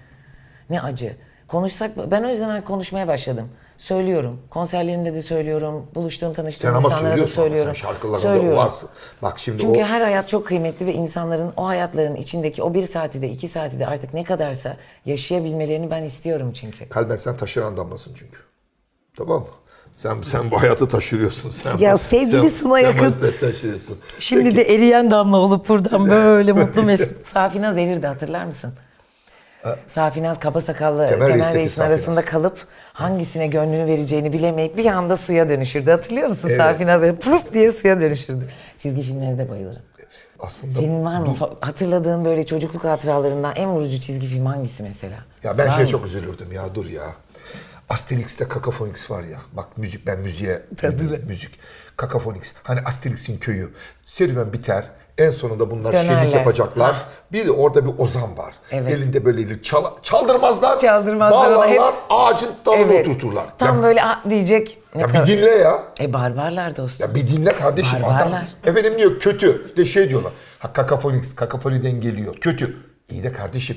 Ne 0.71 0.81
acı. 0.83 1.17
Konuşsak 1.49 2.11
ben 2.11 2.23
o 2.25 2.29
yüzden 2.29 2.65
konuşmaya 2.65 3.09
başladım. 3.09 3.49
Söylüyorum. 3.79 4.41
Konserlerimde 4.51 5.15
de 5.15 5.23
söylüyorum. 5.23 5.87
Buluştuğum, 5.95 6.33
tanıştığım 6.33 6.71
Sen 6.75 6.79
insanlara 6.79 7.19
da 7.19 7.27
söylüyorum. 7.27 7.75
sen 7.75 7.81
şarkılarında 7.89 8.21
Söylüyorum. 8.23 8.59
varsın. 8.59 8.89
Bak 9.23 9.39
şimdi 9.39 9.63
Çünkü 9.63 9.81
o 9.81 9.85
her 9.85 10.01
hayat 10.01 10.29
çok 10.29 10.47
kıymetli 10.47 10.87
ve 10.87 10.95
insanların 10.95 11.53
o 11.57 11.67
hayatların 11.67 12.17
içindeki 12.17 12.63
o 12.63 12.75
bir 12.75 12.83
saati 12.85 13.23
de 13.23 13.29
iki 13.29 13.49
saati 13.49 13.79
de 13.79 13.87
artık 13.87 14.15
ne 14.15 14.25
kadarsa 14.25 14.77
yaşayabilmelerini 15.05 15.91
ben 15.91 16.03
istiyorum 16.03 16.53
çünkü. 16.53 16.89
kalben 16.89 17.17
sen 17.17 17.37
taşıran 17.37 17.77
damlasın 17.77 18.15
çünkü. 18.15 18.39
Tamam 19.17 19.41
mı? 19.41 19.47
Sen 19.97 20.21
sen 20.23 20.51
bu 20.51 20.61
hayatı 20.63 20.89
taşıyorsun 20.89 21.51
sen. 21.51 21.77
Ya 21.79 21.95
bu- 21.95 21.99
sevgili 21.99 22.51
sen, 22.51 22.59
Suna 22.59 22.75
sen 22.77 22.83
Yakın. 22.85 23.15
bu- 23.23 23.41
taşıyorsun. 23.41 23.99
Şimdi 24.19 24.45
Peki, 24.45 24.57
de 24.57 24.75
eriyen 24.75 25.11
damla 25.11 25.37
olup 25.37 25.69
buradan 25.69 26.07
böyle 26.11 26.53
mutlu 26.53 26.83
mesut. 26.83 27.27
Safinaz 27.27 27.79
erirdi 27.79 28.07
hatırlar 28.07 28.45
mısın? 28.45 28.73
Safinaz 29.87 30.41
kaba 30.41 30.61
sakallı 30.61 31.07
Temel 31.07 31.27
Temel, 31.29 31.55
Reis'in 31.55 31.69
Safinaz. 31.77 31.99
arasında 31.99 32.25
kalıp 32.25 32.67
hangisine 32.93 33.47
gönlünü 33.47 33.87
vereceğini 33.87 34.33
bilemeyip 34.33 34.77
bir 34.77 34.87
anda 34.87 35.17
suya 35.17 35.49
dönüşürdü. 35.49 35.91
Hatırlıyor 35.91 36.29
musun? 36.29 36.49
Evet. 36.49 36.61
Safinaz 36.61 37.03
böyle 37.03 37.17
puf 37.17 37.53
diye 37.53 37.71
suya 37.71 38.01
dönüşürdü. 38.01 38.49
Çizgi 38.79 39.03
filmlere 39.03 39.39
de 39.39 39.51
bayılırım. 39.51 39.83
aslında 40.41 40.75
Senin 40.75 41.05
var 41.05 41.19
mı 41.21 41.27
fa- 41.41 41.55
hatırladığın 41.61 42.25
böyle 42.25 42.47
çocukluk 42.47 42.85
hatıralarından 42.85 43.53
en 43.57 43.69
vurucu 43.71 44.01
çizgi 44.01 44.27
film 44.27 44.47
hangisi 44.47 44.83
mesela? 44.83 45.17
Ya 45.45 45.59
ben 45.59 45.69
Var 45.69 45.73
şeye 45.73 45.83
mı? 45.83 45.89
çok 45.89 46.07
üzülürdüm 46.07 46.53
ya 46.53 46.75
dur 46.75 46.87
ya. 46.87 47.03
Asterix'te 47.89 48.49
Kakafonix 48.49 49.11
var 49.11 49.23
ya. 49.23 49.39
Bak 49.53 49.79
müzik 49.79 50.07
ben 50.07 50.19
müziğe 50.21 50.63
müzik. 51.27 51.59
Kakafonix. 51.97 52.53
Hani 52.63 52.81
Asterix'in 52.81 53.39
köyü. 53.39 53.71
Serüven 54.05 54.53
biter. 54.53 54.85
En 55.19 55.31
sonunda 55.31 55.71
bunlar 55.71 55.93
Dönerler. 55.93 56.23
şenlik 56.23 56.35
yapacaklar. 56.35 56.97
Bir 57.33 57.47
de 57.47 57.51
orada 57.51 57.87
bir 57.87 57.99
ozan 57.99 58.39
var. 58.39 58.55
Evet. 58.71 58.93
Elinde 58.93 59.25
böyle 59.25 59.63
çal 59.63 59.85
bağlamazlar. 60.13 60.79
Çaldırmazlar 60.79 61.53
ama 61.53 61.67
hep- 61.67 61.79
Bağlarlar 61.81 61.95
ağacın 62.11 62.51
dalına 62.67 62.81
Evet. 62.81 63.09
oturturlar. 63.09 63.47
Tam 63.59 63.77
ya, 63.77 63.83
böyle 63.83 64.03
"Ah," 64.05 64.31
diyecek. 64.31 64.79
Ne 64.95 65.01
ya 65.03 65.09
bir 65.09 65.27
dinle 65.27 65.51
ya. 65.51 65.83
E 66.01 66.13
barbarlar 66.13 66.77
dostum. 66.77 67.07
Ya 67.09 67.15
bir 67.15 67.29
dinle 67.29 67.53
kardeşim 67.57 68.05
adam. 68.05 68.17
Barbarlar. 68.19 68.49
Efendim 68.65 68.99
diyor 68.99 69.19
kötü. 69.19 69.67
İşte 69.67 69.85
şey 69.85 70.09
diyorlar. 70.09 70.33
Ha 70.59 70.73
kakafonix, 70.73 71.35
kakafoniden 71.35 72.01
geliyor. 72.01 72.35
Kötü. 72.37 72.77
İyi 73.09 73.23
de 73.23 73.33
kardeşim 73.33 73.77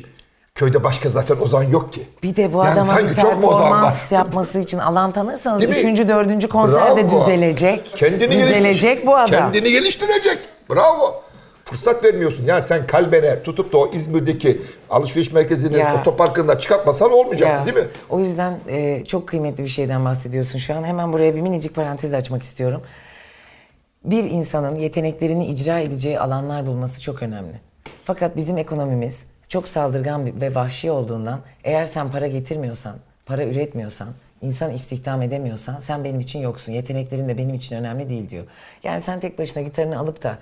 Köyde 0.59 0.83
başka 0.83 1.09
zaten 1.09 1.37
Ozan 1.37 1.63
yok 1.63 1.93
ki. 1.93 2.07
Bir 2.23 2.35
de 2.35 2.53
bu 2.53 2.57
Yani 2.57 2.79
adama 2.81 2.97
bir 2.97 3.15
performans 3.15 4.11
yapması 4.11 4.59
için 4.59 4.77
alan 4.77 5.11
tanırsanız 5.11 5.61
Değil 5.61 5.73
mi? 5.73 5.79
üçüncü, 5.79 6.07
dördüncü 6.07 6.47
konserde 6.47 7.11
Bravo. 7.11 7.21
düzelecek. 7.21 7.93
Kendini 7.95 8.31
düzelecek 8.31 9.07
bu 9.07 9.15
adam. 9.15 9.29
Kendini 9.51 9.71
geliştirecek. 9.71 10.39
Bravo. 10.69 11.21
Fırsat 11.65 12.03
vermiyorsun. 12.03 12.45
Yani 12.45 12.63
sen 12.63 12.87
kalbene 12.87 13.43
tutup 13.43 13.73
da 13.73 13.77
o 13.77 13.91
İzmir'deki 13.93 14.61
alışveriş 14.89 15.31
merkezinin 15.31 15.77
Ya. 15.77 15.99
otoparkında 15.99 16.59
çıkartmasan 16.59 17.11
olmayacaktı 17.11 17.69
Ya, 17.69 17.75
değil 17.75 17.85
mi? 17.87 17.91
O 18.09 18.19
yüzden 18.19 18.59
e, 18.67 19.05
çok 19.05 19.27
kıymetli 19.27 19.63
bir 19.63 19.69
şeyden 19.69 20.05
bahsediyorsun 20.05 20.59
şu 20.59 20.75
an. 20.75 20.83
Hemen 20.83 21.13
buraya 21.13 21.35
bir 21.35 21.41
minicik 21.41 21.75
parantez 21.75 22.13
açmak 22.13 22.43
istiyorum. 22.43 22.81
Bir 24.05 24.23
insanın 24.23 24.75
yeteneklerini 24.75 25.45
icra 25.47 25.79
edeceği 25.79 26.19
alanlar 26.19 26.65
bulması 26.67 27.01
çok 27.01 27.23
önemli. 27.23 27.61
Fakat 28.03 28.35
bizim 28.35 28.57
ekonomimiz 28.57 29.25
çok 29.49 29.67
saldırgan 29.67 30.41
ve 30.41 30.55
vahşi 30.55 30.91
olduğundan 30.91 31.41
eğer 31.63 31.85
sen 31.85 32.11
para 32.11 32.27
getirmiyorsan, 32.27 32.95
para 33.25 33.43
üretmiyorsan, 33.45 34.07
insan 34.41 34.73
istihdam 34.73 35.21
edemiyorsan 35.21 35.79
sen 35.79 36.03
benim 36.03 36.19
için 36.19 36.39
yoksun. 36.39 36.71
Yeteneklerin 36.71 37.27
de 37.29 37.37
benim 37.37 37.55
için 37.55 37.75
önemli 37.75 38.09
değil 38.09 38.29
diyor. 38.29 38.45
Yani 38.83 39.01
sen 39.01 39.19
tek 39.19 39.39
başına 39.39 39.63
gitarını 39.63 39.99
alıp 39.99 40.23
da 40.23 40.37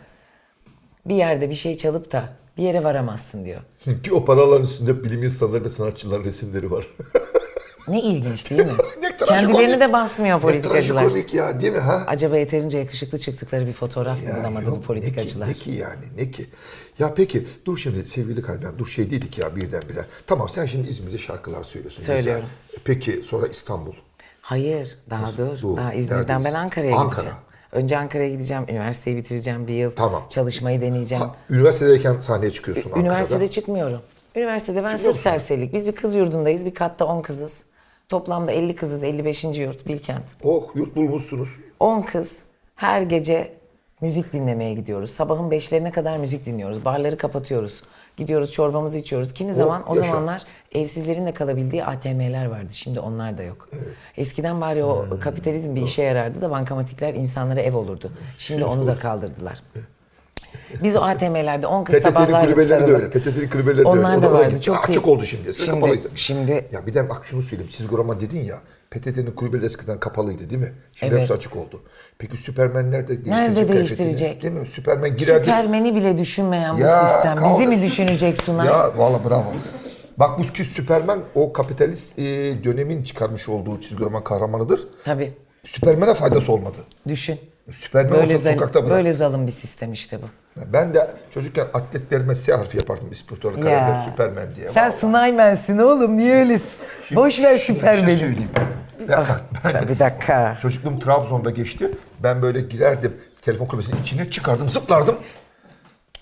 bir 1.06 1.16
yerde 1.16 1.50
bir 1.50 1.56
şey 1.56 1.78
çalıp 1.78 2.12
da 2.12 2.30
bir 2.58 2.64
yere 2.64 2.84
varamazsın 2.84 3.46
diyor. 3.46 3.62
Ki 4.04 4.14
o 4.14 4.26
paraların 4.26 4.64
üstünde 4.64 5.04
bilim 5.04 5.24
insanları 5.24 5.64
ve 5.64 5.70
sanatçıların 5.70 6.24
resimleri 6.24 6.72
var. 6.72 6.86
Ne 7.88 8.02
ilginç 8.02 8.50
değil 8.50 8.66
mi? 8.66 8.72
ne 9.02 9.18
Kendilerini 9.18 9.80
de 9.80 9.94
basmıyor 9.94 10.42
politikacılar. 10.42 11.04
Ne 11.04 11.08
trajikomik 11.08 11.34
ya 11.34 11.62
değil 11.62 11.74
mi 11.74 11.80
ha? 11.80 12.04
Acaba 12.08 12.38
yeterince 12.38 12.78
yakışıklı 12.78 13.18
çıktıkları 13.20 13.68
bir 13.68 13.74
fotoğraf 13.74 14.24
mı 14.24 14.30
bulamadı 14.40 14.72
bu 14.72 14.82
politikacılar? 14.82 15.48
Ne 15.48 15.54
ki, 15.54 15.70
ne 15.70 15.74
ki 15.74 15.80
yani 15.80 16.06
ne 16.18 16.32
ki? 16.32 16.50
Ya 17.00 17.14
peki 17.14 17.46
dur 17.66 17.78
şimdi 17.78 18.06
sevgili 18.08 18.42
kalben 18.42 18.80
dur 18.80 18.88
şey 18.88 19.12
dedik 19.12 19.38
ya 19.38 19.56
birdenbire. 19.56 20.06
Tamam 20.28 20.50
sen 20.50 20.66
şimdi 20.66 20.90
İzmir'de 20.90 21.18
şarkılar 21.18 21.64
söylüyorsun. 21.64 22.00
güzel. 22.02 22.16
Söylüyorum. 22.16 22.46
E 22.74 22.78
Peki 22.86 23.12
sonra 23.24 23.48
İstanbul. 23.48 23.94
Hayır, 24.42 24.98
daha 25.10 25.38
dur. 25.38 25.62
Dur, 25.62 25.78
Daha 25.78 25.94
İzmir'den 25.94 26.24
neredeyiz? 26.28 26.46
ben 26.46 26.60
Ankara'ya 26.60 26.96
Ankara. 26.96 27.10
gideceğim. 27.16 27.38
Önce 27.72 27.98
Ankara'ya 27.98 28.30
gideceğim, 28.30 28.64
üniversiteyi 28.70 29.18
bitireceğim 29.18 29.68
bir 29.68 29.74
yıl. 29.74 29.92
Tamam. 29.92 30.24
Çalışmayı 30.30 30.82
deneyeceğim. 30.82 31.24
Ha, 31.24 31.36
üniversitedeyken 31.50 32.20
sahneye 32.20 32.52
çıkıyorsun 32.52 32.90
Üniversitede 32.90 33.24
Ankara'da. 33.36 33.48
çıkmıyorum. 33.52 34.02
Üniversitede 34.36 34.84
ben 34.84 34.96
sırf 34.96 35.18
serserilik. 35.18 35.74
Biz 35.74 35.88
bir 35.88 35.92
kız 35.92 36.16
yurdundayız, 36.16 36.66
bir 36.66 36.74
katta 36.74 37.06
10 37.06 37.22
kızız. 37.22 37.66
Toplamda 38.10 38.52
50 38.52 38.76
kızız, 38.76 39.04
55. 39.04 39.44
yurt 39.44 39.88
Bilkent. 39.88 40.24
Oh 40.44 40.76
yurt 40.76 40.96
bulmuşsunuz. 40.96 41.50
10 41.80 42.02
kız 42.02 42.40
her 42.76 43.02
gece 43.02 43.54
müzik 44.02 44.34
dinlemeye 44.34 44.74
gidiyoruz. 44.74 45.12
Sabahın 45.12 45.50
5'lerine 45.52 45.92
kadar 45.92 46.18
müzik 46.18 46.46
dinliyoruz. 46.46 46.86
Barları 46.86 47.18
kapatıyoruz. 47.18 47.84
Gidiyoruz 48.18 48.52
çorbamızı 48.52 48.98
içiyoruz. 48.98 49.34
Kimi 49.34 49.54
zaman 49.54 49.84
o 49.84 49.92
Oh, 49.92 49.96
yaşa. 49.96 50.08
zamanlar 50.08 50.42
evsizlerin 50.72 51.26
de 51.26 51.34
kalabildiği 51.34 51.86
ATM'ler 51.86 52.46
vardı. 52.46 52.68
Şimdi 52.74 53.00
onlar 53.00 53.38
da 53.38 53.44
yok. 53.44 53.70
Eskiden 54.18 54.62
bari 54.62 54.84
o 54.84 55.06
Hmm. 55.10 55.20
kapitalizm 55.20 55.76
bir 55.76 55.82
işe 55.82 56.02
yarardı 56.04 56.42
da 56.42 56.52
bankamatikler 56.52 57.14
insanlara 57.14 57.62
ev 57.62 57.76
olurdu. 57.76 58.12
Şimdi 58.38 58.66
onu 58.66 58.88
da 58.88 58.96
kaldırdılar. 58.96 59.62
Biz 60.84 60.96
o 60.96 61.00
ATM'lerde 61.02 61.68
10 61.68 61.84
kız 61.84 62.04
sabahlardık 62.04 62.56
kulübeleri 62.56 62.88
de 62.88 62.94
öyle. 62.94 63.10
PTT'nin 63.10 63.50
kulübeleri 63.50 63.84
de 63.84 63.88
Onlar 63.88 64.12
öyle. 64.16 64.22
da 64.24 64.30
O 64.30 64.34
da, 64.34 64.40
da 64.40 64.40
vardı. 64.44 64.62
Çok 64.62 64.90
Açık 64.90 65.06
iyi. 65.08 65.10
oldu 65.12 65.26
şimdi. 65.26 65.50
Eskiden 65.50 65.66
Şimdi- 65.66 65.80
kapalıydı. 65.80 66.10
şimdi- 66.16 66.68
Ya 66.72 66.88
bir 66.88 66.94
de 66.94 67.10
bak 67.10 67.26
şunu 67.26 67.42
söyleyeyim. 67.42 67.70
Çizgi 67.72 67.98
roman 67.98 68.22
dedin 68.22 68.44
ya. 68.44 68.56
PTT'nin 68.92 69.32
kulübeleri 69.32 69.66
eskiden 69.66 70.00
kapalıydı 70.00 70.50
değil 70.50 70.62
mi? 70.62 70.74
Şimdi 70.94 71.12
Evet. 71.14 71.22
hepsi 71.22 71.34
açık 71.34 71.56
oldu. 71.56 71.84
Peki 72.18 72.38
Süpermen 72.38 72.92
nerede 72.92 73.08
değiştirecek? 73.08 73.40
Nerede 73.56 73.74
değiştirecek? 73.74 74.42
Değil 74.42 74.54
mi? 74.54 74.68
Süpermen 74.68 75.16
girerdi. 75.18 75.44
Süpermen'i 75.46 75.96
bile 75.96 76.18
düşünmeyen 76.18 76.78
bu 76.78 76.82
Ya, 76.82 77.06
sistem. 77.08 77.36
kaldı. 77.36 77.54
Bizi 77.54 77.68
mi 77.68 77.82
düşünecek 77.82 78.42
Sunay? 78.42 78.68
Ya 78.68 78.98
valla 78.98 79.30
bravo. 79.30 79.54
Bak 80.18 80.40
bu 80.40 80.44
ki 80.44 80.66
Süpermen 80.66 81.20
o 81.36 81.54
kapitalist 81.54 82.20
e, 82.20 82.24
dönemin 82.64 83.04
çıkarmış 83.04 83.50
olduğu 83.50 83.80
çizgi 83.82 84.04
roman 84.04 84.24
kahramanıdır. 84.24 84.88
Tabii. 85.06 85.34
Süpermen'e 85.64 86.14
faydası 86.14 86.52
olmadı. 86.52 86.78
Düşün. 87.08 87.40
Süpermen 87.72 88.14
Böyle, 88.14 88.38
sokakta 88.38 88.60
bıraktı. 88.74 88.90
böyle 88.90 89.12
zalim 89.12 89.48
bir 89.48 89.52
sistem 89.52 89.94
işte 89.94 90.18
bu. 90.22 90.26
Ben 90.74 90.94
de 90.94 91.08
çocukken 91.34 91.66
atletlerime 91.74 92.36
S 92.36 92.54
harfi 92.54 92.78
yapardım 92.78 93.12
ispirtol 93.12 93.54
kalemle 93.54 94.02
Süpermen 94.10 94.56
diye. 94.56 94.68
Sen 94.68 94.84
Vallahi. 94.88 95.00
Sunaymensin 95.00 95.78
oğlum 95.78 96.18
niye 96.18 96.36
öylesin? 96.36 96.70
Boş 97.16 97.40
ver 97.40 97.58
şey 97.58 97.76
Süpermen'i. 97.76 98.18
söyleyeyim. 98.18 98.50
Ya 99.10 99.18
bak, 99.18 99.42
ben 99.66 99.74
de- 99.84 99.90
Bir 99.90 100.00
dakika. 100.00 100.58
Çocukluğum 100.62 101.00
Trabzon'da 101.00 101.50
geçti. 101.50 101.92
Ben 102.24 102.42
böyle 102.42 102.62
girerdim 102.62 103.18
telefon 103.42 103.66
kulübesinin 103.66 104.02
içine 104.02 104.30
çıkardım 104.30 104.70
zıplardım. 104.70 105.16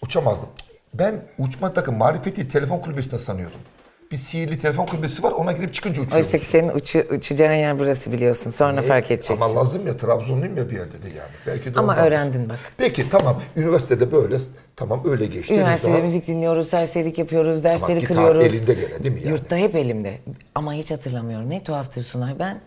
Uçamazdım. 0.01 0.49
Ben 0.93 1.15
uçmaktaki 1.37 1.91
marifeti 1.91 2.47
telefon 2.47 2.79
kulübesinde 2.79 3.17
sanıyordum. 3.19 3.59
Bir 4.11 4.17
sihirli 4.17 4.59
telefon 4.59 4.85
kulübesi 4.85 5.23
var 5.23 5.31
ona 5.31 5.51
girip 5.51 5.73
çıkınca 5.73 6.01
uçuyoruz. 6.01 6.25
Oysa 6.27 6.37
ki 6.37 6.45
senin 6.45 6.69
uçu, 6.69 6.99
uçacağın 7.11 7.53
yer 7.55 7.79
burası 7.79 8.11
biliyorsun. 8.11 8.51
Sonra 8.51 8.81
fark 8.81 9.11
edeceksin. 9.11 9.33
Ama 9.33 9.55
lazım 9.55 9.87
ya 9.87 9.97
Trabzonluyum 9.97 10.57
ya 10.57 10.69
bir 10.69 10.75
yerde 10.75 11.03
de 11.03 11.07
yani. 11.07 11.29
Belki 11.47 11.75
de 11.75 11.79
Ama 11.79 11.93
ondan. 11.93 12.05
öğrendin 12.07 12.49
bak. 12.49 12.59
Peki 12.77 13.09
tamam 13.09 13.41
üniversitede 13.55 14.11
böyle 14.11 14.37
tamam 14.75 15.01
öyle 15.05 15.25
geçti. 15.25 15.53
Üniversitede 15.53 15.93
daha- 15.93 16.01
müzik 16.01 16.27
dinliyoruz, 16.27 16.67
serserilik 16.69 17.17
yapıyoruz, 17.17 17.63
dersleri 17.63 17.99
gitar 17.99 18.15
kırıyoruz. 18.17 18.43
elinde 18.43 18.73
gene 18.73 19.03
değil 19.03 19.13
mi 19.15 19.19
yani? 19.21 19.31
Yurtta 19.31 19.55
hep 19.57 19.75
elimde. 19.75 20.17
Ama 20.55 20.73
hiç 20.73 20.91
hatırlamıyorum. 20.91 21.49
Ne 21.49 21.63
tuhaftır 21.63 22.03
Sunay. 22.03 22.39
Ben 22.39 22.59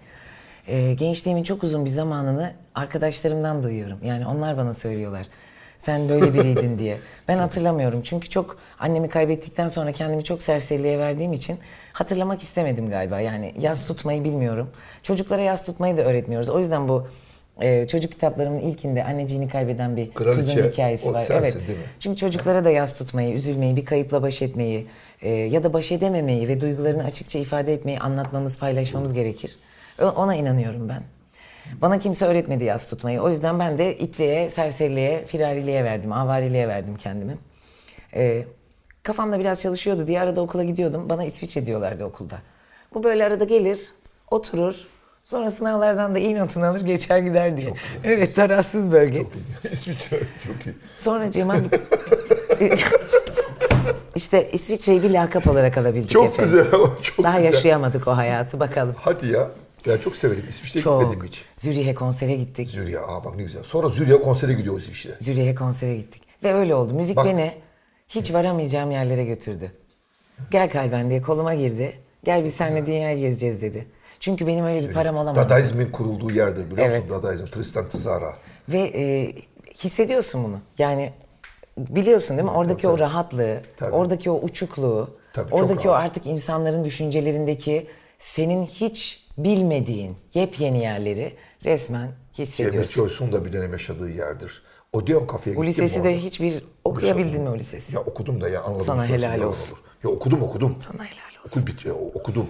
e, 0.67 0.95
gençliğimin 0.95 1.43
çok 1.43 1.65
uzun 1.65 1.85
bir 1.85 1.91
zamanını 1.91 2.53
arkadaşlarımdan 2.75 3.63
duyuyorum. 3.63 3.99
Yani 4.03 4.27
onlar 4.27 4.57
bana 4.57 4.73
söylüyorlar. 4.73 5.27
Sen 5.79 6.09
böyle 6.09 6.35
biriydin 6.35 6.79
diye. 6.79 6.99
Ben 7.29 7.39
hatırlamıyorum. 7.39 8.03
Çünkü 8.03 8.29
çok 8.29 8.59
annemi 8.79 9.09
kaybettikten 9.09 9.69
sonra 9.69 9.93
kendimi 9.93 10.25
çok 10.25 10.43
serseriliğe 10.43 10.99
verdiğim 10.99 11.33
için 11.33 11.59
hatırlamak 11.93 12.43
istemedim 12.43 12.91
galiba. 12.91 13.21
Yani 13.21 13.55
yaz 13.61 13.87
tutmayı 13.87 14.25
bilmiyorum. 14.25 14.71
Çocuklara 15.03 15.43
yaz 15.43 15.65
tutmayı 15.65 15.97
da 15.97 16.03
öğretmiyoruz. 16.03 16.49
O 16.49 16.59
yüzden 16.59 16.89
bu 16.89 17.07
e, 17.61 17.89
çocuk 17.89 18.13
kitaplarımın 18.13 18.59
ilkinde 18.59 19.05
anneciğini 19.05 19.49
kaybeden 19.49 19.97
bir 19.97 20.11
Kraliçe, 20.11 20.41
kızın 20.41 20.71
hikayesi 20.71 21.15
var. 21.15 21.19
sensin 21.19 21.59
evet. 21.59 21.69
değil 21.69 21.79
mi? 21.79 21.85
Çünkü 22.01 22.17
çocuklara 22.17 22.65
da 22.65 22.71
yas 22.71 22.99
tutmayı, 22.99 23.35
üzülmeyi, 23.35 23.77
bir 23.77 23.85
kayıpla 23.85 24.23
baş 24.23 24.43
etmeyi 24.43 24.87
e, 25.23 25.31
ya 25.31 25.63
da 25.63 25.73
baş 25.73 25.93
edememeyi 25.93 26.49
ve 26.49 26.61
duygularını 26.61 27.05
açıkça 27.05 27.39
ifade 27.39 27.75
etmeyi 27.75 27.99
anlatmamız, 27.99 28.59
paylaşmamız 28.59 29.13
gerekir. 29.13 29.59
Ona 30.17 30.35
inanıyorum 30.35 30.89
ben. 30.89 31.03
Bana 31.83 31.99
kimse 31.99 32.27
öğretmedi 32.27 32.65
yas 32.65 32.89
tutmayı. 32.89 33.21
O 33.21 33.31
yüzden 33.31 33.59
ben 33.59 33.79
de 33.79 33.99
itliğe, 33.99 34.51
serseriliğe, 34.51 35.27
firariliğe 35.27 35.85
verdim, 35.85 36.13
avariliğe 36.13 36.69
verdim 36.69 36.97
kendimi. 36.97 37.39
E, 38.15 38.45
kafamda 39.03 39.41
biraz 39.41 39.63
çalışıyordu 39.63 40.07
diye 40.07 40.21
arada 40.21 40.41
okula 40.41 40.65
gidiyordum. 40.65 41.09
Bana 41.09 41.25
İsviçre 41.25 41.67
diyorlardı 41.67 42.05
okulda. 42.05 42.39
Bu 42.95 43.05
böyle 43.05 43.25
arada 43.25 43.45
gelir, 43.45 43.89
oturur, 44.31 44.75
sonra 45.25 45.51
sınavlardan 45.51 46.15
da 46.15 46.19
iyi 46.19 46.37
notunu 46.39 46.65
alır, 46.67 46.81
geçer 46.81 47.19
gider 47.19 47.57
diye. 47.57 47.75
Evet, 48.05 48.35
tarafsız 48.37 48.93
bölge. 48.93 49.27
İsviçre 49.73 50.21
çok 50.47 50.67
iyi. 50.67 50.75
Sonra 50.95 51.31
Cemal 51.31 51.61
işte 54.15 54.51
İsviçre'yi 54.53 55.03
bir 55.03 55.11
lakap 55.11 55.47
olarak 55.47 55.79
alabildik 55.79 56.11
Çok 56.11 56.27
efendim. 56.27 56.45
güzel 56.45 56.67
ama 56.75 56.89
çok 57.03 57.25
Daha 57.25 57.37
güzel. 57.39 57.53
yaşayamadık 57.55 58.09
o 58.09 58.17
hayatı 58.17 58.61
bakalım. 58.61 58.95
Hadi 58.99 59.27
ya. 59.27 59.49
Ben 59.87 59.99
çok 59.99 60.17
severim. 60.17 60.45
İsviçre'ye 60.49 60.83
Çok. 60.83 61.01
gitmedim 61.03 61.27
hiç. 61.27 61.45
Zürih'e 61.59 61.95
konsere 61.95 62.35
gittik. 62.35 62.69
Zürih'e. 62.69 63.01
Aa 63.01 63.25
bak 63.25 63.37
ne 63.37 63.43
güzel. 63.43 63.63
Sonra 63.63 63.89
Zürih'e 63.89 64.21
konsere 64.21 64.53
gidiyoruz 64.53 64.89
işte. 64.89 65.11
Zürih'e 65.21 65.55
konsere 65.55 65.97
gittik. 65.97 66.23
Ve 66.45 66.55
öyle 66.55 66.75
oldu. 66.75 66.95
Müzik 66.95 67.17
Bak. 67.17 67.27
beni 67.27 67.55
hiç 68.09 68.33
varamayacağım 68.35 68.91
yerlere 68.91 69.25
götürdü. 69.25 69.73
Gel 70.51 70.71
kalben 70.71 71.11
diye 71.11 71.23
koluma 71.23 71.55
girdi. 71.55 71.99
Gel 72.25 72.45
biz 72.45 72.55
seninle 72.55 72.87
dünyayı 72.87 73.19
gezeceğiz 73.19 73.63
dedi. 73.63 73.87
Çünkü 74.21 74.47
benim 74.47 74.65
öyle 74.65 74.89
bir 74.89 74.95
param 74.95 75.17
olamadı. 75.17 75.41
Dadaizmin 75.45 75.91
kurulduğu 75.93 76.31
yerdir 76.31 76.71
biliyor 76.71 76.87
Evet. 76.89 77.05
musun? 77.05 77.23
Dadaizm, 77.23 77.45
Tristan 77.47 77.89
Tzara. 77.89 78.33
Ve 78.69 78.81
e, 78.95 79.33
hissediyorsun 79.75 80.45
bunu. 80.45 80.59
Yani 80.79 81.13
biliyorsun 81.79 82.37
değil 82.37 82.49
mi? 82.49 82.55
Oradaki 82.55 82.89
o 82.89 82.99
rahatlığı, 82.99 83.61
Tabii. 83.77 83.95
oradaki 83.95 84.31
o 84.31 84.41
uçukluğu, 84.41 85.11
Tabii, 85.33 85.55
oradaki 85.55 85.89
o 85.89 85.93
artık 85.93 86.27
insanların 86.27 86.85
düşüncelerindeki 86.85 87.87
senin 88.19 88.65
hiç 88.65 89.28
bilmediğin 89.39 90.17
yepyeni 90.35 90.79
yerleri 90.83 91.33
resmen 91.65 92.11
hissediyorsun. 92.39 92.95
Joyce'un 93.09 93.33
da 93.33 93.45
bir 93.45 93.53
dönem 93.53 93.73
yaşadığı 93.73 94.11
yerdir. 94.11 94.63
Odeon 94.93 95.27
kafeye 95.27 95.57
Bu 95.57 95.65
gittim. 95.65 95.85
lisesi 95.85 95.97
orada. 96.01 96.09
de 96.09 96.19
hiçbir 96.19 96.63
okuyabildin 96.85 97.43
mi 97.43 97.49
o 97.49 97.57
lisesi? 97.57 97.95
Ya 97.95 98.01
okudum 98.01 98.41
da 98.41 98.49
ya 98.49 98.63
anladım. 98.63 98.85
Sana 98.87 99.07
helal 99.07 99.43
olsun. 99.43 99.73
olur. 99.73 99.83
Ya 100.05 100.11
okudum 100.11 100.43
okudum. 100.43 100.77
Sana 100.81 101.05
helal 101.05 101.45
olsun. 101.45 101.61
Okul 101.61 101.67
bitiyor 101.73 101.97
okudum. 102.15 102.47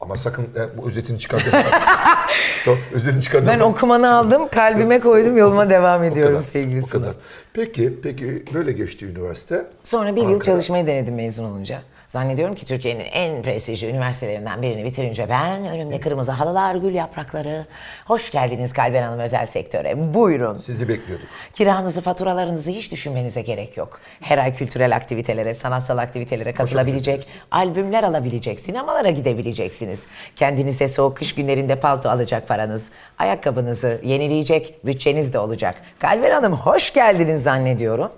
Ama 0.00 0.16
sakın 0.16 0.42
e, 0.42 0.78
bu 0.78 0.88
özetini 0.88 1.18
çıkardın. 1.18 1.50
Yok, 2.66 2.78
özetini 2.92 3.22
çıkardın. 3.22 3.48
Ben 3.48 3.60
okumanı 3.60 4.14
aldım, 4.16 4.48
kalbime 4.48 5.00
koydum, 5.00 5.36
yoluma 5.36 5.70
devam 5.70 6.04
ediyorum 6.04 6.42
sevgili 6.42 6.78
O 6.82 6.86
Suna. 6.86 7.00
kadar. 7.02 7.14
Peki, 7.52 8.00
peki 8.02 8.44
böyle 8.54 8.72
geçti 8.72 9.06
üniversite. 9.06 9.66
Sonra 9.82 10.16
bir 10.16 10.20
yıl 10.22 10.26
Ankara. 10.28 10.44
çalışmayı 10.44 10.86
denedim 10.86 11.14
mezun 11.14 11.44
olunca. 11.44 11.82
Zannediyorum 12.16 12.54
ki 12.54 12.66
Türkiye'nin 12.66 13.04
en 13.12 13.42
prestijli 13.42 13.86
üniversitelerinden 13.86 14.62
birini 14.62 14.84
bitirince 14.84 15.28
ben 15.28 15.66
önümde 15.66 16.00
kırmızı 16.00 16.32
halılar, 16.32 16.74
gül 16.74 16.94
yaprakları. 16.94 17.66
Hoş 18.04 18.30
geldiniz 18.30 18.72
Kalben 18.72 19.02
Hanım 19.02 19.20
özel 19.20 19.46
sektöre. 19.46 20.14
Buyurun. 20.14 20.58
Sizi 20.58 20.88
bekliyorduk. 20.88 21.26
Kiranızı, 21.54 22.00
faturalarınızı 22.00 22.70
hiç 22.70 22.92
düşünmenize 22.92 23.42
gerek 23.42 23.76
yok. 23.76 24.00
Her 24.20 24.38
ay 24.38 24.54
kültürel 24.54 24.96
aktivitelere, 24.96 25.54
sanatsal 25.54 25.98
aktivitelere 25.98 26.52
katılabilecek, 26.52 27.26
albümler 27.50 28.02
alabilecek, 28.02 28.60
sinemalara 28.60 29.10
gidebileceksiniz. 29.10 30.06
Kendinize 30.36 30.88
soğuk 30.88 31.16
kış 31.16 31.34
günlerinde 31.34 31.80
palto 31.80 32.08
alacak 32.08 32.48
paranız, 32.48 32.90
ayakkabınızı 33.18 34.00
yenileyecek 34.04 34.86
bütçeniz 34.86 35.32
de 35.32 35.38
olacak. 35.38 35.74
Kalber 35.98 36.30
Hanım 36.30 36.52
hoş 36.52 36.92
geldiniz 36.92 37.42
zannediyorum. 37.42 38.12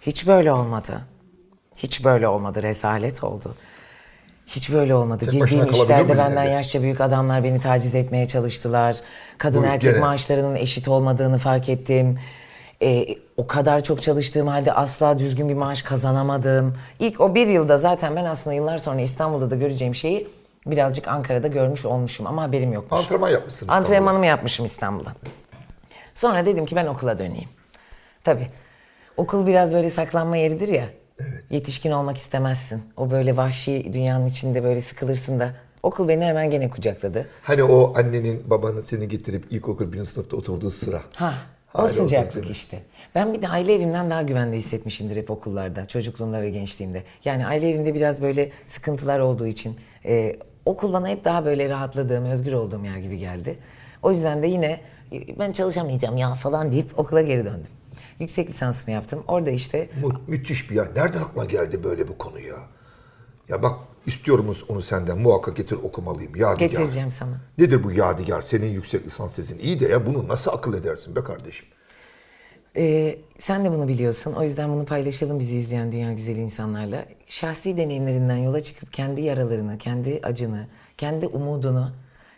Hiç 0.00 0.26
böyle 0.26 0.52
olmadı. 0.52 1.00
Hiç 1.82 2.04
böyle 2.04 2.28
olmadı. 2.28 2.62
Rezalet 2.62 3.24
oldu. 3.24 3.54
Hiç 4.46 4.72
böyle 4.72 4.94
olmadı. 4.94 5.24
Tek 5.24 5.32
Girdiğim 5.32 5.70
işlerde 5.70 6.18
benden 6.18 6.42
evde? 6.42 6.50
yaşça 6.50 6.82
büyük 6.82 7.00
adamlar 7.00 7.44
beni 7.44 7.60
taciz 7.60 7.94
etmeye 7.94 8.28
çalıştılar. 8.28 8.96
Kadın 9.38 9.62
Bu 9.62 9.66
erkek 9.66 9.92
gene- 9.92 10.00
maaşlarının 10.00 10.54
eşit 10.54 10.88
olmadığını 10.88 11.38
fark 11.38 11.68
ettim. 11.68 12.18
Ee, 12.82 13.06
o 13.36 13.46
kadar 13.46 13.82
çok 13.82 14.02
çalıştığım 14.02 14.46
halde 14.46 14.72
asla 14.72 15.18
düzgün 15.18 15.48
bir 15.48 15.54
maaş 15.54 15.82
kazanamadım. 15.82 16.76
İlk 17.00 17.20
o 17.20 17.34
bir 17.34 17.46
yılda 17.46 17.78
zaten 17.78 18.16
ben 18.16 18.24
aslında 18.24 18.54
yıllar 18.54 18.78
sonra 18.78 19.00
İstanbul'da 19.00 19.50
da 19.50 19.56
göreceğim 19.56 19.94
şeyi 19.94 20.28
birazcık 20.66 21.08
Ankara'da 21.08 21.48
görmüş 21.48 21.84
olmuşum 21.84 22.26
ama 22.26 22.42
haberim 22.42 22.72
yokmuş. 22.72 23.00
Antrenman 23.00 23.28
yapmışsınız. 23.28 23.62
İstanbul'da. 23.62 23.84
Antrenmanımı 23.86 24.26
yapmışım 24.26 24.66
İstanbul'da. 24.66 25.12
Sonra 26.14 26.46
dedim 26.46 26.66
ki 26.66 26.76
ben 26.76 26.86
okula 26.86 27.18
döneyim. 27.18 27.48
Tabii. 28.24 28.48
Okul 29.16 29.46
biraz 29.46 29.72
böyle 29.74 29.90
saklanma 29.90 30.36
yeridir 30.36 30.68
ya. 30.68 30.84
Yetişkin 31.50 31.90
olmak 31.90 32.16
istemezsin. 32.16 32.82
O 32.96 33.10
böyle 33.10 33.36
vahşi 33.36 33.90
dünyanın 33.92 34.26
içinde 34.26 34.64
böyle 34.64 34.80
sıkılırsın 34.80 35.40
da. 35.40 35.54
Okul 35.82 36.08
beni 36.08 36.24
hemen 36.24 36.50
gene 36.50 36.70
kucakladı. 36.70 37.26
Hani 37.42 37.62
o 37.62 37.98
annenin 37.98 38.50
babanın 38.50 38.82
seni 38.82 39.08
getirip 39.08 39.52
ilkokul 39.52 39.92
birinci 39.92 40.10
sınıfta 40.10 40.36
oturduğu 40.36 40.70
sıra. 40.70 41.02
Ha, 41.14 41.34
o 41.74 41.78
Hala 41.78 41.88
sıcaklık 41.88 42.50
işte. 42.50 42.78
Ben 43.14 43.34
bir 43.34 43.42
de 43.42 43.48
aile 43.48 43.74
evimden 43.74 44.10
daha 44.10 44.22
güvende 44.22 44.56
hissetmişimdir 44.56 45.16
hep 45.16 45.30
okullarda, 45.30 45.86
çocukluğumda 45.86 46.42
ve 46.42 46.50
gençliğimde. 46.50 47.02
Yani 47.24 47.46
aile 47.46 47.70
evimde 47.70 47.94
biraz 47.94 48.22
böyle 48.22 48.50
sıkıntılar 48.66 49.18
olduğu 49.18 49.46
için 49.46 49.76
e, 50.04 50.36
okul 50.64 50.92
bana 50.92 51.08
hep 51.08 51.24
daha 51.24 51.44
böyle 51.44 51.68
rahatladığım, 51.68 52.24
özgür 52.24 52.52
olduğum 52.52 52.84
yer 52.84 52.96
gibi 52.96 53.18
geldi. 53.18 53.58
O 54.02 54.10
yüzden 54.10 54.42
de 54.42 54.46
yine 54.46 54.80
ben 55.38 55.52
çalışamayacağım 55.52 56.16
ya 56.16 56.34
falan 56.34 56.72
deyip 56.72 56.98
okula 56.98 57.22
geri 57.22 57.44
döndüm. 57.44 57.77
Yüksek 58.20 58.48
lisansımı 58.48 58.92
yaptım. 58.94 59.24
Orada 59.28 59.50
işte 59.50 59.88
Mu- 60.02 60.22
müthiş 60.26 60.70
bir 60.70 60.74
ya. 60.74 60.84
Nereden 60.84 61.20
aklına 61.20 61.44
geldi 61.44 61.84
böyle 61.84 62.08
bu 62.08 62.18
konu 62.18 62.40
ya? 62.40 62.56
Ya 63.48 63.62
bak 63.62 63.78
istiyorum 64.06 64.56
onu 64.68 64.82
senden 64.82 65.18
muhakkak 65.18 65.56
getir 65.56 65.76
okumalıyım. 65.76 66.36
Yadigar. 66.36 66.68
getireceğim 66.68 67.12
sana. 67.12 67.40
Nedir 67.58 67.84
bu 67.84 67.92
yadigar? 67.92 68.42
Senin 68.42 68.66
yüksek 68.66 69.06
lisans 69.06 69.36
tezin 69.36 69.58
iyi 69.58 69.80
de 69.80 69.88
ya 69.88 70.06
bunu 70.06 70.28
nasıl 70.28 70.50
akıl 70.50 70.74
edersin 70.74 71.16
be 71.16 71.24
kardeşim? 71.24 71.68
Ee, 72.76 73.18
sen 73.38 73.64
de 73.64 73.70
bunu 73.70 73.88
biliyorsun. 73.88 74.32
O 74.32 74.42
yüzden 74.42 74.70
bunu 74.72 74.84
paylaşalım 74.84 75.38
bizi 75.38 75.56
izleyen 75.56 75.92
dünya 75.92 76.12
güzeli 76.12 76.40
insanlarla. 76.40 77.04
Şahsi 77.26 77.76
deneyimlerinden 77.76 78.36
yola 78.36 78.60
çıkıp 78.60 78.92
kendi 78.92 79.20
yaralarını, 79.20 79.78
kendi 79.78 80.20
acını, 80.22 80.66
kendi 80.96 81.26
umudunu, 81.26 81.92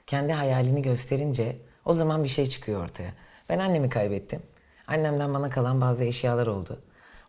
kendi 0.07 0.33
hayalini 0.33 0.83
gösterince 0.83 1.57
o 1.85 1.93
zaman 1.93 2.25
bir 2.25 2.29
şey 2.29 2.47
çıkıyor 2.47 2.85
ortaya. 2.85 3.15
Ben 3.49 3.59
annemi 3.59 3.89
kaybettim. 3.89 4.43
Annemden 4.91 5.35
bana 5.35 5.51
kalan 5.51 5.81
bazı 5.81 6.05
eşyalar 6.05 6.47
oldu. 6.47 6.79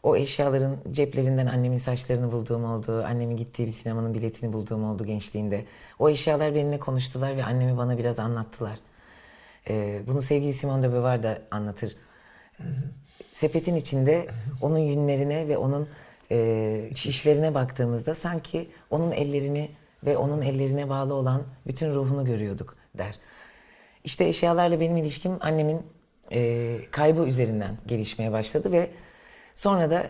O 0.03 0.15
eşyaların 0.15 0.77
ceplerinden 0.91 1.47
annemin 1.47 1.77
saçlarını 1.77 2.31
bulduğum 2.31 2.65
oldu. 2.65 3.03
Annemin 3.03 3.37
gittiği 3.37 3.65
bir 3.65 3.71
sinemanın 3.71 4.13
biletini 4.13 4.53
bulduğum 4.53 4.83
oldu 4.83 5.05
gençliğinde. 5.05 5.65
O 5.99 6.09
eşyalar 6.09 6.55
benimle 6.55 6.79
konuştular 6.79 7.37
ve 7.37 7.43
annemi 7.43 7.77
bana 7.77 7.97
biraz 7.97 8.19
anlattılar. 8.19 8.79
Ee, 9.69 10.01
bunu 10.07 10.21
sevgili 10.21 10.53
Simone 10.53 10.83
de 10.83 10.93
Beauvoir 10.93 11.23
da 11.23 11.41
anlatır 11.51 11.95
sepetin 13.33 13.75
içinde 13.75 14.27
onun 14.61 14.77
yünlerine 14.77 15.47
ve 15.47 15.57
onun 15.57 15.87
e, 16.31 16.89
şişlerine 16.95 17.53
baktığımızda 17.53 18.15
sanki 18.15 18.69
onun 18.89 19.11
ellerini 19.11 19.71
ve 20.05 20.17
onun 20.17 20.41
ellerine 20.41 20.89
bağlı 20.89 21.13
olan 21.13 21.43
bütün 21.67 21.93
ruhunu 21.93 22.25
görüyorduk 22.25 22.75
der. 22.97 23.15
İşte 24.03 24.25
eşyalarla 24.25 24.79
benim 24.79 24.97
ilişkim 24.97 25.37
annemin 25.39 25.81
e, 26.31 26.77
kaybı 26.91 27.21
üzerinden 27.21 27.77
gelişmeye 27.87 28.31
başladı 28.31 28.71
ve 28.71 28.89
sonra 29.55 29.89
da 29.91 30.03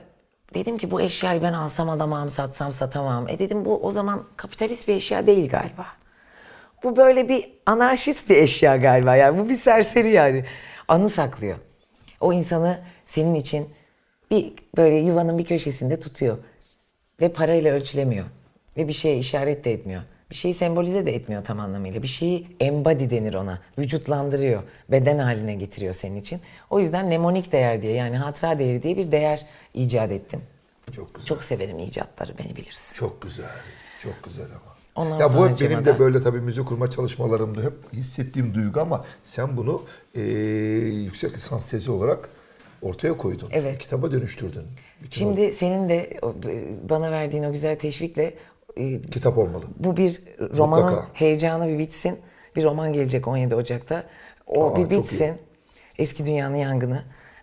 dedim 0.53 0.77
ki 0.77 0.91
bu 0.91 1.01
eşyayı 1.01 1.41
ben 1.41 1.53
alsam 1.53 1.89
alamam, 1.89 2.29
satsam 2.29 2.71
satamam. 2.71 3.29
E 3.29 3.39
dedim 3.39 3.65
bu 3.65 3.77
o 3.77 3.91
zaman 3.91 4.23
kapitalist 4.37 4.87
bir 4.87 4.95
eşya 4.95 5.27
değil 5.27 5.49
galiba. 5.49 5.85
Bu 6.83 6.97
böyle 6.97 7.29
bir 7.29 7.49
anarşist 7.65 8.29
bir 8.29 8.37
eşya 8.37 8.77
galiba 8.77 9.15
yani 9.15 9.39
bu 9.39 9.49
bir 9.49 9.55
serseri 9.55 10.09
yani. 10.09 10.45
Anı 10.87 11.09
saklıyor. 11.09 11.57
O 12.19 12.33
insanı 12.33 12.79
senin 13.05 13.35
için 13.35 13.69
bir 14.31 14.53
böyle 14.77 14.95
yuvanın 14.95 15.37
bir 15.37 15.45
köşesinde 15.45 15.99
tutuyor. 15.99 16.37
Ve 17.21 17.29
parayla 17.29 17.73
ölçülemiyor. 17.73 18.25
Ve 18.77 18.87
bir 18.87 18.93
şeye 18.93 19.17
işaret 19.17 19.65
de 19.65 19.71
etmiyor. 19.71 20.01
Bir 20.31 20.35
şeyi 20.35 20.53
sembolize 20.53 21.05
de 21.05 21.15
etmiyor 21.15 21.43
tam 21.43 21.59
anlamıyla. 21.59 22.03
Bir 22.03 22.07
şeyi 22.07 22.47
embody 22.59 23.09
denir 23.09 23.33
ona. 23.33 23.59
Vücutlandırıyor. 23.79 24.63
Beden 24.89 25.17
haline 25.19 25.55
getiriyor 25.55 25.93
senin 25.93 26.15
için. 26.15 26.41
O 26.69 26.79
yüzden 26.79 27.05
mnemonik 27.05 27.51
değer 27.51 27.81
diye 27.81 27.93
yani 27.93 28.17
hatıra 28.17 28.59
değeri 28.59 28.83
diye 28.83 28.97
bir 28.97 29.11
değer 29.11 29.45
icat 29.73 30.11
ettim. 30.11 30.41
Çok 30.95 31.13
güzel. 31.13 31.27
Çok 31.27 31.43
severim 31.43 31.79
icatları 31.79 32.37
beni 32.37 32.55
bilirsin. 32.55 32.95
Çok 32.95 33.21
güzel. 33.21 33.45
Çok 34.03 34.23
güzel 34.23 34.45
ama. 34.45 34.71
Ondan 34.95 35.19
ya 35.19 35.37
bu 35.37 35.49
hep 35.49 35.59
benim 35.61 35.85
de 35.85 35.99
böyle 35.99 36.23
tabii 36.23 36.41
müzik 36.41 36.65
kurma 36.65 36.89
çalışmalarımda 36.89 37.61
hep 37.61 37.73
hissettiğim 37.93 38.53
duygu 38.53 38.81
ama 38.81 39.05
sen 39.23 39.57
bunu 39.57 39.83
eee, 40.15 40.23
yüksek 40.87 41.33
lisans 41.33 41.65
tezi 41.69 41.91
olarak 41.91 42.29
ortaya 42.81 43.17
koydun. 43.17 43.49
Evet. 43.51 43.79
Kitaba 43.79 44.11
dönüştürdün. 44.11 44.63
Bütün 45.03 45.19
Şimdi 45.19 45.53
senin 45.53 45.89
de 45.89 46.19
o, 46.21 46.35
e, 46.49 46.89
bana 46.89 47.11
verdiğin 47.11 47.43
o 47.43 47.51
güzel 47.51 47.79
teşvikle 47.79 48.33
e, 48.77 48.97
o 48.97 49.01
kitap 49.01 49.37
olmalı. 49.37 49.63
bu 49.79 49.97
bir 49.97 50.21
romanın 50.57 50.83
Mutlaka. 50.83 51.07
heyecanı 51.13 51.67
bir 51.67 51.79
bitsin. 51.79 52.19
Bir 52.55 52.63
roman 52.63 52.93
gelecek 52.93 53.27
17 53.27 53.55
Ocak'ta. 53.55 54.03
O 54.47 54.65
Aa, 54.65 54.75
bir 54.77 54.89
bitsin. 54.89 55.35
Eski 55.97 56.25
dünyanın 56.25 56.55
yangını. 56.55 57.01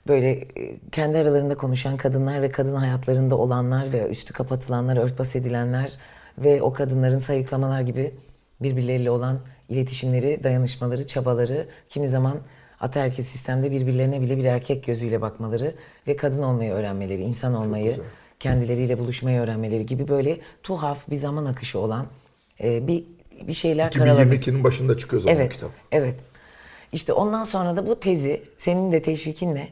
Böyle 0.09 0.31
e, 0.31 0.47
kendi 0.93 1.19
aralarında 1.19 1.57
konuşan 1.57 1.97
kadınlar 1.97 2.43
ve 2.43 2.51
kadın 2.51 2.75
hayatlarında 2.75 3.39
olanlar 3.39 3.93
ve 3.93 4.09
üstü 4.09 4.33
kapatılanlar, 4.33 4.97
örtbas 4.97 5.37
edilenler 5.37 5.99
ve 6.39 6.63
o 6.63 6.73
kadınların 6.73 7.19
sayıklamalar 7.19 7.81
gibi 7.81 8.15
birbirleriyle 8.61 9.11
olan 9.11 9.41
iletişimleri, 9.69 10.45
dayanışmaları, 10.45 11.07
çabaları, 11.07 11.69
kimi 11.89 12.09
zaman 12.09 12.37
ataerkil 12.81 13.23
sistemde 13.23 13.71
birbirlerine 13.71 14.21
bile 14.21 14.37
bir 14.37 14.45
erkek 14.45 14.85
gözüyle 14.87 15.21
bakmaları 15.21 15.75
ve 16.09 16.17
kadın 16.17 16.43
olmayı 16.43 16.73
öğrenmeleri, 16.73 17.23
insan 17.23 17.55
olmayı. 17.55 17.97
Kendileriyle 18.41 18.99
buluşmayı 18.99 19.41
öğrenmeleri 19.41 19.87
gibi 19.87 20.09
böyle 20.09 20.39
tuhaf 20.63 21.11
bir 21.11 21.17
zaman 21.17 21.45
akışı 21.45 21.79
olan 21.79 22.07
e, 22.63 22.87
bir 22.87 23.05
bir 23.49 23.53
şeyler 23.53 23.91
karaladık. 23.91 24.47
2022'nin 24.47 24.65
başında 24.65 24.99
çıkıyor 24.99 25.23
zaman 25.23 25.37
Evet, 25.37 25.53
kitap. 25.53 25.71
evet. 25.93 26.15
İşte 26.93 27.13
ondan 27.13 27.45
sonra 27.45 27.77
da 27.77 27.87
bu 27.87 28.01
tezi 28.01 28.43
senin 28.59 28.93
de 28.93 29.03
teşvikinle 29.03 29.69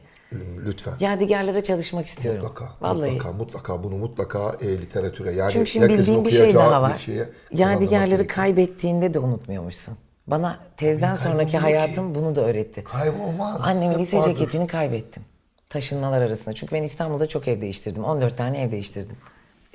Lütfen. 0.65 0.93
yadigarlara 0.99 1.63
çalışmak 1.63 2.05
istiyorum. 2.05 2.41
Mutlaka, 2.41 2.73
Vallahi. 2.81 3.11
mutlaka, 3.11 3.33
mutlaka 3.33 3.83
bunu 3.83 3.95
mutlaka 3.97 4.55
e, 4.61 4.67
literatüre 4.81 5.31
yani 5.31 5.51
Çünkü 5.51 5.67
şimdi 5.69 5.89
bildiğim 5.89 6.25
bir 6.25 6.31
şey 6.31 6.53
daha 6.53 6.81
var. 6.81 6.97
şeye 6.97 7.29
Yadigarları 7.51 8.27
kaybettiğinde 8.27 9.13
de 9.13 9.19
unutmuyormuşsun. 9.19 9.97
Bana 10.27 10.57
tezden 10.77 11.15
Tabii, 11.15 11.29
sonraki 11.29 11.57
hayatım 11.57 12.15
bunu 12.15 12.35
da 12.35 12.41
öğretti. 12.41 12.83
Kaybolmaz. 12.83 13.61
Annemin 13.63 13.99
lise 13.99 14.17
vardır. 14.17 14.35
ceketini 14.35 14.67
kaybettim. 14.67 15.23
Taşınmalar 15.69 16.21
arasında. 16.21 16.55
Çünkü 16.55 16.75
ben 16.75 16.83
İstanbul'da 16.83 17.25
çok 17.27 17.47
ev 17.47 17.61
değiştirdim. 17.61 18.03
14 18.03 18.37
tane 18.37 18.61
ev 18.61 18.71
değiştirdim. 18.71 19.17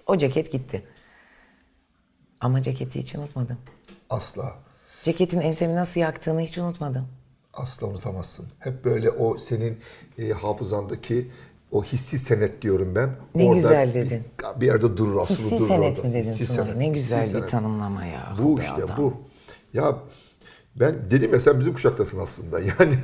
O 0.06 0.16
ceket 0.16 0.52
gitti. 0.52 0.82
Ama 2.40 2.62
ceketi 2.62 2.98
hiç 2.98 3.14
unutmadım. 3.14 3.58
Asla. 4.10 4.54
Ceketin 5.02 5.40
ensemi 5.40 5.74
nasıl 5.76 6.00
yaktığını 6.00 6.40
hiç 6.40 6.58
unutmadım. 6.58 7.08
Asla 7.54 7.86
unutamazsın. 7.86 8.46
Hep 8.58 8.84
böyle 8.84 9.10
o 9.10 9.38
senin 9.38 9.78
e, 10.18 10.30
hafızandaki 10.30 11.30
o 11.72 11.84
hissi 11.84 12.18
senet 12.18 12.62
diyorum 12.62 12.94
ben. 12.94 13.10
Ne 13.34 13.46
güzel 13.46 13.94
dedin. 13.94 14.24
Bir, 14.56 14.60
bir 14.60 14.66
yerde 14.66 14.96
durur 14.96 15.16
asılı 15.22 15.36
Hissi 15.36 15.58
durur 15.58 15.68
senet 15.68 15.98
orada. 15.98 16.08
mi 16.08 16.14
dedin 16.14 16.30
Hissi 16.30 16.46
senet, 16.46 16.76
Ne 16.76 16.84
hissi 16.84 16.92
güzel 16.94 17.20
bir 17.20 17.26
senet. 17.26 17.50
tanımlama 17.50 18.04
ya. 18.04 18.36
Bu 18.42 18.60
işte 18.60 18.72
adam. 18.84 18.96
bu. 18.96 19.14
Ya 19.72 19.96
ben 20.76 20.94
dedim 21.10 21.32
ya 21.32 21.40
sen 21.40 21.60
bizim 21.60 21.74
kuşaktasın 21.74 22.18
aslında. 22.18 22.60
Yani 22.78 22.94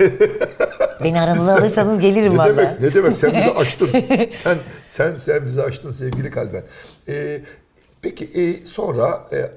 Beni 1.02 1.20
aranıza 1.20 1.54
alırsanız 1.54 2.00
gelirim 2.00 2.32
ne 2.34 2.38
valla. 2.38 2.56
demek 2.56 2.80
ne 2.80 2.94
demek 2.94 3.16
sen 3.16 3.32
bizi 3.32 3.50
aştın. 3.56 3.90
sen 4.30 4.58
sen 4.86 5.16
sen 5.18 5.46
bizi 5.46 5.62
aştın 5.62 5.90
sevgili 5.90 6.30
kalben. 6.30 6.62
Ee, 7.08 7.40
peki 8.02 8.24
e, 8.24 8.64
sonra 8.66 9.28
e, 9.32 9.50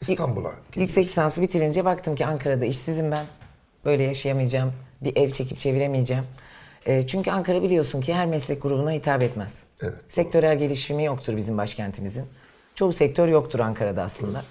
İstanbul'a 0.00 0.52
Yüksek 0.76 1.04
lisansı 1.04 1.42
bitirince 1.42 1.84
baktım 1.84 2.14
ki 2.14 2.26
Ankara'da 2.26 2.64
işsizim 2.64 3.10
ben. 3.10 3.26
Böyle 3.84 4.02
yaşayamayacağım. 4.02 4.72
Bir 5.00 5.16
ev 5.16 5.30
çekip 5.30 5.58
çeviremeyeceğim. 5.58 6.24
E, 6.86 7.06
çünkü 7.06 7.30
Ankara 7.30 7.62
biliyorsun 7.62 8.00
ki 8.00 8.14
her 8.14 8.26
meslek 8.26 8.62
grubuna 8.62 8.90
hitap 8.92 9.22
etmez. 9.22 9.62
Evet. 9.82 9.94
Sektörel 10.08 10.58
gelişimi 10.58 11.04
yoktur 11.04 11.36
bizim 11.36 11.58
başkentimizin. 11.58 12.24
Çoğu 12.74 12.92
sektör 12.92 13.28
yoktur 13.28 13.60
Ankara'da 13.60 14.02
aslında. 14.02 14.42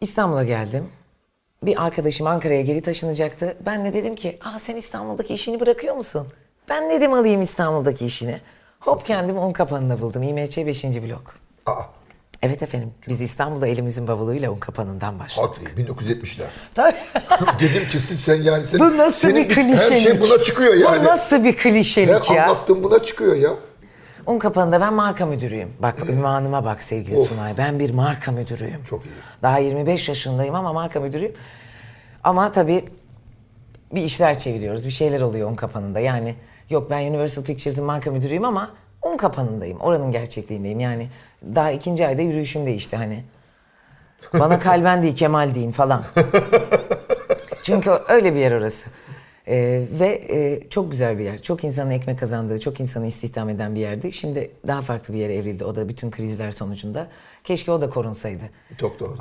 İstanbul'a 0.00 0.44
geldim. 0.44 0.88
Bir 1.62 1.84
arkadaşım 1.84 2.26
Ankara'ya 2.26 2.60
geri 2.60 2.82
taşınacaktı. 2.82 3.56
Ben 3.66 3.84
de 3.84 3.92
dedim 3.92 4.14
ki, 4.14 4.38
Aa, 4.44 4.58
sen 4.58 4.76
İstanbul'daki 4.76 5.34
işini 5.34 5.60
bırakıyor 5.60 5.94
musun? 5.94 6.26
Ben 6.68 6.90
dedim 6.90 7.12
alayım 7.12 7.42
İstanbul'daki 7.42 8.06
işini. 8.06 8.40
Hop 8.80 9.06
kendimi 9.06 9.38
un 9.38 9.52
kapanında 9.52 10.00
buldum. 10.00 10.22
İMÇ 10.22 10.56
5. 10.56 10.84
blok. 10.84 11.34
Aa, 11.66 11.72
Evet 12.42 12.62
efendim. 12.62 12.90
Biz 13.08 13.20
İstanbul'da 13.20 13.66
elimizin 13.66 14.08
bavuluyla 14.08 14.50
un 14.50 14.56
kapanından 14.56 15.18
başladık. 15.18 15.60
hadi 15.72 15.82
1970'ler. 15.82 16.44
Tabii. 16.74 16.96
Dedim 17.60 17.88
ki 17.88 18.00
siz 18.00 18.20
sen 18.20 18.42
yani 18.42 18.66
senin, 18.66 18.84
Bu 18.84 18.98
nasıl 18.98 19.28
senin 19.28 19.48
bir 19.48 19.54
klişelik? 19.54 19.90
Her 19.90 19.96
şey 19.96 20.20
buna 20.20 20.42
çıkıyor 20.42 20.74
yani. 20.74 21.00
Bu 21.00 21.04
nasıl 21.04 21.44
bir 21.44 21.56
klişelik 21.56 22.30
ya? 22.30 22.44
anlattığın 22.46 22.82
buna 22.82 23.02
çıkıyor 23.02 23.36
ya. 23.36 23.50
Un 24.26 24.38
kapanında 24.38 24.80
ben 24.80 24.94
marka 24.94 25.26
müdürüyüm. 25.26 25.72
Bak 25.82 26.10
ünvanıma 26.10 26.64
bak 26.64 26.82
sevgili 26.82 27.16
Sunay. 27.16 27.56
Ben 27.56 27.78
bir 27.78 27.94
marka 27.94 28.32
müdürüyüm. 28.32 28.84
Çok 28.84 29.06
iyi. 29.06 29.12
Daha 29.42 29.58
25 29.58 30.08
yaşındayım 30.08 30.54
ama 30.54 30.72
marka 30.72 31.00
müdürüyüm. 31.00 31.34
Ama 32.24 32.52
tabii 32.52 32.84
bir 33.92 34.02
işler 34.02 34.38
çeviriyoruz. 34.38 34.86
Bir 34.86 34.90
şeyler 34.90 35.20
oluyor 35.20 35.50
un 35.50 35.54
kapanında. 35.54 36.00
Yani 36.00 36.34
yok 36.70 36.90
ben 36.90 37.10
Universal 37.10 37.44
Pictures'ın 37.44 37.84
marka 37.84 38.10
müdürüyüm 38.10 38.44
ama 38.44 38.70
un 39.02 39.16
kapanındayım. 39.16 39.80
Oranın 39.80 40.12
gerçekliğindeyim. 40.12 40.80
Yani 40.80 41.08
daha 41.54 41.70
ikinci 41.70 42.06
ayda 42.06 42.22
yürüyüşüm 42.22 42.66
değişti 42.66 42.96
hani. 42.96 43.24
Bana 44.38 44.58
kalben 44.60 45.02
değil 45.02 45.16
Kemal 45.16 45.54
deyin 45.54 45.72
falan. 45.72 46.02
Çünkü 47.62 47.90
öyle 48.08 48.34
bir 48.34 48.40
yer 48.40 48.52
orası. 48.52 48.90
Ee, 49.48 49.82
ve 50.00 50.06
e, 50.30 50.68
çok 50.70 50.90
güzel 50.90 51.18
bir 51.18 51.24
yer. 51.24 51.42
Çok 51.42 51.64
insanın 51.64 51.90
ekmek 51.90 52.18
kazandığı, 52.18 52.60
çok 52.60 52.80
insanı 52.80 53.06
istihdam 53.06 53.48
eden 53.48 53.74
bir 53.74 53.80
yerdi. 53.80 54.12
Şimdi 54.12 54.50
daha 54.66 54.82
farklı 54.82 55.14
bir 55.14 55.18
yere 55.18 55.34
evrildi. 55.36 55.64
O 55.64 55.76
da 55.76 55.88
bütün 55.88 56.10
krizler 56.10 56.50
sonucunda. 56.50 57.08
Keşke 57.44 57.72
o 57.72 57.80
da 57.80 57.90
korunsaydı. 57.90 58.42
Çok 58.78 59.00
doğru. 59.00 59.16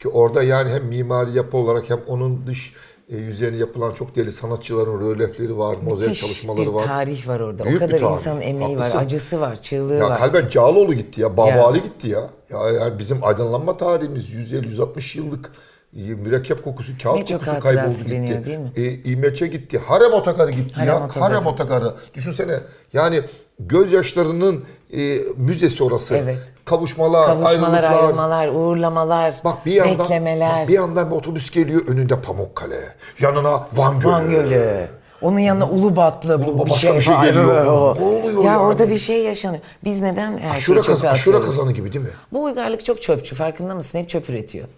Ki 0.00 0.08
orada 0.08 0.42
yani 0.42 0.70
hem 0.70 0.84
mimari 0.84 1.36
yapı 1.36 1.56
olarak 1.56 1.90
hem 1.90 2.00
onun 2.06 2.46
dış 2.46 2.74
e, 3.10 3.16
yüzeyine 3.16 3.56
yapılan 3.56 3.94
çok 3.94 4.16
değerli 4.16 4.32
sanatçıların 4.32 5.00
rölyefleri 5.00 5.58
var, 5.58 5.76
mozaik 5.82 6.14
çalışmaları 6.14 6.66
bir 6.66 6.72
var. 6.72 6.86
tarih 6.86 7.28
var 7.28 7.40
orada. 7.40 7.64
Büyük 7.64 7.82
o 7.82 7.86
kadar 7.86 8.00
insanın 8.00 8.40
emeği 8.40 8.74
Haklısın. 8.76 8.98
var, 8.98 9.02
acısı 9.04 9.40
var, 9.40 9.56
çığlığı 9.62 9.94
Ya 9.94 10.10
var. 10.10 10.18
kalben 10.18 10.48
Cağaloğlu 10.48 10.94
gitti 10.94 11.20
ya, 11.20 11.36
Babali 11.36 11.78
Ya. 11.78 11.84
gitti 11.84 12.08
ya. 12.08 12.30
Ya 12.50 12.70
yani 12.70 12.98
bizim 12.98 13.24
aydınlanma 13.24 13.76
tarihimiz 13.76 14.30
150-160 14.34 15.18
yıllık 15.18 15.50
mürekkep 15.94 16.64
kokusu, 16.64 16.92
kağıt 17.02 17.16
Ne 17.16 17.24
kokusu 17.38 17.60
kayboldu 17.60 17.94
gitti. 18.04 18.42
değil 18.44 18.58
mi? 18.58 18.72
E, 18.76 19.10
İmeç'e 19.10 19.46
gitti. 19.46 19.78
Harem 19.86 20.12
otogarı 20.12 20.50
gitti 20.50 20.74
Harem 20.74 20.88
ya. 20.88 21.04
otogarı. 21.04 21.32
Harem 21.32 21.46
otogarı. 21.46 21.92
Düşünsene 22.14 22.54
yani 22.92 23.20
gözyaşlarının 23.58 24.64
e, 24.96 25.16
müzesi 25.36 25.84
orası. 25.84 26.16
Evet. 26.16 26.38
Kavuşmalar, 26.64 27.26
Kavuşmalar, 27.26 27.82
ayrılmalar, 27.84 28.48
uğurlamalar, 28.48 29.34
Bak 29.44 29.66
bir 29.66 29.72
yandan, 29.72 29.98
beklemeler. 29.98 30.60
bak 30.62 30.68
bir 30.68 30.74
yandan 30.74 31.10
bir 31.10 31.16
otobüs 31.16 31.50
geliyor 31.50 31.80
önünde 31.88 32.20
Pamukkale. 32.20 32.80
Yanına 33.20 33.66
Van 33.72 34.00
Gölü. 34.00 34.12
Van 34.12 34.30
Gölü. 34.30 34.86
Onun 35.22 35.38
yanına 35.38 35.68
Ulubatlı 35.70 36.46
bu 36.46 36.66
bir 36.66 36.72
şey, 36.72 36.94
bir 36.94 37.00
şey 37.00 37.14
geliyor. 37.22 37.66
O. 37.66 37.96
Ne 38.00 38.04
oluyor 38.04 38.44
ya 38.44 38.52
yani? 38.52 38.62
orada 38.62 38.90
bir 38.90 38.98
şey 38.98 39.22
yaşanıyor. 39.24 39.62
Biz 39.84 40.00
neden 40.00 40.38
her 40.38 40.50
Aşure, 40.56 40.76
şeyi 40.82 40.86
kaz 40.86 40.96
çöpe 40.96 41.08
aşure 41.10 41.36
atıyoruz? 41.36 41.56
kazanı 41.56 41.72
gibi 41.72 41.92
değil 41.92 42.04
mi? 42.04 42.10
Bu 42.32 42.42
uygarlık 42.44 42.84
çok 42.84 43.02
çöpçü 43.02 43.34
farkında 43.34 43.74
mısın? 43.74 43.98
Hep 43.98 44.08
çöp 44.08 44.30
üretiyor. 44.30 44.68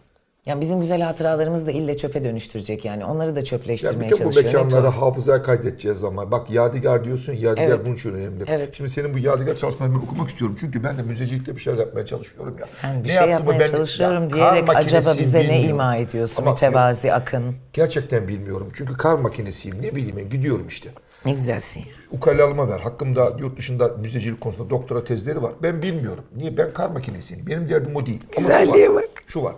Yani 0.47 0.61
bizim 0.61 0.80
güzel 0.80 1.01
hatıralarımızı 1.01 1.66
da 1.66 1.70
ille 1.70 1.97
çöpe 1.97 2.24
dönüştürecek 2.24 2.84
yani. 2.84 3.05
Onları 3.05 3.36
da 3.36 3.44
çöpleştirmeye 3.44 4.11
bu 4.11 4.16
çalışıyor. 4.16 4.44
Ne 4.44 4.53
mekanlara 4.53 4.86
tuhaf. 4.90 5.03
hafızaya 5.03 5.42
kaydedeceğiz 5.42 6.05
ama 6.05 6.30
bak 6.30 6.51
yadigar 6.51 7.05
diyorsun 7.05 7.32
yadigar 7.32 7.68
Evet. 7.68 7.80
bunun 7.86 7.94
için 7.94 8.14
önemli. 8.14 8.44
Evet. 8.47 8.74
Şimdi 8.74 8.90
senin 8.90 9.14
bu 9.14 9.18
yadigar 9.18 9.57
çalışmalarını 9.57 9.99
okumak 10.03 10.28
istiyorum 10.28 10.57
çünkü 10.61 10.84
ben 10.84 10.99
de 10.99 11.03
müzecilikte 11.03 11.57
bir 11.57 11.61
şeyler 11.61 11.78
yapmaya 11.78 12.07
çalışıyorum 12.07 12.57
ya. 12.61 12.66
Sen 12.66 13.05
bir 13.05 13.09
Ne 13.09 13.12
şey 13.12 13.28
yapmaya 13.28 13.61
ben- 13.61 13.66
çalışıyorum 13.66 14.22
Ya, 14.22 14.30
diyerek 14.30 14.68
acaba 14.76 15.14
bize 15.18 15.38
ne 15.38 15.42
bilmiyorum. 15.44 15.70
ima 15.70 15.97
ediyorsun 15.97 16.42
Ama 16.42 16.51
mütevazi 16.51 17.12
akın? 17.12 17.55
Gerçekten 17.72 18.28
bilmiyorum 18.28 18.68
çünkü 18.74 18.97
kar 18.97 19.14
makinesiyim 19.14 19.82
ne 19.82 19.94
bileyim 19.97 20.30
gidiyorum 20.30 20.66
işte. 20.68 20.88
Ne 21.24 21.32
güzelsin 21.32 21.80
ya. 21.80 21.86
Ukalalıma 22.11 22.68
ver. 22.68 22.80
Hakkımda 22.80 23.32
yurt 23.38 23.59
dışında 23.59 23.88
müzecilik 23.88 24.40
konusunda 24.40 24.70
doktora 24.70 25.05
tezleri 25.05 25.42
var. 25.42 25.53
Ben 25.62 25.82
bilmiyorum. 25.82 26.24
Niye? 26.36 26.57
Ben 26.57 26.72
kar 26.72 26.90
makinesiyim. 26.90 27.47
Benim 27.47 27.68
derdim 27.68 27.97
o 27.97 28.07
değil. 28.07 28.20
Güzelliğe 28.38 28.94
bak. 28.94 29.05
Şu 29.26 29.42
var. 29.42 29.55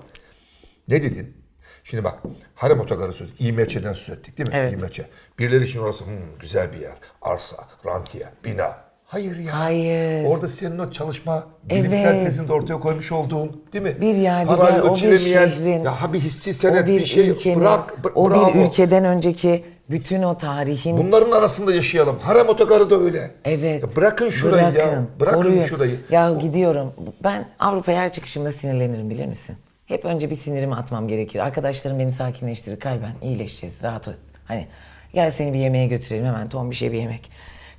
Ne 0.88 1.02
dedin? 1.02 1.36
Şimdi 1.84 2.04
bak 2.04 2.18
harem 2.54 2.80
otogarı 2.80 3.12
söz. 3.12 3.28
İMÇ'den 3.38 3.92
söz 3.92 4.18
ettik 4.18 4.38
değil 4.38 4.48
mi? 4.48 4.54
Evet. 4.56 4.72
İMÇ. 4.72 5.00
Birileri 5.38 5.64
için 5.64 5.80
orası 5.80 6.04
"Hmm, 6.04 6.12
güzel 6.40 6.72
bir 6.72 6.80
yer. 6.80 6.94
Arsa, 7.22 7.56
rantiye, 7.86 8.26
bina. 8.44 8.76
Hayır 9.04 9.36
ya. 9.36 9.58
Hayır. 9.60 10.24
Orada 10.26 10.48
senin 10.48 10.78
o 10.78 10.90
çalışma 10.90 11.46
bilimsel 11.64 12.14
Evet. 12.14 12.24
tezinde 12.24 12.52
ortaya 12.52 12.80
koymuş 12.80 13.12
olduğun 13.12 13.64
değil 13.72 13.84
mi? 13.84 13.96
Bir 14.00 14.14
yadigar, 14.14 14.80
o 14.80 14.94
bir 14.94 15.18
şehrin, 15.18 15.84
Ya 15.84 16.02
ha 16.02 16.12
bir 16.12 16.18
hissi 16.18 16.50
o 16.50 16.52
senet 16.52 16.86
bir 16.86 17.00
bir 17.00 17.06
şey 17.06 17.28
ülkenin, 17.28 17.60
bırak. 17.60 18.04
b- 18.04 18.08
o 18.14 18.30
bravo. 18.30 18.54
bir 18.54 18.66
ülkeden 18.66 19.04
önceki 19.04 19.64
bütün 19.90 20.22
o 20.22 20.38
tarihin 20.38 20.98
Bunların 20.98 21.30
arasında 21.30 21.74
yaşayalım. 21.74 22.18
Harem 22.18 22.48
otogarı 22.48 22.90
da 22.90 22.96
öyle. 23.00 23.30
Evet. 23.44 23.82
Ya 23.82 23.96
bırakın 23.96 24.30
şurayı 24.30 24.62
ya. 24.64 24.74
Bırakın, 24.74 25.08
Bırakın 25.20 25.42
koruyun. 25.42 25.64
şurayı. 25.64 26.00
Ya 26.10 26.32
gidiyorum. 26.32 26.92
Ben 27.24 27.48
Avrupa'ya 27.58 27.98
her 28.00 28.12
çıkışımda 28.12 28.52
sinirlenirim 28.52 29.10
bilir 29.10 29.26
misin? 29.26 29.56
Hep 29.88 30.04
önce 30.04 30.30
bir 30.30 30.34
sinirimi 30.34 30.74
atmam 30.74 31.08
gerekir. 31.08 31.38
Arkadaşlarım 31.38 31.98
beni 31.98 32.12
sakinleştirir. 32.12 32.80
Kalben 32.80 33.14
iyileşeceğiz. 33.22 33.82
Rahat 33.82 34.08
ol. 34.08 34.12
Hani 34.44 34.66
gel 35.14 35.30
seni 35.30 35.52
bir 35.52 35.58
yemeğe 35.58 35.86
götürelim 35.86 36.26
hemen. 36.26 36.48
Ton 36.48 36.70
bir 36.70 36.76
şey 36.76 36.92
bir 36.92 36.98
yemek. 36.98 37.30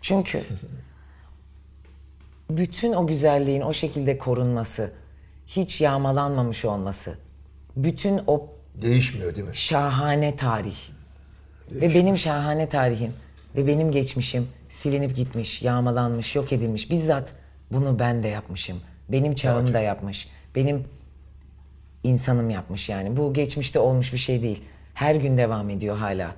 Çünkü 0.01 0.43
bütün 2.49 2.93
o 2.93 3.07
güzelliğin 3.07 3.62
o 3.62 3.74
şekilde 3.74 4.18
korunması, 4.18 4.91
hiç 5.47 5.82
yağmalanmamış 5.82 6.66
olması, 6.66 7.18
bütün 7.76 8.22
o 8.28 8.47
Değişmiyor 8.76 9.36
değil 9.36 9.47
mi? 9.47 9.55
şahane 9.55 10.36
tarih. 10.36 10.78
Ve 11.72 11.95
benim 11.95 12.18
şahane 12.18 12.70
tarihim 12.70 13.14
ve 13.55 13.68
benim 13.68 13.91
geçmişim 13.91 14.47
silinip 14.70 15.16
gitmiş, 15.16 15.62
yağmalanmış, 15.62 16.36
yok 16.36 16.53
edilmiş. 16.53 16.91
Bizzat 16.91 17.30
bunu 17.72 17.99
ben 17.99 18.24
de 18.24 18.28
yapmışım. 18.28 18.82
Benim 19.10 19.36
çağım 19.36 19.74
da 19.74 19.80
yapmış. 19.80 20.28
Benim 20.55 20.86
insanım 22.04 22.50
yapmış 22.50 22.89
yani. 22.89 23.18
Bu 23.18 23.34
geçmişte 23.34 23.80
olmuş 23.80 24.14
bir 24.14 24.18
şey 24.18 24.43
değil. 24.43 24.64
Her 24.93 25.16
gün 25.16 25.38
devam 25.38 25.70
ediyor 25.70 25.97
hala. 25.97 26.36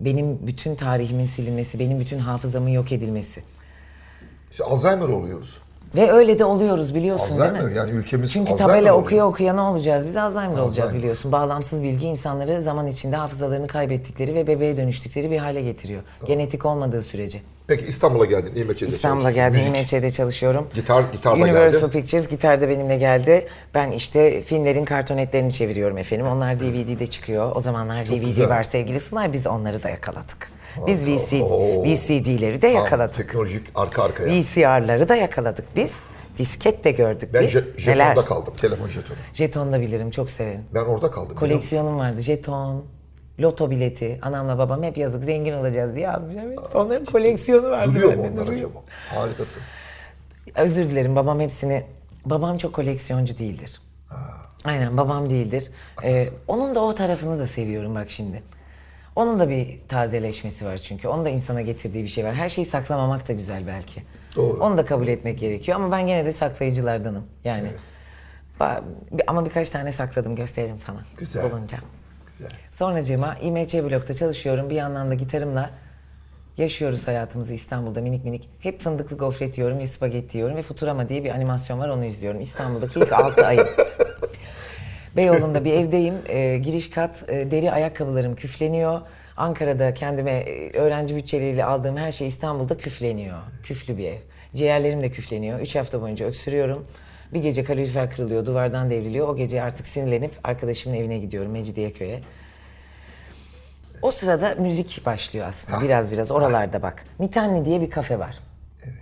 Benim 0.00 0.46
bütün 0.46 0.74
tarihimin 0.74 1.24
silinmesi, 1.24 1.78
benim 1.78 2.00
bütün 2.00 2.18
hafızamın 2.18 2.68
yok 2.68 2.92
edilmesi. 2.92 3.42
İşte 4.50 4.64
Alzheimer 4.64 5.08
oluyoruz. 5.08 5.58
Ve 5.96 6.12
öyle 6.12 6.38
de 6.38 6.44
oluyoruz 6.44 6.94
biliyorsun 6.94 7.28
değil 7.30 7.40
Alzheimer 7.50 7.70
mi? 7.70 7.76
yani 7.76 7.90
ülkemiz 7.90 8.32
Çünkü 8.32 8.52
Alzheimer 8.52 8.74
tabela 8.74 8.92
oluyor. 8.94 9.06
okuya 9.06 9.26
okuya 9.26 9.54
ne 9.54 9.60
olacağız? 9.60 10.06
Biz 10.06 10.16
Alzheimer 10.16 10.58
olacağız 10.58 10.78
Alzheimer. 10.78 10.98
biliyorsun. 10.98 11.32
Bağlamsız 11.32 11.82
bilgi 11.82 12.06
insanları 12.06 12.60
zaman 12.60 12.86
içinde 12.86 13.16
hafızalarını 13.16 13.66
kaybettikleri 13.66 14.34
ve 14.34 14.46
bebeğe 14.46 14.76
dönüştükleri 14.76 15.30
bir 15.30 15.38
hale 15.38 15.62
getiriyor. 15.62 16.02
Genetik 16.26 16.66
olmadığı 16.66 17.02
sürece. 17.02 17.40
Peki 17.66 17.84
İstanbul'a 17.86 18.24
geldin. 18.24 18.52
İMÇ'de 18.54 18.86
İstanbul'a 18.86 19.30
geldim. 19.30 19.60
İMÇ'de 19.66 20.10
çalışıyorum. 20.10 20.66
Gitar- 20.74 21.12
gitar 21.12 21.32
da 21.40 21.44
Universal 21.44 21.80
geldi. 21.80 21.92
Pictures 21.92 22.28
gitar 22.28 22.60
da 22.60 22.68
benimle 22.68 22.98
geldi. 22.98 23.46
Ben 23.74 23.90
işte 23.90 24.42
filmlerin 24.42 24.84
kartonetlerini 24.84 25.52
çeviriyorum 25.52 25.98
efendim. 25.98 26.26
Onlar 26.26 26.60
DVD'de 26.60 27.06
çıkıyor. 27.06 27.56
O 27.56 27.60
zamanlar 27.60 28.06
DVD 28.06 28.20
güzel. 28.24 28.48
var 28.48 28.62
sevgili 28.62 29.00
Sunay. 29.00 29.32
Biz 29.32 29.46
onları 29.46 29.82
da 29.82 29.90
yakaladık. 29.90 30.51
Biz 30.86 31.06
VC, 31.06 31.42
Oo. 31.42 31.84
VCD'leri 31.84 32.62
de 32.62 32.66
yakaladık. 32.68 33.14
teknolojik 33.16 33.62
arka 33.74 34.02
arkaya. 34.02 34.28
VCR'ları 34.28 35.08
da 35.08 35.16
yakaladık 35.16 35.64
biz. 35.76 35.94
Disket 36.38 36.84
de 36.84 36.90
gördük 36.90 37.30
ben 37.34 37.42
biz. 37.42 37.54
je- 37.54 37.86
Neler? 37.90 38.08
jetonda 38.08 38.28
kaldım. 38.28 38.54
Telefon 38.60 38.88
jetonu. 38.88 39.16
Jeton 39.34 39.72
da 39.72 39.80
bilirim, 39.80 40.10
çok 40.10 40.30
severim. 40.30 40.64
Ben 40.74 40.80
orada 40.84 41.10
kaldım. 41.10 41.36
Koleksiyonum 41.36 41.98
vardı. 41.98 42.20
Jeton, 42.20 42.84
loto 43.40 43.70
bileti. 43.70 44.18
Anamla 44.22 44.58
babam 44.58 44.82
hep 44.82 44.96
yazık 44.96 45.24
zengin 45.24 45.52
olacağız 45.52 45.94
diye 45.94 46.10
almışlar. 46.10 46.44
Onların 46.74 47.04
koleksiyonu 47.04 47.70
vardı. 47.70 47.94
Duruyor 47.94 48.14
mu 48.14 48.26
onlar 48.32 48.48
acaba? 48.48 48.78
Harikasın. 49.14 49.62
Özür 50.54 50.84
dilerim 50.90 51.16
babam 51.16 51.40
hepsini... 51.40 51.84
Babam 52.24 52.58
çok 52.58 52.72
koleksiyoncu 52.72 53.38
değildir. 53.38 53.80
Aynen 54.64 54.96
babam 54.96 55.30
değildir. 55.30 55.70
Ee, 56.04 56.28
onun 56.48 56.74
da 56.74 56.80
o 56.80 56.94
tarafını 56.94 57.38
da 57.38 57.46
seviyorum 57.46 57.94
bak 57.94 58.10
şimdi. 58.10 58.42
Onun 59.16 59.38
da 59.40 59.48
bir 59.48 59.78
tazeleşmesi 59.88 60.66
var 60.66 60.76
çünkü. 60.78 61.08
Onun 61.08 61.24
da 61.24 61.28
insana 61.28 61.60
getirdiği 61.60 62.02
bir 62.04 62.08
şey 62.08 62.24
var. 62.24 62.34
Her 62.34 62.48
şeyi 62.48 62.64
saklamamak 62.64 63.28
da 63.28 63.32
güzel 63.32 63.66
belki. 63.66 64.02
Doğru. 64.36 64.60
Onu 64.64 64.76
da 64.76 64.84
kabul 64.84 65.08
etmek 65.08 65.38
gerekiyor 65.38 65.76
ama 65.76 65.92
ben 65.92 66.06
gene 66.06 66.24
de 66.24 66.32
saklayıcılardanım. 66.32 67.24
Yani 67.44 67.68
bir- 69.12 69.22
ama 69.26 69.44
birkaç 69.44 69.70
tane 69.70 69.92
sakladım 69.92 70.36
gösteririm 70.36 70.76
sana. 70.86 71.00
Güzel. 71.18 71.50
Bulunca. 71.50 71.78
Güzel. 72.26 72.50
Sonracığıma 72.72 73.34
İMÇ 73.42 73.74
blokta 73.74 74.14
çalışıyorum. 74.14 74.70
Bir 74.70 74.74
yandan 74.74 75.10
da 75.10 75.14
gitarımla 75.14 75.70
yaşıyoruz 76.56 77.08
hayatımızı 77.08 77.54
İstanbul'da 77.54 78.00
minik 78.00 78.24
minik. 78.24 78.48
Hep 78.60 78.80
fındıklı 78.80 79.16
gofret 79.18 79.58
yiyorum 79.58 79.78
ve 79.78 79.86
spagetti 79.86 80.38
yiyorum 80.38 80.56
ve 80.56 80.62
Futurama 80.62 81.08
diye 81.08 81.24
bir 81.24 81.30
animasyon 81.30 81.78
var 81.78 81.88
onu 81.88 82.04
izliyorum. 82.04 82.40
İstanbul'daki 82.40 82.98
ilk 83.00 83.12
6 83.12 83.46
ayım. 83.46 83.66
Beyoğlu'nda 85.16 85.64
bir 85.64 85.72
evdeyim. 85.72 86.14
Ee, 86.28 86.58
giriş 86.58 86.90
kat 86.90 87.24
e, 87.28 87.50
deri 87.50 87.72
ayakkabılarım 87.72 88.36
küfleniyor. 88.36 89.00
Ankara'da 89.36 89.94
kendime 89.94 90.30
e, 90.30 90.78
öğrenci 90.78 91.16
bütçeleriyle 91.16 91.64
aldığım 91.64 91.96
her 91.96 92.12
şey 92.12 92.26
İstanbul'da 92.26 92.76
küfleniyor. 92.76 93.38
Küflü 93.62 93.98
bir 93.98 94.04
ev. 94.08 94.18
Ciğerlerim 94.54 95.02
de 95.02 95.10
küfleniyor. 95.10 95.60
3 95.60 95.76
hafta 95.76 96.02
boyunca 96.02 96.26
öksürüyorum. 96.26 96.86
Bir 97.34 97.42
gece 97.42 97.64
kalorifer 97.64 98.10
kırılıyor, 98.10 98.46
duvardan 98.46 98.90
devriliyor. 98.90 99.28
O 99.28 99.36
gece 99.36 99.62
artık 99.62 99.86
sinirlenip 99.86 100.30
arkadaşımın 100.44 100.96
evine 100.96 101.18
gidiyorum 101.18 101.52
Mecidiyeköy'e. 101.52 102.20
O 104.02 104.10
sırada 104.10 104.54
müzik 104.54 105.02
başlıyor 105.06 105.46
aslında 105.48 105.80
biraz 105.82 106.12
biraz 106.12 106.30
oralarda 106.30 106.82
bak. 106.82 107.04
Mitanni 107.18 107.64
diye 107.64 107.80
bir 107.80 107.90
kafe 107.90 108.18
var. 108.18 108.38
Evet. 108.84 108.94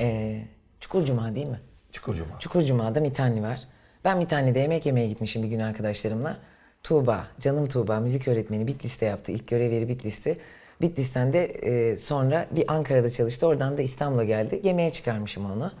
Ee, 0.00 0.42
Çukurcuma 0.80 1.34
değil 1.34 1.46
mi? 1.46 1.60
Çukurcuma. 1.92 2.38
Çukurcuma'da 2.38 3.00
Mitanni 3.00 3.42
var. 3.42 3.60
Ben 4.04 4.18
Mitanni'de 4.18 4.58
yemek 4.58 4.86
yemeye 4.86 5.08
gitmişim 5.08 5.42
bir 5.42 5.48
gün 5.48 5.58
arkadaşlarımla. 5.60 6.36
Tuğba, 6.82 7.26
canım 7.40 7.68
Tuğba, 7.68 8.00
müzik 8.00 8.28
öğretmeni 8.28 8.66
Bitlis'te 8.66 9.06
yaptı. 9.06 9.32
İlk 9.32 9.48
görev 9.48 9.72
yeri 9.72 9.88
Bitlis'ti. 9.88 10.38
Bitlis'ten 10.80 11.32
de 11.32 11.44
e, 11.44 11.96
sonra 11.96 12.46
bir 12.50 12.64
Ankara'da 12.72 13.10
çalıştı. 13.10 13.46
Oradan 13.46 13.78
da 13.78 13.82
İstanbul'a 13.82 14.24
geldi. 14.24 14.60
Yemeğe 14.62 14.90
çıkarmışım 14.90 15.50
onu. 15.50 15.72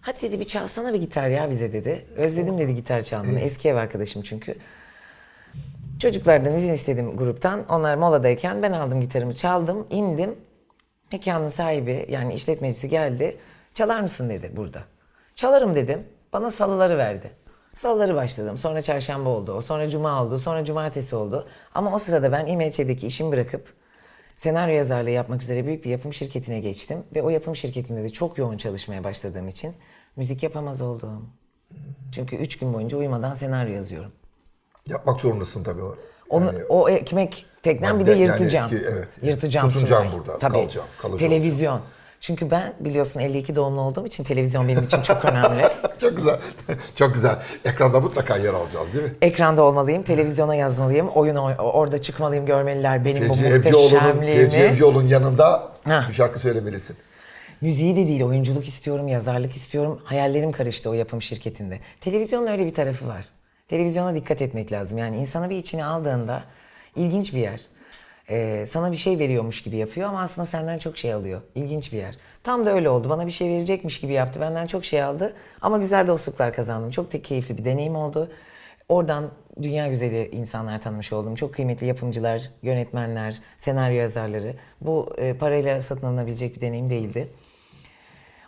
Hadi 0.00 0.22
dedi 0.22 0.40
bir 0.40 0.44
çalsana 0.44 0.94
bir 0.94 1.00
gitar 1.00 1.28
ya 1.28 1.50
bize 1.50 1.72
dedi. 1.72 2.04
Özledim 2.16 2.58
dedi 2.58 2.74
gitar 2.74 3.00
çalmayı. 3.00 3.38
Eski 3.38 3.68
ev 3.68 3.76
arkadaşım 3.76 4.22
çünkü. 4.22 4.54
Çocuklardan 6.00 6.54
izin 6.54 6.72
istedim 6.72 7.16
gruptan. 7.16 7.68
Onlar 7.68 7.94
moladayken 7.96 8.62
ben 8.62 8.72
aldım 8.72 9.00
gitarımı 9.00 9.34
çaldım, 9.34 9.86
indim. 9.90 10.34
Mekanın 11.12 11.48
sahibi 11.48 12.06
yani 12.08 12.34
işletmecisi 12.34 12.88
geldi. 12.88 13.36
Çalar 13.74 14.00
mısın 14.00 14.28
dedi 14.30 14.50
burada. 14.56 14.82
Çalarım 15.34 15.76
dedim. 15.76 16.02
Bana 16.36 16.50
salıları 16.50 16.98
verdi. 16.98 17.30
Salıları 17.74 18.14
başladım. 18.14 18.58
Sonra 18.58 18.80
çarşamba 18.80 19.28
oldu. 19.30 19.52
O 19.52 19.60
sonra 19.60 19.88
cuma 19.88 20.22
oldu. 20.22 20.38
Sonra 20.38 20.64
cumartesi 20.64 21.16
oldu. 21.16 21.46
Ama 21.74 21.94
o 21.94 21.98
sırada 21.98 22.32
ben 22.32 22.46
İMÇ'deki 22.46 23.06
işimi 23.06 23.32
bırakıp 23.32 23.74
senaryo 24.36 24.74
yazarlığı 24.74 25.10
yapmak 25.10 25.42
üzere 25.42 25.66
büyük 25.66 25.84
bir 25.84 25.90
yapım 25.90 26.12
şirketine 26.14 26.60
geçtim. 26.60 26.98
Ve 27.14 27.22
o 27.22 27.30
yapım 27.30 27.56
şirketinde 27.56 28.02
de 28.02 28.08
çok 28.08 28.38
yoğun 28.38 28.56
çalışmaya 28.56 29.04
başladığım 29.04 29.48
için 29.48 29.74
müzik 30.16 30.42
yapamaz 30.42 30.82
oldum. 30.82 31.30
Çünkü 32.12 32.36
üç 32.36 32.58
gün 32.58 32.74
boyunca 32.74 32.98
uyumadan 32.98 33.34
senaryo 33.34 33.74
yazıyorum. 33.74 34.12
Yapmak 34.88 35.20
zorundasın 35.20 35.64
tabii. 35.64 35.82
o. 35.82 35.96
Onu, 36.28 36.46
Yani 36.46 36.64
o 36.68 36.88
ekmek 36.88 37.46
teknen 37.62 38.00
bir 38.00 38.06
de 38.06 38.10
Madde, 38.10 38.22
yani 38.22 38.30
yırtacağım. 38.30 38.74
etki, 38.74 38.86
evet. 38.92 39.08
Yırtacağım 39.22 39.68
Tutunacağım 39.68 40.08
burada, 40.18 40.38
Tabii. 40.38 40.52
kalacağım, 40.52 40.86
kalıcı 40.98 41.18
Televizyon. 41.18 41.80
Çünkü 42.20 42.50
ben 42.50 42.74
biliyorsun 42.80 43.20
52 43.20 43.56
doğumlu 43.56 43.80
olduğum 43.80 44.06
için 44.06 44.24
televizyon 44.24 44.68
benim 44.68 44.82
için 44.84 45.02
çok 45.02 45.24
önemli. 45.24 45.62
Çok 46.00 46.16
güzel. 46.16 46.36
Çok 46.94 47.14
güzel. 47.14 47.36
Ekranda 47.64 48.00
mutlaka 48.00 48.36
yer 48.36 48.54
alacağız 48.54 48.94
değil 48.94 49.04
mi? 49.04 49.12
Ekranda 49.22 49.62
olmalıyım, 49.62 50.02
televizyona 50.02 50.54
yazmalıyım, 50.54 51.08
oyun 51.08 51.36
oy- 51.36 51.54
orada 51.58 52.02
çıkmalıyım, 52.02 52.46
görmeliler 52.46 53.04
benim 53.04 53.28
bu 53.28 53.34
Evcioğlu'nun, 53.34 53.62
Fevzi 53.62 53.78
muhteşemliğimi. 53.78 54.42
Evcioğlu'nun 54.54 55.06
yanında 55.06 55.72
Hah. 55.84 56.08
bir 56.08 56.14
şarkı 56.14 56.38
söylemelisin. 56.38 56.96
Müziği 57.60 57.96
de 57.96 58.08
değil, 58.08 58.22
oyunculuk 58.24 58.66
istiyorum, 58.68 59.08
yazarlık 59.08 59.52
istiyorum. 59.56 60.00
Hayallerim 60.04 60.52
karıştı 60.52 60.90
o 60.90 60.92
yapım 60.92 61.22
şirketinde. 61.22 61.78
Televizyonun 62.00 62.46
öyle 62.46 62.66
bir 62.66 62.74
tarafı 62.74 63.08
var. 63.08 63.24
Televizyona 63.68 64.14
dikkat 64.14 64.42
etmek 64.42 64.72
lazım. 64.72 64.98
Yani 64.98 65.16
insana 65.16 65.50
bir 65.50 65.56
içine 65.56 65.84
aldığında 65.84 66.42
ilginç 66.96 67.34
bir 67.34 67.38
yer. 67.38 67.60
Ee, 68.30 68.64
sana 68.68 68.92
bir 68.92 68.96
şey 68.96 69.18
veriyormuş 69.18 69.62
gibi 69.62 69.76
yapıyor 69.76 70.08
ama 70.08 70.20
aslında 70.20 70.46
senden 70.46 70.78
çok 70.78 70.98
şey 70.98 71.12
alıyor. 71.12 71.42
İlginç 71.54 71.92
bir 71.92 71.98
yer. 71.98 72.14
Tam 72.42 72.66
da 72.66 72.72
öyle 72.72 72.88
oldu. 72.88 73.08
Bana 73.08 73.26
bir 73.26 73.30
şey 73.32 73.48
verecekmiş 73.48 74.00
gibi 74.00 74.12
yaptı. 74.12 74.40
Benden 74.40 74.66
çok 74.66 74.84
şey 74.84 75.02
aldı. 75.02 75.34
Ama 75.60 75.78
güzel 75.78 76.06
dostluklar 76.06 76.54
kazandım. 76.54 76.90
Çok 76.90 77.12
da 77.12 77.22
keyifli 77.22 77.58
bir 77.58 77.64
deneyim 77.64 77.96
oldu. 77.96 78.30
Oradan 78.88 79.30
dünya 79.62 79.88
güzeli 79.88 80.28
insanlar 80.32 80.82
tanımış 80.82 81.12
oldum. 81.12 81.34
Çok 81.34 81.54
kıymetli 81.54 81.86
yapımcılar, 81.86 82.50
yönetmenler, 82.62 83.38
senaryo 83.58 83.96
yazarları. 83.96 84.54
Bu 84.80 85.14
e, 85.18 85.34
parayla 85.34 85.80
satın 85.80 86.06
alınabilecek 86.06 86.56
bir 86.56 86.60
deneyim 86.60 86.90
değildi. 86.90 87.28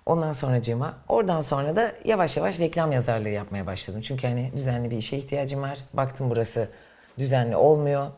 Ondan 0.07 0.33
sonracığıma, 0.33 0.99
oradan 1.09 1.41
sonra 1.41 1.77
da 1.77 1.93
yavaş 2.05 2.37
yavaş 2.37 2.61
reklam 2.61 2.93
yazarlığı 2.93 3.29
yapmaya 3.29 3.67
başladım. 3.67 4.01
Çünkü 4.01 4.27
hani 4.27 4.53
düzenli 4.57 4.91
bir 4.91 4.97
işe 4.97 5.17
ihtiyacım 5.17 5.63
var. 5.63 5.79
Baktım 5.93 6.31
burası 6.31 6.69
düzenli 7.19 7.57
olmuyor. 7.57 8.11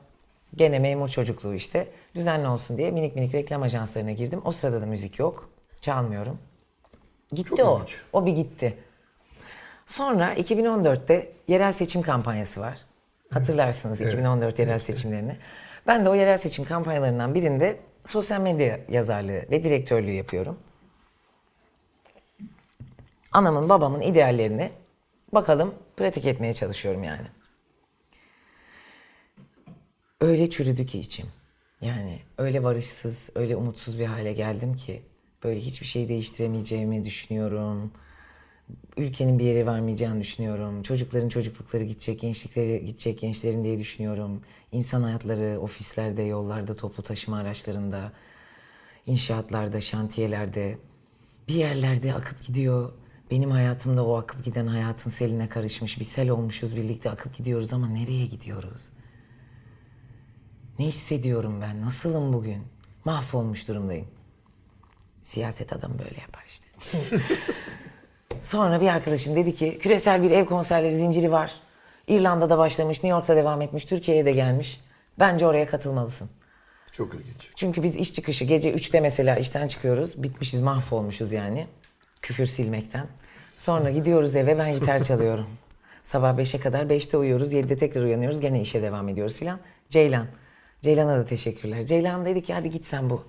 Gene 0.57 0.79
memur 0.79 1.09
çocukluğu 1.09 1.55
işte. 1.55 1.89
Düzenli 2.15 2.49
olsun 2.49 2.79
diye 2.79 2.91
minik 2.91 3.15
minik 3.17 3.35
reklam 3.35 3.63
ajanslarına 3.63 4.13
girdim. 4.13 4.41
O 4.45 4.51
sırada 4.53 4.83
da 4.83 4.87
müzik 4.87 5.19
yok. 5.19 5.51
Çalmıyorum. 5.81 6.39
Gitti 7.33 7.57
Çok 7.57 7.69
o. 7.69 7.77
ilginç. 7.77 8.01
O 8.13 8.27
bir 8.27 8.33
gitti. 8.33 8.79
Sonra 9.87 10.35
2014'te 10.35 11.33
yerel 11.49 11.73
seçim 11.73 12.03
kampanyası 12.03 12.61
var. 12.61 12.79
Hatırlarsınız 13.31 14.01
2014 14.01 14.59
yerel 14.59 14.79
seçimlerini. 14.79 15.37
Ben 15.87 16.05
de 16.05 16.09
o 16.09 16.15
yerel 16.15 16.39
seçim 16.39 16.65
kampanyalarından 16.65 17.35
birinde 17.35 17.77
sosyal 18.05 18.41
medya 18.41 18.81
yazarlığı 18.89 19.43
ve 19.51 19.65
direktörlüğü 19.65 20.11
yapıyorum. 20.11 20.59
Anamın 23.33 23.69
babamın 23.69 24.01
ideallerini 24.01 24.71
bakalım 25.33 25.75
pratik 25.97 26.27
etmeye 26.27 26.55
çalışıyorum 26.55 27.05
yani. 27.05 27.27
Öyle 30.21 30.51
çürüdü 30.51 30.87
ki 30.87 30.99
içim. 30.99 31.27
Yani 31.81 32.19
öyle 32.39 32.65
barışsız, 32.65 33.31
öyle 33.35 33.57
umutsuz 33.57 33.99
bir 33.99 34.07
hale 34.07 34.33
geldim 34.33 34.75
ki 34.75 35.03
böyle 35.45 35.61
hiçbir 35.61 35.87
şey 35.87 36.09
değiştiremeyeceğimi 36.09 37.05
düşünüyorum. 37.05 37.93
Ülkenin 38.97 39.39
bir 39.39 39.45
yere 39.45 39.67
varmayacağını 39.67 40.21
düşünüyorum. 40.21 40.83
Çocukların 40.83 41.29
çocuklukları 41.29 41.85
gidecek, 41.85 42.21
gençlikleri 42.21 42.87
gidecek 42.87 43.21
gençlerin 43.21 43.65
diye 43.65 43.79
düşünüyorum. 43.79 44.43
İnsan 44.73 45.03
hayatları 45.03 45.61
ofislerde, 45.61 46.23
yollarda, 46.23 46.77
toplu 46.77 47.03
taşıma 47.03 47.39
araçlarında, 47.39 48.13
inşaatlarda, 49.07 49.81
şantiyelerde 49.81 50.79
bir 51.49 51.55
yerlerde 51.55 52.15
akıp 52.15 52.45
gidiyor. 52.47 52.93
Benim 53.31 53.51
hayatımda 53.51 54.07
o 54.07 54.15
akıp 54.17 54.45
giden 54.45 54.67
hayatın 54.67 55.11
seline 55.11 55.49
karışmış 55.49 56.01
bir 56.01 56.05
sel 56.05 56.31
olmuşuz 56.31 56.77
birlikte 56.77 57.11
akıp 57.11 57.37
gidiyoruz 57.37 57.73
ama 57.73 57.89
nereye 57.89 58.27
gidiyoruz? 58.27 58.91
Ne 60.81 60.87
hissediyorum 60.87 61.61
ben? 61.61 61.83
Nasılım 61.83 62.33
bugün? 62.33 62.63
Mahvolmuş 63.05 63.69
durumdayım. 63.69 64.09
Siyaset 65.23 65.73
adam 65.73 65.99
böyle 65.99 66.21
yapar 66.21 66.45
işte. 66.49 66.67
Sonra 68.41 68.81
bir 68.81 68.89
arkadaşım 68.89 69.37
dedi 69.37 69.55
ki 69.55 69.79
küresel 69.79 70.23
bir 70.23 70.31
ev 70.31 70.45
konserleri 70.45 70.95
zinciri 70.95 71.33
var. 71.33 71.53
İrlanda'da 72.09 72.59
başlamış, 72.59 72.97
New 72.97 73.09
York'ta 73.09 73.37
devam 73.37 73.63
etmiş, 73.63 73.85
Türkiye'ye 73.85 74.27
de 74.27 74.33
gelmiş. 74.33 74.81
Bence 75.19 75.47
oraya 75.47 75.67
katılmalısın. 75.67 76.31
Çok 76.93 77.15
ilginç. 77.15 77.51
Çünkü 77.57 77.83
biz 77.83 77.97
iş 77.97 78.15
çıkışı 78.15 78.45
gece 78.45 78.75
3'te 78.75 79.01
mesela 79.01 79.37
işten 79.37 79.69
çıkıyoruz. 79.69 80.23
Bitmişiz, 80.23 80.61
mahvolmuşuz 80.61 81.33
yani. 81.33 81.67
Küfür 82.23 82.47
silmekten. 82.47 83.07
Sonra 83.57 83.91
gidiyoruz 83.91 84.37
eve 84.37 84.59
ben 84.59 84.73
gitar 84.73 85.05
çalıyorum. 85.05 85.47
Sabah 86.03 86.39
5'e 86.39 86.61
kadar 86.61 86.85
5'te 86.85 87.17
uyuyoruz. 87.17 87.53
7'de 87.53 87.79
tekrar 87.79 88.03
uyanıyoruz. 88.03 88.41
Gene 88.41 88.61
işe 88.61 88.83
devam 88.83 89.09
ediyoruz 89.09 89.37
filan. 89.37 89.59
Ceylan. 89.91 90.27
Ceylan'a 90.83 91.19
da 91.19 91.25
teşekkürler. 91.27 91.87
Ceylan 91.87 92.25
dedi 92.25 92.43
ki 92.43 92.55
hadi 92.55 92.71
git 92.71 92.85
sen 92.87 93.11
bu. 93.11 93.25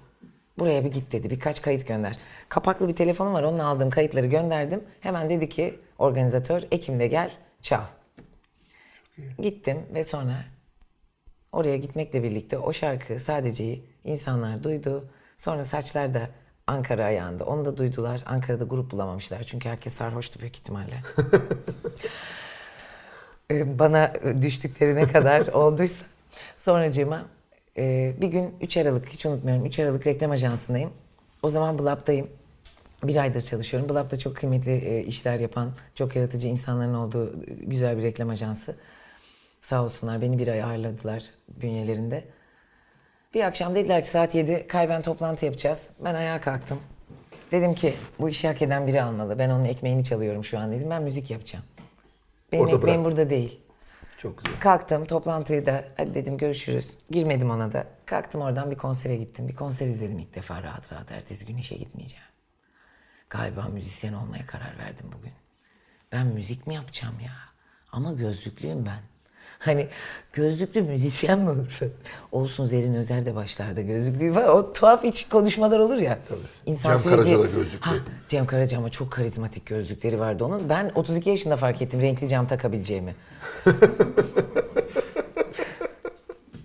Buraya 0.60 0.86
bir 0.86 0.92
git 0.92 1.12
dedi. 1.12 1.30
Birkaç 1.30 1.62
kayıt 1.62 1.88
gönder. 1.88 2.18
Kapaklı 2.50 2.88
bir 2.88 2.96
telefonum 2.96 3.34
var. 3.34 3.44
Onunla 3.44 3.66
aldığım 3.66 3.90
kayıtları 3.90 4.28
gönderdim. 4.28 4.84
Hemen 5.00 5.30
dedi 5.30 5.50
ki 5.50 5.80
organizatör 5.98 6.62
Ekim'de 6.72 7.08
gel 7.08 7.32
çal. 7.62 7.84
Gittim 9.40 9.86
ve 9.94 10.04
sonra 10.04 10.46
Oraya 11.52 11.78
gitmekle 11.78 12.24
birlikte 12.24 12.58
o 12.58 12.74
şarkı 12.74 13.20
sadece 13.20 13.80
insanlar 14.04 14.64
duydu. 14.64 15.10
Sonra 15.38 15.64
saçlar 15.64 16.14
da 16.14 16.30
Ankara 16.68 17.06
ayağında. 17.06 17.46
Onu 17.46 17.66
da 17.66 17.78
duydular. 17.78 18.24
Ankara'da 18.26 18.64
grup 18.64 18.92
bulamamışlar. 18.92 19.44
Çünkü 19.44 19.70
herkes 19.70 19.94
sarhoştu 19.94 20.40
büyük 20.40 20.58
ihtimalle. 20.58 20.96
Ee, 23.52 23.80
Bana 23.80 24.14
düştükleri 24.42 24.96
ne 24.96 25.08
kadar 25.08 25.48
olduysa. 25.54 26.06
Sonracığıma 26.58 27.26
e, 27.78 28.14
bir 28.22 28.28
gün 28.28 28.56
3 28.62 28.78
Aralık 28.78 29.10
hiç 29.10 29.26
unutmuyorum. 29.26 29.66
3 29.66 29.80
Aralık 29.80 30.08
reklam 30.08 30.32
ajansındayım. 30.32 30.92
O 31.44 31.50
zaman 31.50 31.80
Blab'dayım. 31.80 32.28
Bir 33.04 33.16
aydır 33.16 33.42
çalışıyorum. 33.42 33.90
Blab'da 33.90 34.20
çok 34.20 34.36
kıymetli 34.36 34.72
e, 34.72 35.04
işler 35.04 35.40
yapan, 35.40 35.72
çok 35.96 36.16
yaratıcı 36.16 36.48
insanların 36.48 36.94
olduğu 36.94 37.34
güzel 37.48 37.98
bir 37.98 38.04
reklam 38.04 38.30
ajansı. 38.30 38.76
Sağ 39.62 39.84
olsunlar 39.84 40.22
beni 40.22 40.38
bir 40.38 40.48
ay 40.48 40.64
ağırladılar 40.64 41.24
bünyelerinde. 41.62 42.24
Bir 43.34 43.42
akşam 43.42 43.76
dediler 43.76 44.04
ki 44.04 44.10
saat 44.10 44.36
7 44.36 44.68
kalben 44.68 45.02
toplantı 45.02 45.46
yapacağız. 45.46 45.90
Ben 46.00 46.16
ayağa 46.16 46.42
kalktım. 46.42 46.80
Dedim 47.52 47.74
ki 47.74 47.94
bu 48.20 48.30
işi 48.30 48.48
hak 48.48 48.62
eden 48.62 48.88
biri 48.88 49.02
almalı. 49.04 49.40
Ben 49.40 49.50
onun 49.50 49.64
ekmeğini 49.64 50.04
çalıyorum 50.04 50.44
şu 50.44 50.60
an 50.60 50.72
dedim. 50.72 50.90
Ben 50.90 51.04
müzik 51.04 51.32
yapacağım. 51.32 51.66
Benim 52.52 52.64
Orada 52.64 52.76
ekmeğim 52.76 53.00
bıraktın. 53.04 53.18
burada 53.18 53.30
değil. 53.30 53.60
Çok 54.22 54.38
güzel. 54.38 54.60
Kalktım 54.60 55.06
toplantıyı 55.06 55.66
da 55.66 55.88
hadi 55.98 56.16
dedim 56.16 56.38
görüşürüz. 56.38 56.98
Girmedim 57.12 57.50
ona 57.50 57.74
da. 57.74 57.88
Kalktım 58.06 58.42
oradan 58.42 58.72
bir 58.72 58.76
konsere 58.76 59.16
gittim. 59.16 59.48
Bir 59.48 59.56
konser 59.56 59.88
izledim 59.88 60.20
ilk 60.20 60.36
defa 60.36 60.64
rahat 60.64 60.94
rahat. 60.94 61.12
Ertesi 61.12 61.46
gün 61.46 61.58
işe 61.58 61.76
gitmeyeceğim. 61.76 62.26
Galiba 63.30 63.62
müzisyen 63.62 64.14
olmaya 64.14 64.46
karar 64.46 64.78
verdim 64.78 65.06
bugün. 65.18 65.34
Ben 66.12 66.28
müzik 66.28 66.68
mi 66.68 66.74
yapacağım 66.76 67.20
ya? 67.20 67.34
Ama 67.92 68.14
gözlüklüyüm 68.14 68.86
ben. 68.86 69.00
Hani 69.62 69.88
gözlüklü 70.34 70.82
müzisyen 70.82 71.40
mi 71.40 71.50
olur? 71.50 71.80
Olsun 72.32 72.66
Zerrin 72.66 72.94
Özer 72.96 73.26
de 73.26 73.36
başlarda 73.36 73.82
gözlüklü. 73.82 74.40
O 74.40 74.74
tuhaf 74.74 75.06
iç 75.06 75.30
konuşmalar 75.30 75.80
olur 75.80 75.98
ya. 75.98 76.20
Tabii. 76.30 76.40
Cem 76.78 77.02
Karaca 77.04 77.40
da 77.40 77.46
gözlüklü. 77.46 77.80
Ha, 77.80 77.94
Cem 78.28 78.46
Karaca 78.46 78.78
ama 78.78 78.90
çok 78.90 79.12
karizmatik 79.12 79.66
gözlükleri 79.66 80.20
vardı 80.20 80.44
onun. 80.46 80.70
Ben 80.70 80.92
32 80.96 81.30
yaşında 81.30 81.56
fark 81.56 81.82
ettim 81.82 82.02
renkli 82.02 82.28
cam 82.30 82.48
takabileceğimi. 82.48 83.16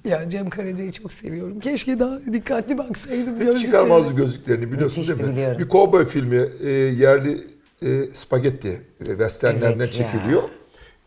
ya 0.05 0.31
Cem 0.31 0.51
Karaca'yı 0.51 0.93
çok 0.93 1.13
seviyorum. 1.13 1.61
Keşke 1.61 1.99
daha 2.01 2.19
dikkatli 2.33 2.79
baksaydım 2.79 3.39
gözlüklerine. 3.39 3.59
çıkarmazdı 3.59 4.17
gözlüklerini 4.17 4.73
biliyorsun 4.73 4.99
Müthişti, 5.01 5.19
değil 5.19 5.29
mi? 5.31 5.37
biliyorum. 5.37 5.59
Bir 5.59 5.69
kovboy 5.69 6.07
filmi 6.07 6.41
e, 6.65 6.71
yerli 6.71 7.39
e, 7.83 8.03
spagetti 8.03 8.81
e, 9.01 9.05
westernlerden 9.05 9.79
Evet 9.79 10.01
ya. 10.01 10.13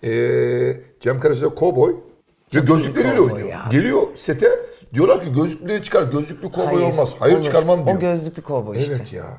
E, 0.03 0.11
Cem 0.99 1.19
Karaca 1.19 1.49
kovboy 1.49 1.95
ve 2.55 2.59
gözlükleriyle 2.59 3.21
oynuyor. 3.21 3.49
ya. 3.49 3.69
Geliyor 3.71 4.01
sete 4.15 4.49
diyorlar 4.93 5.25
ki 5.25 5.33
gözlükleri 5.33 5.83
çıkar 5.83 6.03
gözlüklü 6.03 6.51
kovboy 6.51 6.83
olmaz. 6.83 7.15
Hayır 7.19 7.35
olur. 7.35 7.43
çıkarmam 7.43 7.85
diyor. 7.85 7.97
O 7.97 7.99
gözlüklü 7.99 8.41
kovboy 8.41 8.81
işte. 8.81 8.95
Evet 8.99 9.13
ya. 9.13 9.37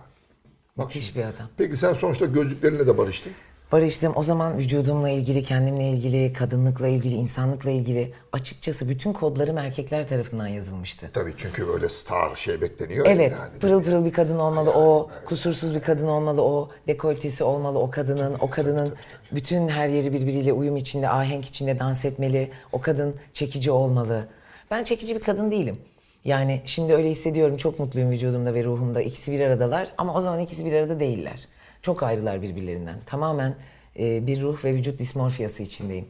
Müthiş 0.76 1.16
bir 1.16 1.20
adam. 1.22 1.48
Peki 1.56 1.76
sen 1.76 1.92
sonuçta 1.92 2.26
gözlüklerinle 2.26 2.86
de 2.86 2.98
barıştın. 2.98 3.32
Barıştım. 3.72 4.12
O 4.16 4.22
zaman 4.22 4.58
vücudumla 4.58 5.08
ilgili, 5.08 5.42
kendimle 5.42 5.88
ilgili, 5.88 6.32
kadınlıkla 6.32 6.88
ilgili, 6.88 7.14
insanlıkla 7.14 7.70
ilgili 7.70 8.12
açıkçası 8.32 8.88
bütün 8.88 9.12
kodlarım 9.12 9.58
erkekler 9.58 10.08
tarafından 10.08 10.46
yazılmıştı. 10.46 11.10
Tabii 11.12 11.34
çünkü 11.36 11.68
böyle 11.68 11.88
star 11.88 12.36
şey 12.36 12.60
bekleniyor. 12.60 13.06
Evet, 13.06 13.32
Yani. 13.32 13.58
pırıl 13.60 13.82
pırıl 13.82 14.04
bir 14.04 14.12
kadın 14.12 14.38
olmalı 14.38 14.70
o, 14.70 15.10
kusursuz 15.26 15.74
bir 15.74 15.80
kadın 15.80 16.06
olmalı 16.06 16.42
o, 16.42 16.68
dekoltesi 16.88 17.44
olmalı 17.44 17.78
o 17.78 17.90
kadının, 17.90 18.36
o 18.40 18.50
kadının 18.50 18.94
bütün 19.32 19.68
her 19.68 19.88
yeri 19.88 20.12
birbiriyle 20.12 20.52
uyum 20.52 20.76
içinde, 20.76 21.08
ahenk 21.08 21.46
içinde 21.46 21.78
dans 21.78 22.04
etmeli, 22.04 22.50
o 22.72 22.80
kadın 22.80 23.14
çekici 23.32 23.70
olmalı. 23.70 24.28
Ben 24.70 24.84
çekici 24.84 25.14
bir 25.14 25.20
kadın 25.20 25.50
değilim. 25.50 25.78
Yani 26.24 26.62
şimdi 26.64 26.94
öyle 26.94 27.10
hissediyorum, 27.10 27.56
çok 27.56 27.78
mutluyum 27.78 28.10
vücudumda 28.10 28.54
ve 28.54 28.64
ruhumda. 28.64 29.02
İkisi 29.02 29.32
bir 29.32 29.40
aradalar 29.40 29.88
ama 29.98 30.14
o 30.14 30.20
zaman 30.20 30.38
ikisi 30.40 30.66
bir 30.66 30.72
arada 30.72 31.00
değiller. 31.00 31.48
Çok 31.82 32.02
ayrılar 32.02 32.42
birbirlerinden. 32.42 32.98
Tamamen 33.06 33.54
e, 33.98 34.26
bir 34.26 34.40
ruh 34.40 34.64
ve 34.64 34.74
vücut 34.74 34.98
dismorfiyası 34.98 35.62
içindeyim. 35.62 36.06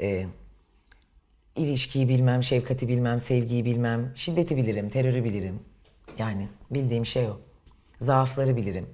E, 0.00 0.26
İlişkiyi 1.56 2.08
bilmem, 2.08 2.42
şefkati 2.42 2.88
bilmem, 2.88 3.20
sevgiyi 3.20 3.64
bilmem, 3.64 4.12
şiddeti 4.14 4.56
bilirim, 4.56 4.90
terörü 4.90 5.24
bilirim. 5.24 5.60
Yani 6.18 6.48
bildiğim 6.70 7.06
şey 7.06 7.26
o. 7.26 7.38
Zaafları 7.98 8.56
bilirim. 8.56 8.86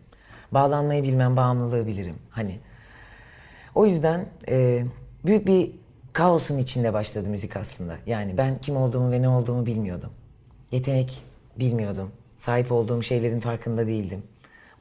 Bağlanmayı 0.53 1.03
bilmem, 1.03 1.37
bağımlılığı 1.37 1.87
bilirim. 1.87 2.14
Hani 2.31 2.59
o 3.75 3.87
yüzden 3.87 4.29
e, 4.49 4.85
büyük 5.25 5.47
bir 5.47 5.70
kaosun 6.12 6.59
içinde 6.59 6.93
başladı 6.93 7.29
müzik 7.29 7.57
aslında. 7.57 7.97
Yani 8.07 8.39
ben 8.39 8.59
kim 8.59 8.77
olduğumu 8.77 9.11
ve 9.11 9.23
ne 9.23 9.29
olduğumu 9.29 9.66
bilmiyordum. 9.66 10.11
Yetenek 10.73 11.23
bilmiyordum. 11.59 12.11
Sahip 12.37 12.73
olduğum 12.73 13.03
şeylerin 13.03 13.41
farkında 13.41 13.87
değildim. 13.87 14.23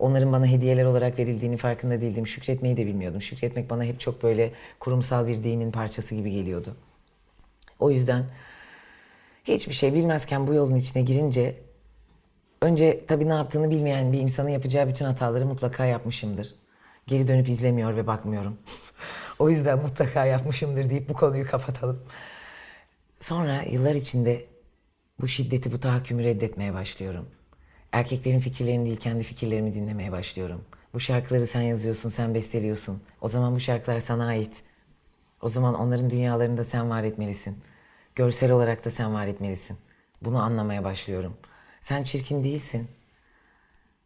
Onların 0.01 0.31
bana 0.31 0.45
hediyeler 0.45 0.85
olarak 0.85 1.19
verildiğini 1.19 1.57
farkında 1.57 2.01
değildim. 2.01 2.27
Şükretmeyi 2.27 2.77
de 2.77 2.85
bilmiyordum. 2.85 3.21
Şükretmek 3.21 3.69
bana 3.69 3.83
hep 3.83 3.99
çok 3.99 4.23
böyle 4.23 4.51
kurumsal 4.79 5.27
bir 5.27 5.43
dinin 5.43 5.71
parçası 5.71 6.15
gibi 6.15 6.31
geliyordu. 6.31 6.75
O 7.79 7.91
yüzden 7.91 8.25
hiçbir 9.43 9.73
şey 9.73 9.93
bilmezken 9.93 10.47
bu 10.47 10.53
yolun 10.53 10.75
içine 10.75 11.01
girince 11.01 11.55
önce 12.61 13.05
tabii 13.05 13.29
ne 13.29 13.33
yaptığını 13.33 13.69
bilmeyen 13.69 14.13
bir 14.13 14.19
insanın 14.19 14.49
yapacağı 14.49 14.87
bütün 14.87 15.05
hataları 15.05 15.45
mutlaka 15.45 15.85
yapmışımdır. 15.85 16.55
Geri 17.07 17.27
dönüp 17.27 17.49
izlemiyor 17.49 17.95
ve 17.95 18.07
bakmıyorum. 18.07 18.57
o 19.39 19.49
yüzden 19.49 19.79
mutlaka 19.81 20.25
yapmışımdır 20.25 20.89
deyip 20.89 21.09
bu 21.09 21.13
konuyu 21.13 21.47
kapatalım. 21.47 22.03
Sonra 23.11 23.61
yıllar 23.61 23.95
içinde 23.95 24.45
bu 25.21 25.27
şiddeti, 25.27 25.71
bu 25.71 25.79
tahakkümü 25.79 26.23
reddetmeye 26.23 26.73
başlıyorum. 26.73 27.25
Erkeklerin 27.91 28.39
fikirlerini 28.39 28.85
değil 28.85 28.97
kendi 28.99 29.23
fikirlerimi 29.23 29.73
dinlemeye 29.73 30.11
başlıyorum. 30.11 30.61
Bu 30.93 30.99
şarkıları 30.99 31.47
sen 31.47 31.61
yazıyorsun, 31.61 32.09
sen 32.09 32.33
besteliyorsun. 32.33 33.01
O 33.21 33.27
zaman 33.27 33.55
bu 33.55 33.59
şarkılar 33.59 33.99
sana 33.99 34.27
ait. 34.27 34.63
O 35.41 35.49
zaman 35.49 35.73
onların 35.73 36.09
dünyalarında 36.09 36.63
sen 36.63 36.89
var 36.89 37.03
etmelisin. 37.03 37.57
Görsel 38.15 38.51
olarak 38.51 38.85
da 38.85 38.89
sen 38.89 39.13
var 39.13 39.27
etmelisin. 39.27 39.77
Bunu 40.21 40.41
anlamaya 40.41 40.83
başlıyorum. 40.83 41.33
Sen 41.81 42.03
çirkin 42.03 42.43
değilsin. 42.43 42.87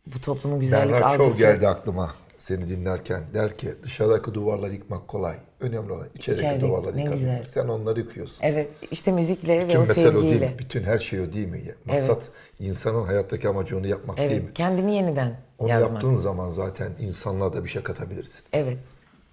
Bu 0.08 0.22
toplumun 0.22 0.60
güzellik 0.60 0.94
Bernard 0.94 1.04
algısı... 1.04 1.40
Shaw 1.40 1.54
geldi 1.54 1.68
aklıma 1.68 2.14
seni 2.38 2.70
dinlerken. 2.70 3.24
Der 3.34 3.58
ki 3.58 3.70
dışarıdaki 3.84 4.34
duvarları 4.34 4.74
yıkmak 4.74 5.08
kolay. 5.08 5.38
Önemli 5.60 5.92
olan 5.92 6.08
içerideki 6.16 6.46
İçeride, 6.48 6.62
duvarları 6.68 7.02
güzel. 7.02 7.46
Sen 7.48 7.68
onları 7.68 8.00
yıkıyorsun. 8.00 8.40
Evet, 8.44 8.70
işte 8.92 9.12
müzikle 9.12 9.60
ve 9.60 9.68
Bütün 9.68 9.78
o 9.78 9.80
mesele 9.80 10.08
o 10.10 10.12
sevgiyle. 10.12 10.40
değil. 10.42 10.52
Bütün 10.60 10.84
her 10.84 11.00
şey 11.00 11.20
o 11.22 11.34
değil 11.34 11.48
mi? 11.48 11.62
Maksat 11.86 12.30
insanın 12.60 13.04
hayattaki 13.04 13.50
amacı 13.50 13.78
onu 13.78 13.88
yapmak 13.88 14.18
değil 14.18 14.32
mi? 14.32 14.38
Evet, 14.46 14.54
kendini 14.54 14.96
yeniden 14.96 15.36
Onu 15.58 15.70
yazmak. 15.70 15.92
yaptığın 15.92 16.16
zaman 16.16 16.50
zaten 16.50 16.92
insanlığa 17.00 17.54
da 17.54 17.64
bir 17.64 17.70
şey 17.70 17.84
katabilirsin. 17.84 18.44
Evet. 18.54 18.78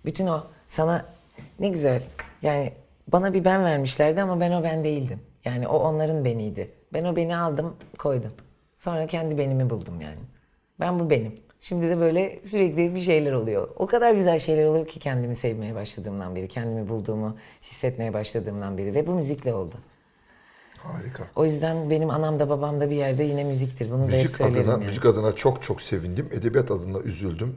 Bütün 0.05 0.27
o 0.27 0.43
sana 0.69 1.05
ne 1.61 1.69
güzel. 1.69 2.03
Yani 2.43 2.73
bana 3.13 3.35
bir 3.35 3.45
ben 3.45 3.65
vermişlerdi 3.65 4.23
ama 4.23 4.41
ben 4.41 4.51
o 4.53 4.63
ben 4.63 4.85
değildim. 4.85 5.21
Yani 5.45 5.69
o 5.69 5.79
onların 5.79 6.25
beniydi. 6.25 6.71
Ben 6.93 7.05
o 7.05 7.17
beni 7.17 7.37
aldım, 7.37 7.77
koydum. 7.99 8.33
Sonra 8.75 9.07
kendi 9.07 9.39
benimi 9.39 9.71
buldum 9.71 10.01
yani. 10.01 10.19
Ben 10.81 11.01
bu 11.01 11.11
benim. 11.11 11.33
Şimdi 11.63 11.89
de 11.89 12.01
böyle 12.01 12.41
sürekli 12.45 12.95
bir 12.95 13.01
şeyler 13.01 13.33
oluyor. 13.33 13.69
O 13.77 13.87
kadar 13.87 14.13
güzel 14.15 14.39
şeyler 14.39 14.65
oluyor 14.65 14.87
ki 14.87 14.99
kendimi 14.99 15.35
sevmeye 15.35 15.75
başladığımdan 15.75 16.37
beri, 16.37 16.49
kendimi 16.49 16.89
bulduğumu 16.89 17.37
hissetmeye 17.63 18.15
başladığımdan 18.15 18.79
beri 18.79 18.95
ve 18.95 19.07
bu 19.07 19.11
müzikle 19.11 19.55
oldu. 19.55 19.75
Harika. 20.79 21.23
O 21.37 21.45
yüzden 21.45 21.91
benim 21.91 22.11
anam 22.11 22.39
da 22.41 22.49
babam 22.49 22.81
da 22.81 22.91
bir 22.91 22.97
yerde 22.97 23.23
yine 23.25 23.45
müziktir. 23.45 23.91
Bunu 23.91 24.03
da 24.03 24.07
hep 24.07 24.13
Müzik 24.13 24.33
söylerim 24.33 24.61
adına, 24.61 24.73
yani. 24.73 24.85
müzik 24.85 25.07
adına 25.07 25.33
çok 25.33 25.63
çok 25.63 25.83
sevindim. 25.83 26.29
Edebiyat 26.33 26.71
adına 26.71 26.99
üzüldüm. 26.99 27.57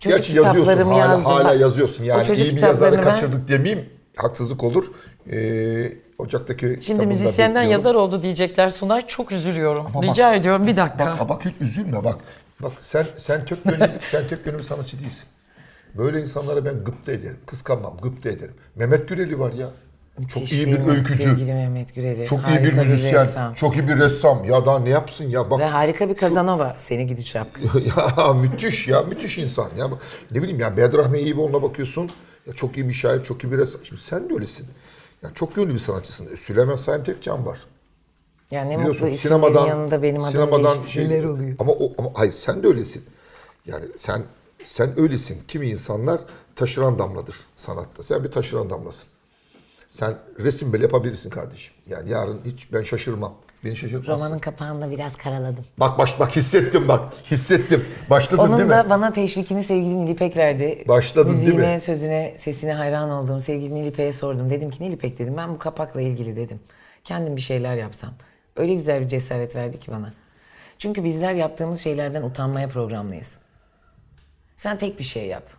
Çocuk 0.00 0.18
Gerçi 0.18 0.36
yazıyorsun, 0.36 0.82
hala, 0.84 0.98
yazdım. 0.98 1.24
hala 1.26 1.44
Bak, 1.44 1.60
yazıyorsun. 1.60 2.04
Yani 2.04 2.36
iyi 2.36 2.56
bir 2.56 2.62
yazarı 2.62 2.96
ben- 2.96 3.02
kaçırdık 3.02 3.48
demeyeyim. 3.48 3.88
Haksızlık 4.16 4.64
olur. 4.64 4.92
Ee, 5.32 5.92
Ocak'taki 6.18 6.78
Şimdi 6.80 7.06
müzisyenden 7.06 7.62
bekliyorum. 7.62 7.70
yazar 7.72 7.94
oldu 7.94 8.22
diyecekler 8.22 8.68
Sunay. 8.68 9.06
Çok 9.06 9.32
üzülüyorum. 9.32 9.86
Ama 9.86 9.94
bak- 9.94 10.04
Rica 10.10 10.34
ediyorum 10.34 10.66
bir 10.66 10.76
dakika. 10.76 11.16
Bak, 11.20 11.28
bak 11.28 11.44
hiç 11.44 11.60
üzülme 11.60 12.04
bak. 12.04 12.18
Bak 12.62 12.72
sen 12.80 13.06
sen 13.16 13.44
tek 13.44 13.64
gönüllü, 13.64 13.90
sen 14.04 14.28
tek 14.28 14.44
gönüllü 14.44 14.64
sanatçı 14.64 15.00
değilsin. 15.00 15.28
Böyle 15.94 16.20
insanlara 16.20 16.64
ben 16.64 16.84
gıpta 16.84 17.12
ederim. 17.12 17.36
Kıskanmam, 17.46 17.96
gıpta 18.02 18.28
ederim. 18.30 18.54
Mehmet 18.76 19.08
Güreli 19.08 19.38
var 19.38 19.52
ya. 19.52 19.70
Çok 20.16 20.36
Müthiş 20.36 20.52
iyi 20.52 20.66
değil 20.66 20.78
bir 20.78 20.86
öykücü. 20.86 21.28
Mehmet 21.54 21.94
Güreli. 21.94 22.26
Çok 22.26 22.38
iyi 22.38 22.42
Harika 22.42 22.64
bir 22.64 22.72
müzisyen. 22.72 23.26
ressam. 23.26 23.54
çok 23.54 23.76
iyi 23.76 23.88
bir 23.88 23.96
ressam. 23.96 24.44
Ya 24.44 24.66
daha 24.66 24.78
ne 24.78 24.90
yapsın 24.90 25.24
ya 25.24 25.50
bak. 25.50 25.60
Ve 25.60 25.64
harika 25.64 26.08
bir 26.08 26.16
Kazanova. 26.16 26.74
Seni 26.78 27.06
gidi 27.06 27.24
çapkın. 27.24 27.62
ya 28.18 28.32
müthiş 28.32 28.88
ya 28.88 29.02
müthiş 29.02 29.38
insan 29.38 29.70
ya. 29.78 29.88
Ne 30.30 30.42
bileyim 30.42 30.60
ya 30.60 30.76
Bedrahmi 30.76 31.18
İboğlu'na 31.18 31.62
bakıyorsun. 31.62 32.10
Ya 32.46 32.52
çok 32.54 32.76
iyi 32.76 32.88
bir 32.88 32.94
şair, 32.94 33.22
çok 33.24 33.44
iyi 33.44 33.52
bir 33.52 33.58
ressam. 33.58 33.84
Şimdi 33.84 34.00
sen 34.00 34.30
de 34.30 34.34
öylesin. 34.34 34.66
Ya 35.22 35.30
çok 35.34 35.56
yönlü 35.56 35.74
bir 35.74 35.78
sanatçısın. 35.78 36.26
E, 36.26 36.36
Süleyman 36.36 36.76
Saim 36.76 37.04
Tekcan 37.04 37.46
var. 37.46 37.58
Yani 38.50 38.70
ne 38.70 38.78
Biliyorsun 38.78 39.04
mutlu 39.04 39.18
sinemadan 39.18 39.66
yanında 39.66 40.02
benim 40.02 40.22
adım 40.22 40.32
sinemadan 40.32 40.84
şey, 40.88 41.26
oluyor? 41.26 41.56
Ama 41.58 41.72
o 41.72 41.92
ama 41.98 42.10
hayır 42.14 42.32
sen 42.32 42.62
de 42.62 42.66
öylesin. 42.66 43.04
Yani 43.66 43.84
sen 43.96 44.22
sen 44.64 45.00
öylesin. 45.00 45.38
Kimi 45.48 45.66
insanlar 45.66 46.20
taşıran 46.56 46.98
damladır 46.98 47.36
sanatta. 47.56 48.02
Sen 48.02 48.24
bir 48.24 48.30
taşıran 48.30 48.70
damlasın. 48.70 49.08
Sen 49.90 50.14
resim 50.38 50.72
bile 50.72 50.82
yapabilirsin 50.82 51.30
kardeşim. 51.30 51.74
Yani 51.86 52.10
yarın 52.10 52.40
hiç 52.44 52.72
ben 52.72 52.82
şaşırmam. 52.82 53.34
Beni 53.64 53.76
şaşırtmazsın. 53.76 54.24
Romanın 54.24 54.38
kapağını 54.38 54.80
da 54.80 54.90
biraz 54.90 55.16
karaladım. 55.16 55.64
Bak 55.78 55.98
baş 55.98 56.20
bak 56.20 56.36
hissettim 56.36 56.88
bak. 56.88 57.12
Hissettim. 57.30 57.84
Başladın 58.10 58.42
Onun 58.42 58.58
değil 58.58 58.68
da 58.68 58.82
mi? 58.82 58.90
bana 58.90 59.12
teşvikini 59.12 59.64
sevgili 59.64 60.04
Nilipek 60.04 60.36
verdi. 60.36 60.84
Başladın 60.88 61.28
değil 61.32 61.42
Müziğine, 61.44 61.74
mi? 61.74 61.80
sözüne, 61.80 62.34
sesine 62.38 62.72
hayran 62.72 63.10
olduğum 63.10 63.40
sevgili 63.40 63.74
Nilipek'e 63.74 64.12
sordum. 64.12 64.50
Dedim 64.50 64.70
ki 64.70 64.82
Nilipek 64.82 65.18
dedim 65.18 65.36
ben 65.36 65.54
bu 65.54 65.58
kapakla 65.58 66.00
ilgili 66.00 66.36
dedim. 66.36 66.60
Kendim 67.04 67.36
bir 67.36 67.40
şeyler 67.40 67.76
yapsam. 67.76 68.10
Öyle 68.58 68.74
güzel 68.74 69.00
bir 69.00 69.06
cesaret 69.06 69.56
verdi 69.56 69.78
ki 69.78 69.90
bana. 69.90 70.12
Çünkü 70.78 71.04
bizler 71.04 71.32
yaptığımız 71.32 71.80
şeylerden 71.80 72.22
utanmaya 72.22 72.68
programlıyız. 72.68 73.38
Sen 74.56 74.78
tek 74.78 74.98
bir 74.98 75.04
şey 75.04 75.26
yap. 75.26 75.50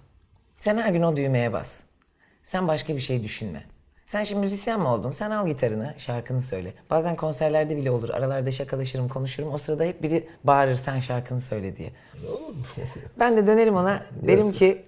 Sen 0.58 0.78
her 0.78 0.92
gün 0.92 1.02
o 1.02 1.16
düğmeye 1.16 1.54
bas. 1.54 1.84
Sen 2.44 2.68
başka 2.68 2.96
bir 2.96 3.00
şey 3.00 3.24
düşünme. 3.24 3.64
Sen 4.06 4.24
şimdi 4.24 4.42
müzisyen 4.42 4.80
mi 4.80 4.88
oldun? 4.88 5.12
Sen 5.12 5.32
al 5.32 5.48
gitarını, 5.48 5.94
şarkını 5.98 6.42
söyle. 6.42 6.74
Bazen 6.90 7.16
konserlerde 7.16 7.78
bile 7.78 7.92
olur. 7.92 8.10
Aralarda 8.10 8.52
şakalaşırım, 8.52 9.10
konuşurum. 9.10 9.54
O 9.54 9.58
sırada 9.58 9.84
hep 9.84 10.04
biri 10.04 10.30
bağırır 10.44 10.76
sen 10.76 11.00
şarkını 11.00 11.40
söyle 11.40 11.78
diye. 11.78 11.92
Ben 13.20 13.38
de 13.38 13.48
dönerim 13.48 13.76
ona. 13.76 14.04
Derim 14.28 14.52
ki 14.52 14.86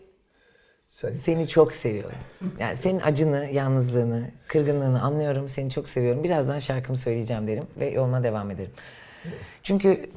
Sen 0.92 1.12
seni 1.12 1.48
çok 1.48 1.74
seviyorum. 1.74 2.18
Yani 2.60 2.76
senin 2.76 3.00
acını, 3.00 3.50
yalnızlığını, 3.54 4.32
kırgınlığını 4.48 5.02
anlıyorum. 5.02 5.50
Seni 5.50 5.70
çok 5.70 5.88
seviyorum. 5.88 6.24
Birazdan 6.24 6.60
şarkımı 6.60 6.98
söyleyeceğim 6.98 7.48
derim 7.48 7.64
ve 7.80 7.90
yoluma 7.90 8.24
devam 8.24 8.52
ederim. 8.52 8.72
Çünkü 9.64 10.10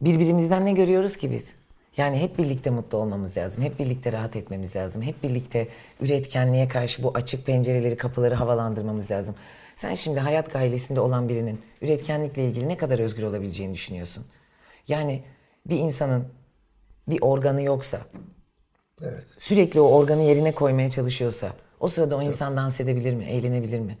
birbirimizden 0.00 0.66
ne 0.66 0.72
görüyoruz 0.72 1.16
ki 1.16 1.32
biz? 1.32 1.54
Yani 1.96 2.18
hep 2.18 2.38
birlikte 2.38 2.70
mutlu 2.70 2.98
olmamız 2.98 3.36
lazım. 3.36 3.64
Hep 3.64 3.78
birlikte 3.78 4.12
rahat 4.12 4.36
etmemiz 4.36 4.76
lazım. 4.76 5.02
Hep 5.02 5.22
birlikte 5.22 5.68
üretkenliğe 6.00 6.68
karşı 6.68 7.02
bu 7.02 7.10
açık 7.14 7.46
pencereleri, 7.46 7.96
kapıları 7.96 8.34
havalandırmamız 8.34 9.10
lazım. 9.10 9.34
Sen 9.76 9.94
şimdi 9.94 10.20
hayat 10.20 10.52
gailesinde 10.52 11.00
olan 11.00 11.28
birinin 11.28 11.60
üretkenlikle 11.82 12.44
ilgili 12.44 12.68
ne 12.68 12.76
kadar 12.76 12.98
özgür 12.98 13.22
olabileceğini 13.22 13.74
düşünüyorsun. 13.74 14.24
Yani 14.88 15.22
bir 15.66 15.76
insanın 15.76 16.28
bir 17.08 17.18
organı 17.20 17.62
yoksa, 17.62 18.00
Evet. 19.02 19.24
sürekli 19.38 19.80
o 19.80 19.88
organı 19.88 20.22
yerine 20.22 20.54
koymaya 20.54 20.90
çalışıyorsa 20.90 21.52
o 21.80 21.88
sırada 21.88 22.16
o 22.16 22.22
insan 22.22 22.56
dans 22.56 22.80
edebilir 22.80 23.14
mi? 23.14 23.24
Eğlenebilir 23.24 23.80
mi? 23.80 23.98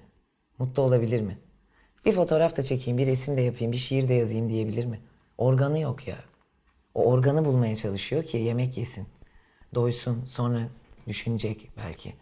Mutlu 0.58 0.82
olabilir 0.82 1.20
mi? 1.20 1.38
Bir 2.06 2.12
fotoğraf 2.12 2.56
da 2.56 2.62
çekeyim, 2.62 2.98
bir 2.98 3.06
resim 3.06 3.36
de 3.36 3.40
yapayım, 3.40 3.72
bir 3.72 3.76
şiir 3.76 4.08
de 4.08 4.14
yazayım 4.14 4.48
diyebilir 4.48 4.84
mi? 4.84 5.00
Organı 5.38 5.80
yok 5.80 6.08
ya. 6.08 6.16
O 6.94 7.04
organı 7.04 7.44
bulmaya 7.44 7.76
çalışıyor 7.76 8.22
ki 8.22 8.38
yemek 8.38 8.78
yesin. 8.78 9.06
Doysun, 9.74 10.24
sonra 10.24 10.60
düşünecek 11.08 11.70
belki. 11.76 12.14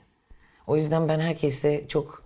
O 0.67 0.77
yüzden 0.77 1.09
ben 1.09 1.21
herkesle 1.21 1.89
çok 1.89 2.23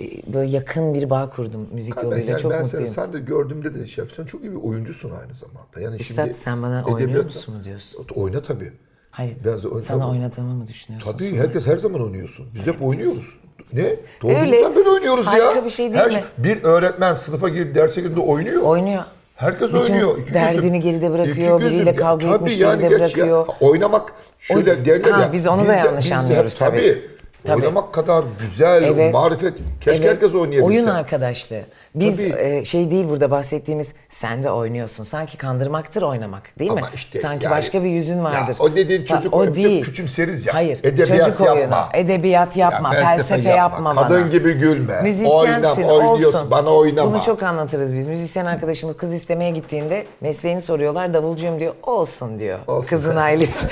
e, 0.00 0.32
böyle 0.32 0.50
yakın 0.50 0.94
bir 0.94 1.10
bağ 1.10 1.30
kurdum 1.30 1.68
müzik 1.72 1.96
Ben, 1.96 2.02
yoluyla. 2.02 2.30
yani 2.30 2.40
çok 2.40 2.52
ben 2.52 2.62
mutluyum. 2.62 2.86
seni, 2.86 2.94
sen 2.94 3.12
de 3.12 3.18
gördüğümde 3.18 3.74
de 3.74 3.86
şey 3.86 4.04
yapıyorsun. 4.04 4.26
Çok 4.26 4.44
iyi 4.44 4.52
bir 4.52 4.62
oyuncusun 4.62 5.10
aynı 5.10 5.34
zamanda. 5.34 5.80
Yani 5.80 5.96
Üstad, 5.96 6.32
sen 6.32 6.62
bana 6.62 6.84
oynuyor 6.84 7.24
musun 7.24 7.54
mu 7.54 7.64
diyorsun? 7.64 8.06
Oyna 8.14 8.42
tabii. 8.42 8.72
Hayır, 9.10 9.36
Ben 9.44 9.58
sana 9.58 9.80
tabii. 9.82 10.04
oynadığımı 10.04 10.54
mı 10.54 10.66
düşünüyorsun? 10.68 11.12
Tabii 11.12 11.30
sonra? 11.30 11.42
herkes 11.42 11.66
her 11.66 11.76
zaman 11.76 12.02
oynuyorsun. 12.02 12.46
Biz 12.54 12.66
hep 12.66 12.82
oynuyoruz. 12.82 13.36
Ne? 13.72 13.96
Doğduğumuzdan 14.22 14.76
beri 14.76 14.88
oynuyoruz 14.88 15.26
ya. 15.26 15.32
Harika 15.32 15.64
bir 15.64 15.70
şey 15.70 15.86
değil 15.92 16.00
Her 16.04 16.10
mi? 16.10 16.22
Bir 16.38 16.62
öğretmen 16.64 17.14
sınıfa 17.14 17.48
girip 17.48 17.74
derse 17.74 18.00
girdiğinde 18.00 18.20
oynuyor. 18.20 18.62
Oynuyor. 18.62 19.02
Herkes 19.36 19.68
Bütün 19.72 19.78
oynuyor. 19.94 20.18
İki 20.18 20.34
derdini 20.34 20.62
gözüm. 20.62 20.80
geride 20.80 21.10
bırakıyor, 21.12 21.36
İki 21.60 21.64
gözüm. 21.64 21.76
biriyle 21.78 21.90
Ya 21.90 21.96
kavga 21.96 22.26
tabii 22.26 22.34
etmiş 22.36 22.56
yani 22.58 22.80
geride 22.80 22.88
geç 22.98 23.00
ya. 23.00 23.16
bırakıyor. 23.16 23.46
Oynamak 23.60 24.12
şöyle 24.38 24.72
O- 24.72 24.84
derler 24.84 25.10
Ha, 25.10 25.20
ya. 25.22 25.32
biz 25.32 25.46
onu 25.46 25.62
da 25.64 25.68
de- 25.68 25.72
yanlış 25.76 26.10
de- 26.10 26.16
anlıyoruz 26.16 26.54
tabii. 26.54 26.78
Tabii. 26.78 27.02
Tabii. 27.46 27.56
Oynamak 27.62 27.92
kadar 27.94 28.24
güzel, 28.40 28.82
Evet. 28.82 29.14
marifet. 29.14 29.54
Keşke 29.80 30.04
Evet. 30.04 30.10
herkes 30.14 30.34
oynayabilse. 30.34 30.64
Oyun 30.66 30.86
arkadaşlığı. 30.86 31.60
Biz 31.94 32.16
Tabii. 32.16 32.40
e, 32.40 32.64
şey 32.64 32.90
değil 32.90 33.08
burada 33.08 33.30
bahsettiğimiz 33.30 33.94
sen 34.08 34.42
de 34.42 34.50
oynuyorsun. 34.50 35.04
Sanki 35.04 35.36
kandırmaktır 35.38 36.02
oynamak 36.02 36.58
değil 36.58 36.70
mi? 36.70 36.80
Ama 36.80 36.90
işte 36.94 37.20
Sanki 37.20 37.44
yani- 37.44 37.52
başka 37.56 37.84
bir 37.84 37.88
yüzün 37.88 38.24
vardır. 38.24 38.56
Ya 38.60 38.64
o 38.64 38.76
dediğin 38.76 39.00
Ha, 39.00 39.06
çocuk 39.06 39.34
o 39.34 39.38
oyunu 39.38 39.54
değil. 39.54 39.84
küçümseriz 39.84 40.46
ya. 40.46 40.54
Hayır. 40.54 40.78
Edebiyat 40.84 41.26
çocuk 41.26 41.40
oyunu. 41.40 41.60
yapma. 41.60 41.88
Edebiyat 41.94 42.56
yapma. 42.56 42.94
Ya 42.94 43.00
felsefe, 43.00 43.48
yapma, 43.50 43.96
bana. 43.96 44.08
Kadın 44.08 44.30
gibi 44.30 44.52
gülme. 44.52 45.02
Müzisyensin 45.02 45.82
Oyna, 45.82 45.92
oynuyorsun. 46.08 46.38
olsun. 46.38 46.50
Bana 46.50 46.70
oynama. 46.70 47.12
Bunu 47.14 47.22
çok 47.22 47.42
anlatırız 47.42 47.94
biz. 47.94 48.06
Müzisyen 48.06 48.46
arkadaşımız 48.46 48.96
kız 48.96 49.12
istemeye 49.12 49.50
gittiğinde 49.50 50.06
mesleğini 50.20 50.60
soruyorlar. 50.60 51.14
Davulcuyum 51.14 51.60
diyor. 51.60 51.74
Olsun 51.82 52.38
diyor. 52.38 52.58
Olsun. 52.66 52.88
Kızın 52.88 53.16
ailesi. 53.16 53.66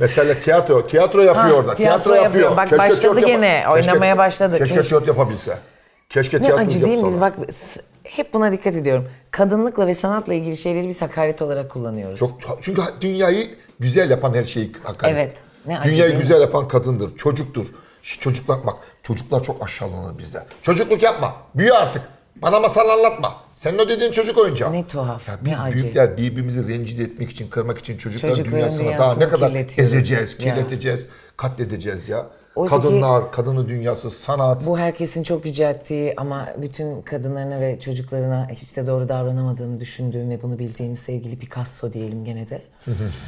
Mesela 0.00 0.34
tiyatro, 0.40 0.86
tiyatro 0.86 1.20
yapıyor 1.22 1.44
Ha, 1.54 1.58
orada. 1.60 1.74
tiyatro 1.74 2.02
Tiyatro, 2.02 2.14
yapıyor. 2.14 2.44
yapıyor. 2.44 2.56
Bak 2.56 2.67
Keşke 2.70 2.78
başladı 2.78 3.00
tiyatro 3.00 3.20
yapa- 3.20 3.26
gene, 3.26 3.64
oynamaya 3.70 4.18
başladı. 4.18 4.58
Keşke 4.58 4.74
Keşke- 4.74 4.88
tiyatro 4.88 5.06
yapabilse. 5.06 5.58
Keşke 6.08 6.36
Ne 6.36 6.42
tiyatro 6.42 6.64
acı 6.64 6.84
değil 6.84 6.98
mi? 7.02 7.08
Biz 7.08 7.20
bak 7.20 7.34
hep 8.04 8.34
buna 8.34 8.52
dikkat 8.52 8.74
ediyorum. 8.74 9.08
Kadınlıkla 9.30 9.86
ve 9.86 9.94
sanatla 9.94 10.34
ilgili 10.34 10.56
şeyleri 10.56 10.88
biz 10.88 11.02
hakaret 11.02 11.42
olarak 11.42 11.70
kullanıyoruz. 11.70 12.18
Çok, 12.18 12.30
çünkü 12.60 12.82
dünyayı 13.00 13.50
güzel 13.80 14.10
yapan 14.10 14.34
her 14.34 14.44
şeyi 14.44 14.72
hakaret. 14.84 15.16
Evet. 15.16 15.32
Ne 15.66 15.78
acı 15.78 15.88
Dünyayı 15.88 16.02
değil 16.04 16.14
mi? 16.14 16.20
güzel 16.22 16.40
yapan 16.40 16.68
kadındır, 16.68 17.16
çocuktur. 17.16 17.66
Çocuklar 18.02 18.66
bak, 18.66 18.74
çocuklar 19.02 19.42
çok 19.42 19.64
aşağılanır 19.64 20.18
bizde. 20.18 20.38
Çocukluk 20.62 21.02
yapma, 21.02 21.36
büyü 21.54 21.72
artık. 21.72 22.02
Bana 22.42 22.60
masal 22.60 22.88
anlatma. 22.88 23.36
Senin 23.52 23.78
o 23.78 23.88
dediğin 23.88 24.12
çocuk 24.12 24.38
oyuncağı. 24.38 24.72
Ne 24.72 24.86
tuhaf, 24.86 25.28
Ya 25.28 25.34
ne 25.42 25.50
biz 25.50 25.62
acı. 25.62 25.74
büyükler 25.74 26.16
birbirimizi 26.16 26.68
rencide 26.68 27.02
etmek 27.02 27.30
için, 27.30 27.50
kırmak 27.50 27.78
için 27.78 27.98
çocukların, 27.98 28.34
Çocukların 28.34 28.58
dünyasını 28.60 28.86
daha 28.86 28.96
dünyasını 28.98 29.24
ne 29.24 29.28
kadar 29.28 29.52
ezeceğiz, 29.78 30.36
Ya. 30.38 30.54
kirleteceğiz, 30.54 31.08
katledeceğiz 31.36 32.08
ya. 32.08 32.26
Oysa 32.58 32.76
ki- 32.76 32.82
Kadınlar, 32.82 33.32
kadının 33.32 33.68
dünyası, 33.68 34.10
sanat. 34.10 34.66
Bu 34.66 34.78
herkesin 34.78 35.22
çok 35.22 35.46
yücelttiği 35.46 36.14
ama 36.16 36.48
bütün 36.56 37.02
kadınlarına 37.02 37.60
ve 37.60 37.80
çocuklarına 37.80 38.48
hiç 38.52 38.76
de 38.76 38.86
doğru 38.86 39.08
davranamadığını 39.08 39.80
düşündüğüm 39.80 40.30
ve 40.30 40.42
bunu 40.42 40.58
bildiğim 40.58 40.96
sevgili 40.96 41.38
Picasso 41.38 41.92
diyelim 41.92 42.24
gene 42.24 42.46
de. 42.50 42.62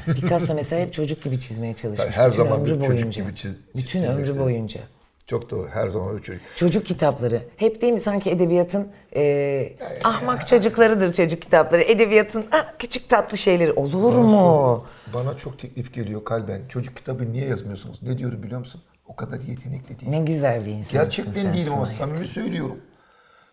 Picasso 0.14 0.54
mesela 0.54 0.82
hep 0.82 0.92
çocuk 0.92 1.22
gibi 1.22 1.40
çizmeye 1.40 1.74
çalışmış. 1.74 2.08
Her 2.16 2.26
bütün 2.30 2.36
zaman 2.42 2.64
bir 2.66 2.70
ömrü 2.70 2.84
çocuk 2.84 3.00
boyunca. 3.02 3.22
gibi 3.22 3.32
çiz- 3.34 3.58
Bütün 3.74 3.86
çizmek 3.88 4.10
ömrü 4.10 4.22
istedi. 4.24 4.40
boyunca. 4.44 4.80
Çok 5.26 5.50
doğru, 5.50 5.68
her 5.72 5.88
zaman 5.88 6.16
bir 6.18 6.22
çocuk. 6.22 6.42
Çocuk 6.56 6.86
kitapları. 6.86 7.42
Hep 7.56 7.82
değil 7.82 7.92
mi 7.92 8.00
sanki 8.00 8.30
edebiyatın 8.30 8.88
e, 9.16 9.72
ahmak 10.04 10.46
çocuklarıdır 10.46 11.12
çocuk 11.12 11.42
kitapları. 11.42 11.82
Edebiyatın 11.82 12.44
ah, 12.52 12.64
küçük 12.78 13.08
tatlı 13.08 13.36
şeyleri. 13.38 13.72
Olur 13.72 14.12
mu? 14.14 14.84
Bana 15.14 15.36
çok 15.36 15.58
teklif 15.58 15.94
geliyor 15.94 16.24
kalben. 16.24 16.62
Çocuk 16.68 16.96
kitabı 16.96 17.32
niye 17.32 17.46
yazmıyorsunuz? 17.46 18.02
Ne 18.02 18.18
diyorum 18.18 18.42
biliyor 18.42 18.58
musun? 18.60 18.80
O 19.12 19.16
kadar 19.16 19.40
yetenekli 19.40 20.00
değil. 20.00 20.10
Ne 20.12 20.18
güzel 20.18 20.66
bir 20.66 20.70
insansın 20.70 20.92
Gerçekten 20.92 21.42
sen 21.42 21.52
değilim 21.54 21.72
ama 21.72 21.86
samimi 21.86 22.28
söylüyorum. 22.28 22.76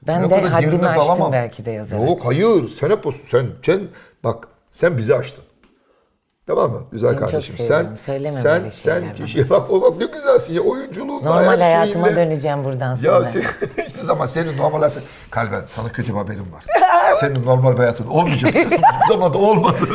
Ben 0.07 0.23
o 0.23 0.29
de 0.29 0.41
haddimi 0.41 0.87
aştım 0.87 1.07
dalamam. 1.07 1.31
belki 1.31 1.65
de 1.65 1.71
yazarak. 1.71 2.09
Yok 2.09 2.25
hayır 2.25 2.67
sen 2.67 2.89
hep 2.89 3.07
o, 3.07 3.11
sen, 3.11 3.47
sen 3.65 3.81
bak 4.23 4.47
sen 4.71 4.97
bizi 4.97 5.15
açtın. 5.15 5.43
Tamam 6.47 6.71
mı? 6.71 6.83
Güzel 6.91 7.09
Seni 7.09 7.19
çok 7.19 7.29
kardeşim. 7.29 7.57
seviyorum. 7.57 7.87
Sen 7.97 8.05
Söyleme 8.05 8.41
sen 8.41 8.69
sen 8.69 9.25
şey 9.25 9.49
bak 9.49 9.71
o 9.71 9.81
bak 9.81 9.97
ne 9.97 10.05
güzelsin 10.05 10.53
ya 10.53 10.61
oyunculuğunla 10.61 11.35
Normal 11.35 11.59
hayatıma 11.61 12.05
şeyinle. 12.07 12.21
döneceğim 12.21 12.63
buradan 12.65 12.93
sonra. 12.93 13.25
Ya 13.25 13.31
şey, 13.31 13.41
hiçbir 13.85 14.01
zaman 14.01 14.27
senin 14.27 14.57
normal 14.57 14.79
hayatın... 14.79 15.03
Kalben 15.31 15.65
sana 15.65 15.91
kötü 15.91 16.13
bir 16.13 16.17
haberim 16.17 16.53
var. 16.53 16.65
senin 17.19 17.45
normal 17.45 17.73
bir 17.73 17.77
hayatın 17.77 18.07
olmayacak. 18.07 18.55
Hiçbir 18.55 19.07
zaman 19.09 19.33
da 19.33 19.37
olmadı. 19.37 19.87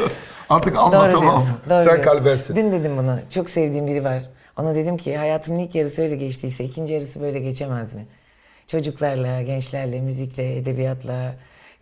Artık 0.50 0.74
Doğru 0.74 0.82
anlatamam. 0.82 1.22
diyorsun. 1.22 1.56
Doğru 1.70 1.78
Sen 1.78 1.84
diyorsun. 1.86 2.02
kalbensin. 2.02 2.56
Dün 2.56 2.72
dedim 2.72 2.96
bunu. 2.96 3.18
Çok 3.30 3.50
sevdiğim 3.50 3.86
biri 3.86 4.04
var. 4.04 4.22
Ona 4.56 4.74
dedim 4.74 4.96
ki 4.96 5.16
hayatımın 5.16 5.58
ilk 5.58 5.74
yarısı 5.74 6.02
öyle 6.02 6.16
geçtiyse 6.16 6.64
ikinci 6.64 6.94
yarısı 6.94 7.20
böyle 7.20 7.40
geçemez 7.40 7.94
mi? 7.94 8.06
Çocuklarla, 8.66 9.42
gençlerle, 9.42 10.00
müzikle, 10.00 10.56
edebiyatla, 10.56 11.34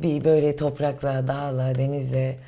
bir 0.03 0.25
böyle 0.25 0.57
toprakla, 0.57 1.29
dağla, 1.29 1.75
denizle, 1.75 2.39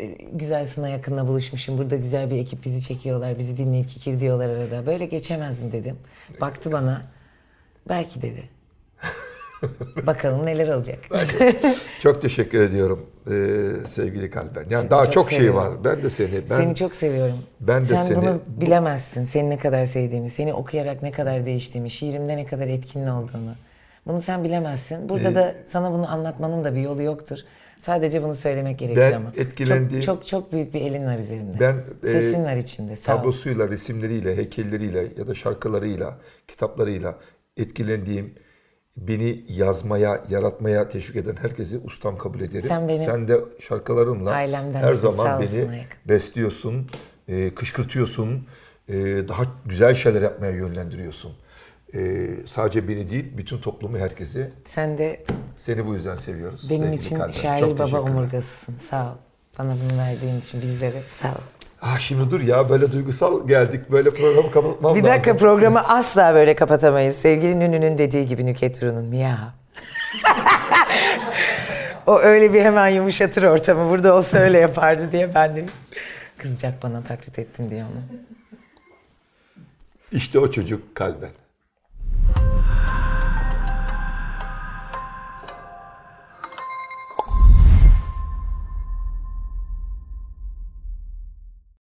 e, 0.00 0.06
güzel 0.32 0.66
Sına 0.66 0.88
yakınla 0.88 1.28
buluşmuşum. 1.28 1.78
Burada 1.78 1.96
güzel 1.96 2.30
bir 2.30 2.36
ekip 2.36 2.64
bizi 2.64 2.80
çekiyorlar, 2.80 3.38
bizi 3.38 3.58
dinleyip 3.58 3.88
kikir 3.88 4.20
diyorlar 4.20 4.48
arada. 4.48 4.86
Böyle 4.86 5.06
geçemez 5.06 5.62
mi 5.62 5.72
dedim. 5.72 5.96
Baktı 6.40 6.72
bana. 6.72 7.02
Belki 7.88 8.22
dedi. 8.22 8.42
Bakalım 10.06 10.46
neler 10.46 10.68
olacak. 10.68 10.98
Çok 12.00 12.22
teşekkür 12.22 12.60
ediyorum 12.60 13.06
ee, 13.30 13.86
sevgili 13.86 14.30
kalben. 14.30 14.64
Yani 14.70 14.90
daha 14.90 15.04
çok 15.04 15.12
çok, 15.12 15.30
şey 15.30 15.54
var. 15.54 15.84
Ben 15.84 16.02
de 16.02 16.10
seni 16.10 16.32
ben 16.50 16.56
seni 16.56 16.74
çok 16.74 16.94
seviyorum. 16.94 17.38
ben 17.60 17.82
de 17.82 17.86
Sen 17.86 17.96
seni- 18.02 18.16
bunu 18.16 18.40
bilemezsin. 18.46 19.24
Seni 19.24 19.50
ne 19.50 19.58
kadar 19.58 19.86
sevdiğimi, 19.86 20.30
seni 20.30 20.54
okuyarak 20.54 21.02
ne 21.02 21.10
kadar 21.10 21.46
değiştiğimi, 21.46 21.90
şiirimde 21.90 22.36
ne 22.36 22.46
kadar 22.46 22.68
etkin 22.68 23.06
olduğunu. 23.06 23.54
Bunu 24.06 24.20
sen 24.20 24.44
bilemezsin. 24.44 25.08
Burada 25.08 25.34
da 25.34 25.54
sana 25.66 25.92
bunu 25.92 26.10
anlatmanın 26.12 26.64
da 26.64 26.74
bir 26.74 26.80
yolu 26.80 27.02
yoktur. 27.02 27.38
Sadece 27.78 28.22
bunu 28.22 28.34
söylemek 28.34 28.78
gerekiyor 28.78 29.10
Ben 29.10 29.16
ama. 29.16 29.30
etkilendiğim- 29.36 30.00
Çok, 30.00 30.16
çok 30.16 30.26
çok 30.26 30.52
büyük 30.52 30.74
bir 30.74 30.80
elin 30.80 31.06
var 31.06 31.18
üzerimde. 31.18 31.60
Ben, 31.60 31.76
e, 32.08 32.12
Sesin 32.12 32.44
var 32.44 32.56
içimde. 32.56 32.96
Sağ 32.96 33.12
ol. 33.14 33.16
tablosuyla, 33.18 33.68
resimleriyle, 33.68 34.36
heykelleriyle 34.36 35.06
ya 35.18 35.26
da 35.26 35.34
şarkılarıyla, 35.34 36.18
kitaplarıyla 36.48 37.14
etkilendiğim, 37.56 38.34
beni 39.08 39.40
yazmaya, 39.48 40.24
yaratmaya 40.30 40.88
teşvik 40.88 41.16
eden 41.16 41.36
herkesi 41.36 41.78
ustam 41.84 42.18
kabul 42.18 42.40
ederim. 42.40 42.68
Sen 42.68 42.88
benim 42.88 43.28
de 43.28 43.40
şarkılarınla 43.60 44.38
her 44.74 44.94
zaman 44.94 45.36
olsun 45.42 45.52
beni 45.52 45.70
Ayak. 45.70 45.96
besliyorsun, 46.08 46.86
e, 47.28 47.54
kışkırtıyorsun, 47.54 48.46
e, 48.88 48.94
daha 49.28 49.42
güzel 49.66 49.94
şeyler 49.94 50.22
yapmaya 50.22 50.52
yönlendiriyorsun. 50.52 51.32
E, 51.94 52.28
sadece 52.46 52.88
beni 52.88 53.10
değil, 53.10 53.24
bütün 53.36 53.58
toplumu, 53.58 53.98
herkesi. 53.98 54.50
Sen 54.64 54.98
de 54.98 55.24
Seni 55.56 55.86
bu 55.86 55.94
yüzden 55.94 56.16
seviyoruz. 56.16 56.70
benim 56.70 56.92
için 56.92 57.16
kalben. 57.16 57.30
şair 57.30 57.60
Çok 57.60 57.78
baba 57.78 58.00
omurgasısın. 58.00 58.76
Sağ 58.76 59.12
ol. 59.12 59.16
Bana 59.58 59.76
bunu 59.84 59.98
verdiğin 59.98 60.40
için 60.40 60.60
bizlere 60.62 61.00
sağ 61.22 61.28
ol. 61.28 61.42
Ah 61.82 61.98
şimdi 61.98 62.30
dur 62.30 62.40
ya 62.40 62.70
böyle 62.70 62.92
duygusal 62.92 63.48
geldik. 63.48 63.90
Böyle 63.90 64.10
programı 64.10 64.50
kapatmam 64.50 64.94
Bir 64.94 65.00
lazım. 65.02 65.12
dakika 65.12 65.36
programı 65.36 65.88
asla 65.88 66.34
böyle 66.34 66.54
kapatamayız. 66.56 67.16
Sevgili 67.16 67.60
Nünü'nün 67.60 67.98
dediği 67.98 68.26
gibi 68.26 68.46
Nüket 68.46 68.80
Duru'nun 68.80 69.04
miyav. 69.04 69.36
o 72.06 72.18
öyle 72.20 72.52
bir 72.52 72.62
hemen 72.62 72.88
yumuşatır 72.88 73.42
ortamı. 73.42 73.90
Burada 73.90 74.16
olsa 74.16 74.38
öyle 74.38 74.58
yapardı 74.58 75.12
diye 75.12 75.34
ben 75.34 75.56
de 75.56 75.64
kızacak 76.38 76.82
bana 76.82 77.02
taklit 77.02 77.38
ettim 77.38 77.70
diye 77.70 77.82
onu. 77.84 78.02
İşte 80.12 80.38
o 80.38 80.50
çocuk 80.50 80.94
kalben. 80.94 81.30